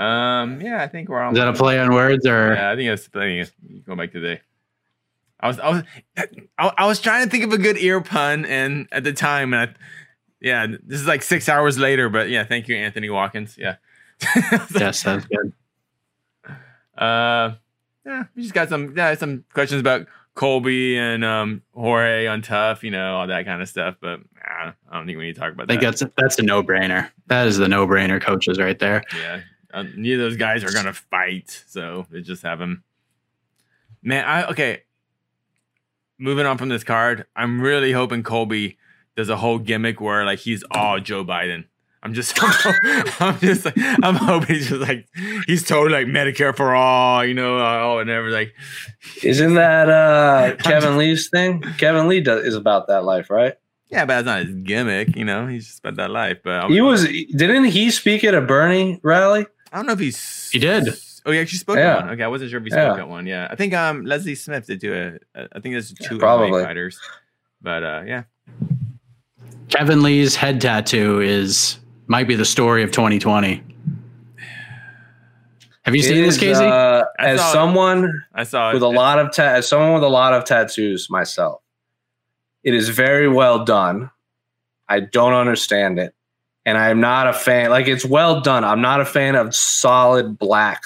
[0.00, 0.60] um.
[0.60, 1.32] Yeah, I think we're on.
[1.32, 3.08] Is that a play on words, or Yeah, I think it's.
[3.14, 3.52] I think it's
[3.84, 4.40] go back today.
[5.40, 5.58] I was.
[5.58, 5.82] I was.
[6.56, 9.52] I, I was trying to think of a good ear pun, and at the time,
[9.52, 9.74] and I,
[10.40, 12.08] yeah, this is like six hours later.
[12.08, 13.56] But yeah, thank you, Anthony Watkins.
[13.58, 13.76] Yeah.
[14.72, 15.52] yes, that's good.
[16.96, 17.54] Uh,
[18.06, 20.06] yeah, we just got some yeah some questions about
[20.36, 23.96] Colby and um Jorge on TUF, you know, all that kind of stuff.
[24.00, 25.72] But uh, I don't think we need to talk about that.
[25.72, 25.98] I think that.
[25.98, 27.10] that's that's a no brainer.
[27.26, 29.02] That is the no brainer, coaches, right there.
[29.16, 29.40] yeah,
[29.72, 32.82] uh, neither of those guys are gonna fight, so they just have them.
[34.02, 34.82] Man, I okay.
[36.16, 38.78] Moving on from this card, I'm really hoping Colby
[39.16, 41.64] does a whole gimmick where like he's all Joe Biden.
[42.04, 42.38] I'm just,
[43.20, 45.08] I'm just, like, I'm hoping he's just like
[45.46, 48.54] he's totally like Medicare for all, you know, oh, and never like
[49.22, 51.62] Isn't that uh, Kevin Lee's thing?
[51.78, 53.54] Kevin Lee does, is about that life, right?
[53.94, 55.16] Yeah, but that's not his gimmick.
[55.16, 56.38] You know, he's just about that life.
[56.42, 57.04] But I'm- He was.
[57.04, 59.46] Didn't he speak at a Bernie rally?
[59.72, 60.50] I don't know if he's.
[60.50, 60.88] He did.
[61.26, 61.96] Oh, he actually spoke Yeah.
[61.98, 62.10] at one.
[62.14, 63.02] Okay, I wasn't sure if he spoke Yeah.
[63.02, 63.26] at one.
[63.26, 65.40] Yeah, I think um Leslie Smith did do a.
[65.56, 66.50] I think there's two probably.
[66.50, 67.00] MMA fighters.
[67.62, 68.22] But uh, yeah,
[69.68, 73.62] Kevin Lee's head tattoo is might be the story of 2020.
[75.82, 76.64] Have you It seen this, is, Casey?
[76.64, 77.52] Uh, as saw it.
[77.52, 78.86] someone I saw with it.
[78.86, 81.60] a lot of ta- as someone with a lot of tattoos myself,
[82.64, 84.10] it is very well done.
[84.88, 86.14] I don't understand it,
[86.66, 87.70] and I'm not a fan.
[87.70, 88.64] Like it's well done.
[88.64, 90.82] I'm not a fan of solid black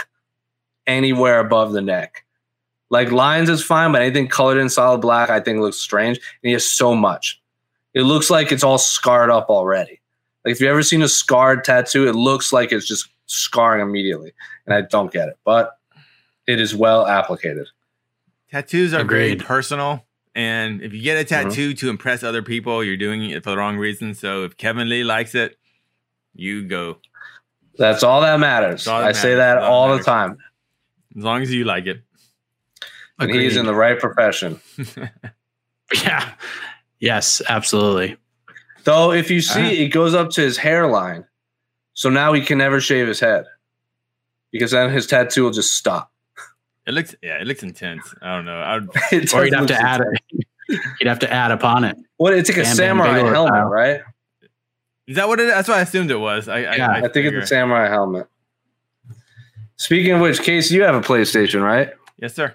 [0.87, 2.25] anywhere above the neck.
[2.91, 6.17] Like lines is fine, but anything colored in solid black, I think looks strange.
[6.17, 7.41] And he has so much.
[7.95, 10.01] It looks like it's all scarred up already.
[10.45, 14.33] Like if you've ever seen a scarred tattoo, it looks like it's just scarring immediately,
[14.67, 15.39] and I don't get it.
[15.45, 15.77] But
[16.47, 17.67] it is well applicated.
[18.51, 21.49] Tattoos are very personal, and if you get a Mm-hmm.
[21.51, 24.15] tattoo to impress other people, you're doing it for the wrong reason.
[24.15, 25.57] So if Kevin Lee likes it,
[26.35, 26.99] you go.
[27.77, 28.87] That's all that matters.
[28.89, 30.39] all that I say that all all that the time.
[31.17, 32.03] As long as you like it.
[33.21, 34.61] And he's in the right profession.
[36.05, 36.33] yeah.
[37.01, 38.17] Yes, absolutely.
[38.85, 39.71] Though, if you see, Uh-huh.
[39.71, 41.25] it goes up to his hairline.
[41.95, 43.45] So now he can never shave his head
[44.53, 46.13] because then his tattoo will just stop.
[46.89, 48.13] It looks yeah, it looks intense.
[48.23, 48.59] I don't know.
[48.61, 50.47] I would, It Or you'd have to look- add it.
[51.01, 51.97] You'd have to add upon it.
[52.19, 52.35] What?
[52.35, 53.69] It's like a Bam Bam samurai Bigelow helmet, style.
[53.69, 54.01] right?
[55.07, 55.47] is that what it?
[55.47, 56.47] That's what I assumed it was.
[56.49, 56.91] I, Yeah.
[56.91, 58.27] I think it's a samurai helmet.
[59.77, 61.93] Speaking of which, Case, you have a PlayStation, right?
[62.19, 62.55] Yes, sir.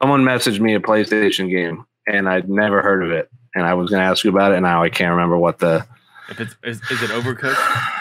[0.00, 3.28] Someone messaged me a PlayStation game, and I'd never heard of it.
[3.54, 5.58] And I was going to ask you about it, and now I can't remember what
[5.58, 5.86] the.
[6.30, 7.56] If it's is, is it overcooked?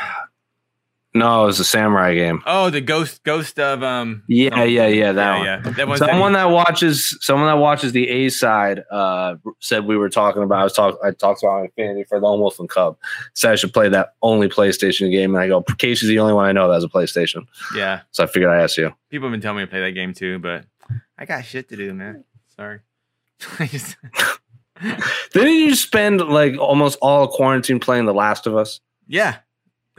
[1.16, 2.44] No, it was a samurai game.
[2.46, 4.22] Oh, the ghost ghost of um.
[4.28, 5.46] Yeah, yeah, yeah, that yeah, one.
[5.66, 5.72] yeah.
[5.72, 5.98] That one.
[5.98, 10.60] someone that watches someone that watches the A side uh said we were talking about
[10.60, 12.96] I was talk I talked about Infinity for Lone Wolf and Cub.
[13.34, 16.46] Said I should play that only PlayStation game and I go, Casey's the only one
[16.46, 17.48] I know that has a PlayStation.
[17.76, 18.94] yeah, So I figured I asked you.
[19.10, 20.66] people have been telling me to play that game too, but
[21.18, 22.24] I got shit to do, man.
[22.56, 22.82] Sorry.
[25.34, 28.80] Didn't you spend like almost all quarantine playing The Last of Us?
[29.08, 29.38] yeah,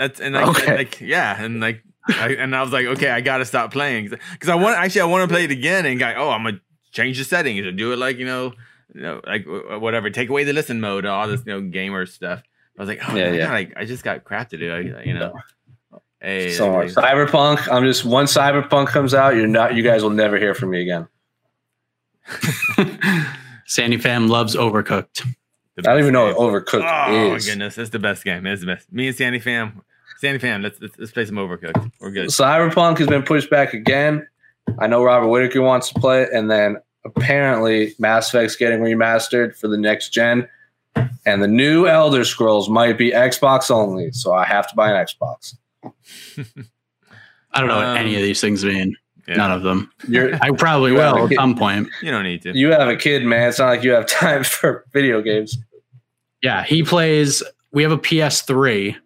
[0.01, 0.77] that's and like, Okay.
[0.77, 1.85] like yeah, and like.
[2.09, 5.05] I, and I was like, okay, I gotta stop playing because I want actually I
[5.05, 6.61] want to play it again and got oh I'm gonna
[6.91, 8.53] change the settings and do it like you know
[8.93, 12.43] you know, like whatever, take away the listen mode, all this, you know, gamer stuff.
[12.77, 13.53] I was like, oh Yeah, yeah, yeah.
[13.53, 14.73] Like, I just got crap to do.
[14.73, 15.35] I, you know,
[16.21, 19.75] hey, So like, Cyberpunk, I'm just once Cyberpunk comes out, you're not.
[19.77, 21.07] You guys will never hear from me again.
[23.67, 25.27] Sandy Fam loves Overcooked.
[25.79, 26.37] I don't even know game.
[26.37, 27.47] what Overcooked Oh my is.
[27.47, 28.47] goodness, it's the best game.
[28.47, 28.93] It's the best.
[28.93, 29.83] Me and Sandy fam,
[30.21, 30.63] Sandy fam.
[30.63, 31.91] Let's let's, let's play some Overcooked.
[32.01, 32.29] We're good.
[32.29, 34.27] Cyberpunk has been pushed back again.
[34.79, 39.57] I know Robert Whitaker wants to play it, and then apparently Mass Effect's getting remastered
[39.57, 40.47] for the next gen,
[41.25, 45.07] and the new Elder Scrolls might be Xbox only, so I have to buy an
[45.07, 45.55] Xbox.
[47.53, 48.97] I don't know what Um, any of these things mean.
[49.27, 49.37] Yeah.
[49.37, 49.91] None of them.
[50.09, 51.89] You're I probably You will at some point.
[52.03, 52.53] You don't need to.
[52.57, 53.49] you have a kid, man.
[53.49, 55.57] It's not like you have time for video games.
[56.43, 57.43] Yeah, he plays.
[57.73, 58.97] We have a PS3,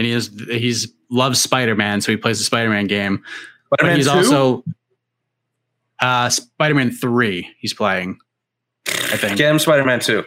[0.00, 3.22] and he is he's loves Spider Man, so he plays the Spider Man game.
[3.68, 4.12] But Spider-Man he's 2?
[4.12, 4.64] also
[6.00, 7.54] uh, Spider Man Three.
[7.58, 8.18] He's playing.
[8.88, 9.36] I think.
[9.36, 10.24] Get him Spider-Man 2.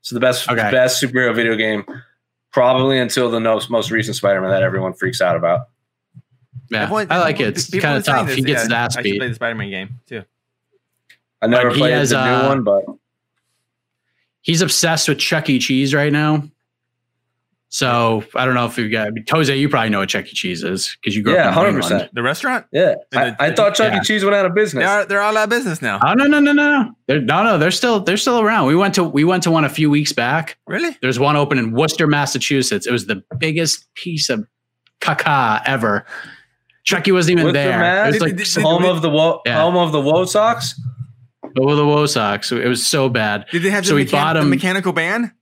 [0.00, 0.70] It's the best Okay.
[0.70, 1.84] best superhero video game,
[2.52, 5.68] probably until the most, most recent Spider-Man that everyone freaks out about.
[6.70, 7.48] Yeah, Everyone- I like it.
[7.48, 8.26] It's kind of tough.
[8.28, 10.22] this, He gets yeah, his ass I should play the Spider-Man game too.
[11.42, 12.84] I never But played has, the uh, new one, but
[14.42, 15.58] He's obsessed with Chuck E.
[15.58, 16.48] Cheese right now.
[17.70, 19.54] So I don't know if you got Jose.
[19.54, 20.30] You probably know what Chuck E.
[20.32, 21.92] Cheese is because you grew yeah, up in hundred New England.
[21.92, 22.14] percent.
[22.14, 22.66] The restaurant?
[22.72, 24.00] Yeah, I, the- I thought Chuck yeah.
[24.00, 24.04] E.
[24.04, 24.84] Cheese went out of business.
[24.86, 26.00] They're they're all out of business now.
[26.02, 26.90] Oh no no no no no!
[27.06, 28.68] They're, no no they're still they're still around.
[28.68, 30.56] We went to we went to one a few weeks back.
[30.66, 30.96] Really?
[31.02, 32.86] There's one open in Worcester, Massachusetts.
[32.86, 34.46] It was the biggest piece of
[35.02, 36.06] caca ever.
[36.84, 37.78] Chucky wasn't even Worcester, there.
[37.78, 38.08] Mass?
[38.08, 39.60] It was like Did- did- some- home of the Wo- Yeah.
[39.60, 40.80] home of the Woe Sox.
[41.60, 42.50] over the Woe Sox.
[42.50, 43.44] It was so bad.
[43.52, 45.32] Did they have So the, we mechan- bought the 'em- mechanical band?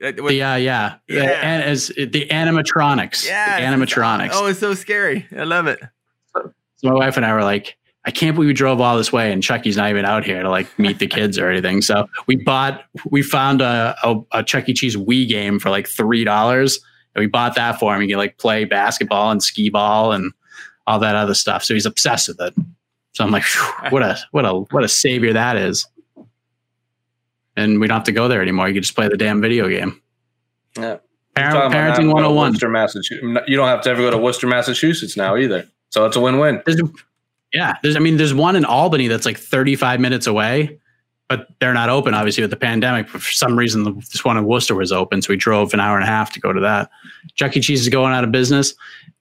[0.00, 0.56] The, yeah,
[1.08, 1.20] The, Yeah.
[1.22, 3.26] an- as, the animatronics.
[3.26, 4.30] yeah, the animatronics.
[4.32, 5.26] Oh, it's so scary.
[5.36, 5.78] I love it.
[6.34, 6.52] So
[6.88, 9.42] my wife and I were like, I can't believe we drove all this way and
[9.42, 11.82] Chucky's not even out here to like meet the kids or anything.
[11.82, 14.72] So we bought, we found a, a, a Chuck E.
[14.72, 16.80] Cheese Wii game for like three dollars,
[17.14, 18.00] and we bought that for him.
[18.00, 20.32] He can like play basketball and skee ball and
[20.86, 21.62] all that other stuff.
[21.62, 22.54] So he's obsessed with it.
[23.12, 23.44] So I'm like,
[23.90, 25.86] what a what a what a savior that is.
[27.56, 28.68] And we don't have to go there anymore.
[28.68, 30.00] You can just play the damn video game.
[30.76, 30.98] Yeah.
[31.34, 32.50] Parent, Talking about not parenting 101.
[32.52, 33.44] Worcester, Massachusetts.
[33.48, 35.66] You don't have to ever go to Worcester, Massachusetts now either.
[35.90, 36.62] So it's a win-win.
[36.66, 36.80] There's,
[37.52, 37.96] yeah, there's.
[37.96, 40.78] I mean, there's one in Albany that's like 35 minutes away,
[41.28, 43.10] but they're not open obviously with the pandemic.
[43.10, 45.96] But for some reason, this one in Worcester was open, so we drove an hour
[45.96, 46.90] and a half to go to that.
[47.34, 47.60] Chuck E.
[47.60, 48.74] Cheese is going out of business.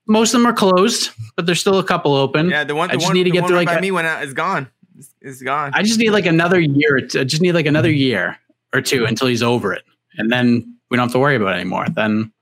[0.07, 2.49] Most of them are closed, but there's still a couple open.
[2.49, 2.89] Yeah, the one.
[2.89, 4.23] I The just one, need to get through, like, by a- me went out.
[4.23, 4.69] It's gone.
[4.99, 5.71] It's, it's gone.
[5.73, 6.97] I just need like another year.
[6.97, 8.37] I just need like another year
[8.73, 9.83] or two until he's over it,
[10.17, 11.85] and then we don't have to worry about it anymore.
[11.89, 12.33] Then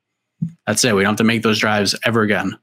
[0.66, 0.96] that's it.
[0.96, 2.58] We don't have to make those drives ever again.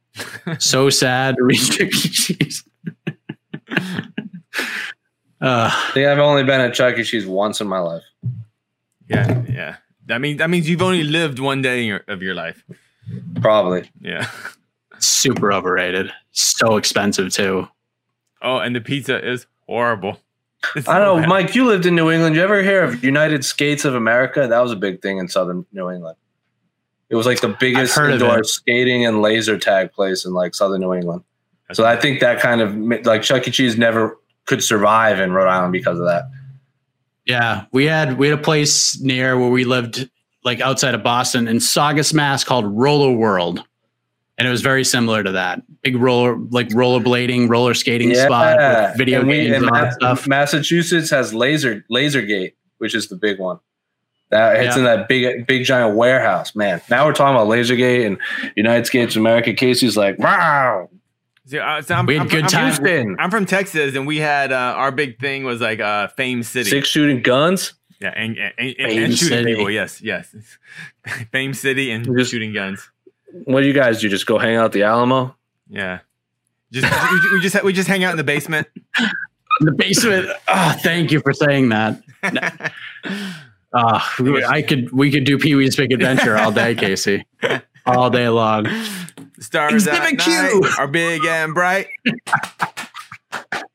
[0.58, 1.90] so sad to reach Chuck E.
[1.90, 2.64] Cheese.
[2.96, 3.00] uh,
[5.40, 7.04] I think I've only been at Chuck E.
[7.04, 8.02] Cheese once in my life.
[9.08, 9.76] yeah, yeah.
[10.06, 12.64] That means that means you've only lived one day in your, of your life.
[13.40, 13.88] Probably.
[14.00, 14.28] Yeah.
[14.98, 16.12] super overrated.
[16.32, 17.68] So expensive too.
[18.42, 20.20] Oh, and the pizza is horrible.
[20.74, 21.28] It's I don't know, bad.
[21.28, 21.54] Mike.
[21.54, 22.34] You lived in New England.
[22.34, 24.48] You ever hear of United Skates of America?
[24.48, 26.16] That was a big thing in Southern New England.
[27.10, 30.92] It was like the biggest indoor skating and laser tag place in like Southern New
[30.94, 31.22] England.
[31.72, 33.52] So I think that kind of ma- like Chuck E.
[33.52, 36.24] Cheese never could survive in Rhode Island because of that.
[37.24, 40.10] Yeah, we had we had a place near where we lived,
[40.44, 43.62] like outside of Boston, in Saugus, Mass, called Roller World,
[44.38, 45.62] and it was very similar to that.
[45.82, 49.70] Big roller, like rollerblading, roller skating spot with video and we- games and and all
[49.78, 50.26] Ma- that stuff.
[50.26, 53.58] Massachusetts has laser laser gate which is the big one.
[54.30, 54.78] That it's Yeah.
[54.78, 56.54] in that big big giant warehouse.
[56.54, 58.18] Man, now we're talking about Lasergate and
[58.56, 59.52] United states of America.
[59.54, 60.88] Casey's like, wow,
[61.46, 62.76] See, uh, so I'm, We had I'm, good I'm, times.
[62.78, 66.42] Houston, I'm from Texas, and we had uh, our big thing was like uh, Fame
[66.42, 66.68] City.
[66.68, 67.72] six shooting guns.
[68.00, 69.54] Yeah, and and, and, and shooting City.
[69.54, 69.70] people.
[69.70, 70.32] Yes, yes.
[71.32, 72.88] Fame City and Just- shooting guns.
[73.44, 74.08] What do you guys do?
[74.08, 75.34] Just go hang out at the Alamo?
[75.68, 76.00] Yeah.
[76.70, 78.66] Just we, we just we just hang out in the basement.
[79.60, 80.28] In the basement.
[80.48, 82.02] Oh, thank you for saying that.
[83.70, 84.00] Uh,
[84.48, 87.26] I could we could do Pee Wee's Big Adventure all day, Casey,
[87.84, 88.66] all day long.
[89.40, 90.60] Stars at Exhibit Q.
[90.60, 91.88] night are big and bright.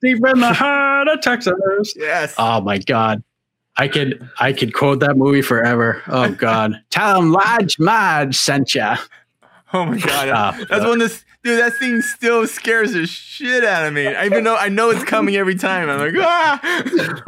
[0.02, 1.94] Deep in the heart of Texas.
[1.96, 2.34] Yes.
[2.40, 3.24] Oh my god.
[3.78, 6.02] I could I could quote that movie forever.
[6.08, 6.74] Oh god.
[6.90, 8.98] Tell him Large Marge sent ya.
[9.74, 13.94] Oh my god, that's when This dude, that thing still scares the shit out of
[13.94, 14.08] me.
[14.08, 15.90] I even know I know it's coming every time.
[15.90, 16.60] I'm like, ah.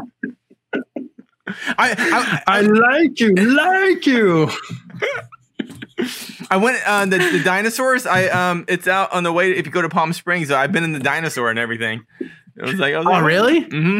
[1.78, 4.50] I, I, I like you, like you.
[6.52, 8.06] I went uh, the the dinosaurs.
[8.06, 9.52] I um, it's out on the way.
[9.52, 12.06] If you go to Palm Springs, I've been in the dinosaur and everything.
[12.20, 13.66] It was like, I was Oh really?
[13.66, 14.00] Mm-hmm.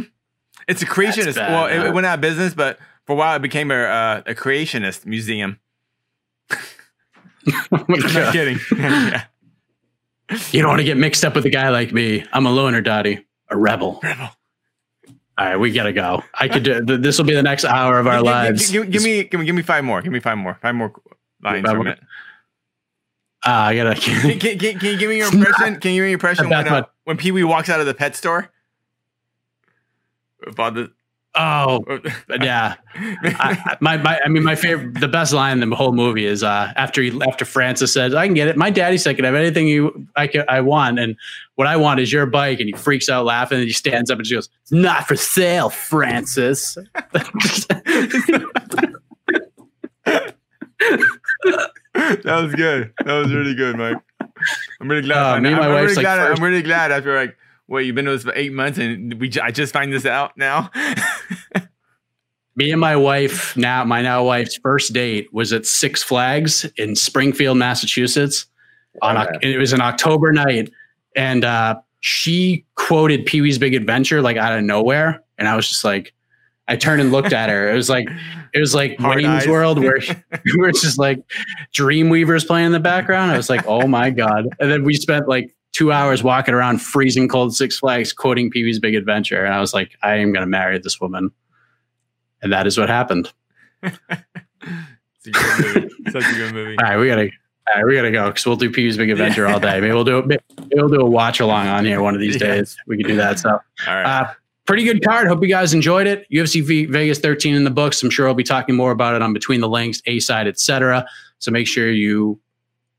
[0.68, 1.36] It's a creationist.
[1.36, 3.76] bad, well, it, it went out of business, but for a while it became a
[3.76, 5.60] uh, a creationist museum.
[7.72, 8.34] Oh my Not God.
[8.34, 8.60] kidding.
[8.78, 9.24] yeah.
[10.52, 12.26] You don't want to get mixed up with a guy like me.
[12.34, 14.00] I'm a loner, Dottie, a rebel.
[14.02, 14.30] Rebel.
[15.38, 16.24] All right, we gotta go.
[16.34, 16.82] I could do.
[16.84, 18.72] This will be the next hour of our Give- lives.
[18.72, 20.02] Give, give me, give me, give me five more.
[20.02, 20.58] Give me five more.
[20.64, 20.92] Five more
[21.44, 21.94] lines Five from more?
[21.94, 22.00] it.
[23.46, 23.94] Ah, I gotta.
[24.02, 25.80] Can, can, can, can you give me your impression?
[25.80, 27.94] Can you give me your impression when, uh, when Pee Wee walks out of the
[27.94, 28.50] pet store?
[30.48, 30.92] About the,
[31.38, 31.84] Oh,
[32.42, 32.76] yeah.
[32.96, 36.44] I, my, my, I mean, my favorite, the best line in the whole movie is
[36.44, 39.26] uh, after he, after Francis says, "I can get it." My daddy said, I "Can
[39.26, 41.18] have anything you I can, I want?" And
[41.56, 42.60] what I want is your bike.
[42.60, 45.16] And he freaks out laughing, and he stands up and she goes, "It's not for
[45.18, 46.78] sale, Francis."
[50.06, 50.36] that
[51.94, 52.94] was good.
[53.06, 53.98] That was really good, Mike.
[54.82, 55.38] I'm really glad.
[55.38, 56.18] Uh, me and my I'm wife's really like glad.
[56.28, 57.38] first- I'm really glad after like,
[57.68, 60.38] wait, you've been with us for eight months and we I just find this out
[60.38, 60.72] now.
[62.58, 66.96] Me and my wife now, my now wife's first date was at Six Flags in
[66.96, 68.46] Springfield, Massachusetts.
[69.02, 70.72] On Oc- it was an October night,
[71.18, 75.68] and uh, she quoted Pee Wee's Big Adventure like out of nowhere, and I was
[75.68, 76.14] just like,
[76.70, 77.70] I turned and looked at her.
[77.70, 78.08] It was like
[78.54, 79.48] it was like Hard Wayne's eyes.
[79.48, 80.00] World, where
[80.56, 81.20] where it's just like
[81.74, 83.32] Dreamweavers playing in the background.
[83.32, 84.48] I was like, oh my god!
[84.60, 88.64] And then we spent like two hours walking around freezing cold Six Flags, quoting Pee
[88.64, 91.32] Wee's Big Adventure, and I was like, I am gonna marry this woman,
[92.42, 93.32] and that is what happened.
[93.84, 93.98] it's
[95.28, 95.90] a good movie.
[96.12, 96.78] Such a good movie.
[96.82, 97.30] All right, we gotta.
[97.74, 99.82] All right, we gotta go because we'll do Pee Wee's Big Adventure all day.
[99.82, 100.42] Maybe we'll do maybe
[100.76, 102.42] we'll do a watch along on here one of these Yes.
[102.42, 102.78] days.
[102.88, 103.40] We can do that.
[103.40, 104.06] So, All right.
[104.22, 104.28] uh,
[104.66, 105.28] pretty good card.
[105.28, 106.26] Hope you guys enjoyed it.
[106.32, 108.02] UFC v- Vegas 13 in the books.
[108.04, 111.08] I'm sure I'll be talking more about it on Between the Links, A side, etc.
[111.40, 112.40] So make sure you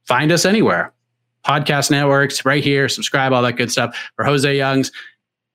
[0.05, 0.93] find us anywhere.
[1.47, 2.89] Podcast networks, right here.
[2.89, 3.97] Subscribe, all that good stuff.
[4.17, 4.91] For Jose Youngs,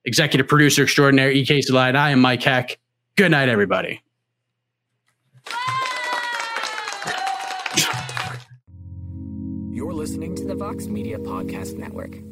[0.04, 2.78] executive producer extraordinaire, EK Salide, I am Mike Heck.
[3.16, 4.02] Good night, everybody.
[9.70, 12.31] You're listening to the Vox Media Podcast Network.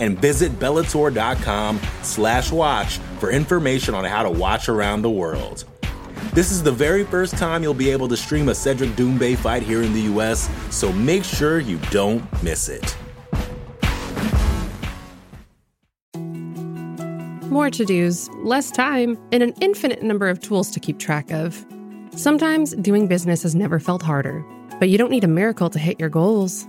[0.00, 5.64] And visit Bellator.com slash watch for information on how to watch around the world.
[6.32, 9.62] This is the very first time you'll be able to stream a Cedric Doumbé fight
[9.62, 12.96] here in the US, so make sure you don't miss it.
[17.50, 21.64] More to dos, less time, and an infinite number of tools to keep track of.
[22.14, 24.44] Sometimes doing business has never felt harder,
[24.78, 26.68] but you don't need a miracle to hit your goals.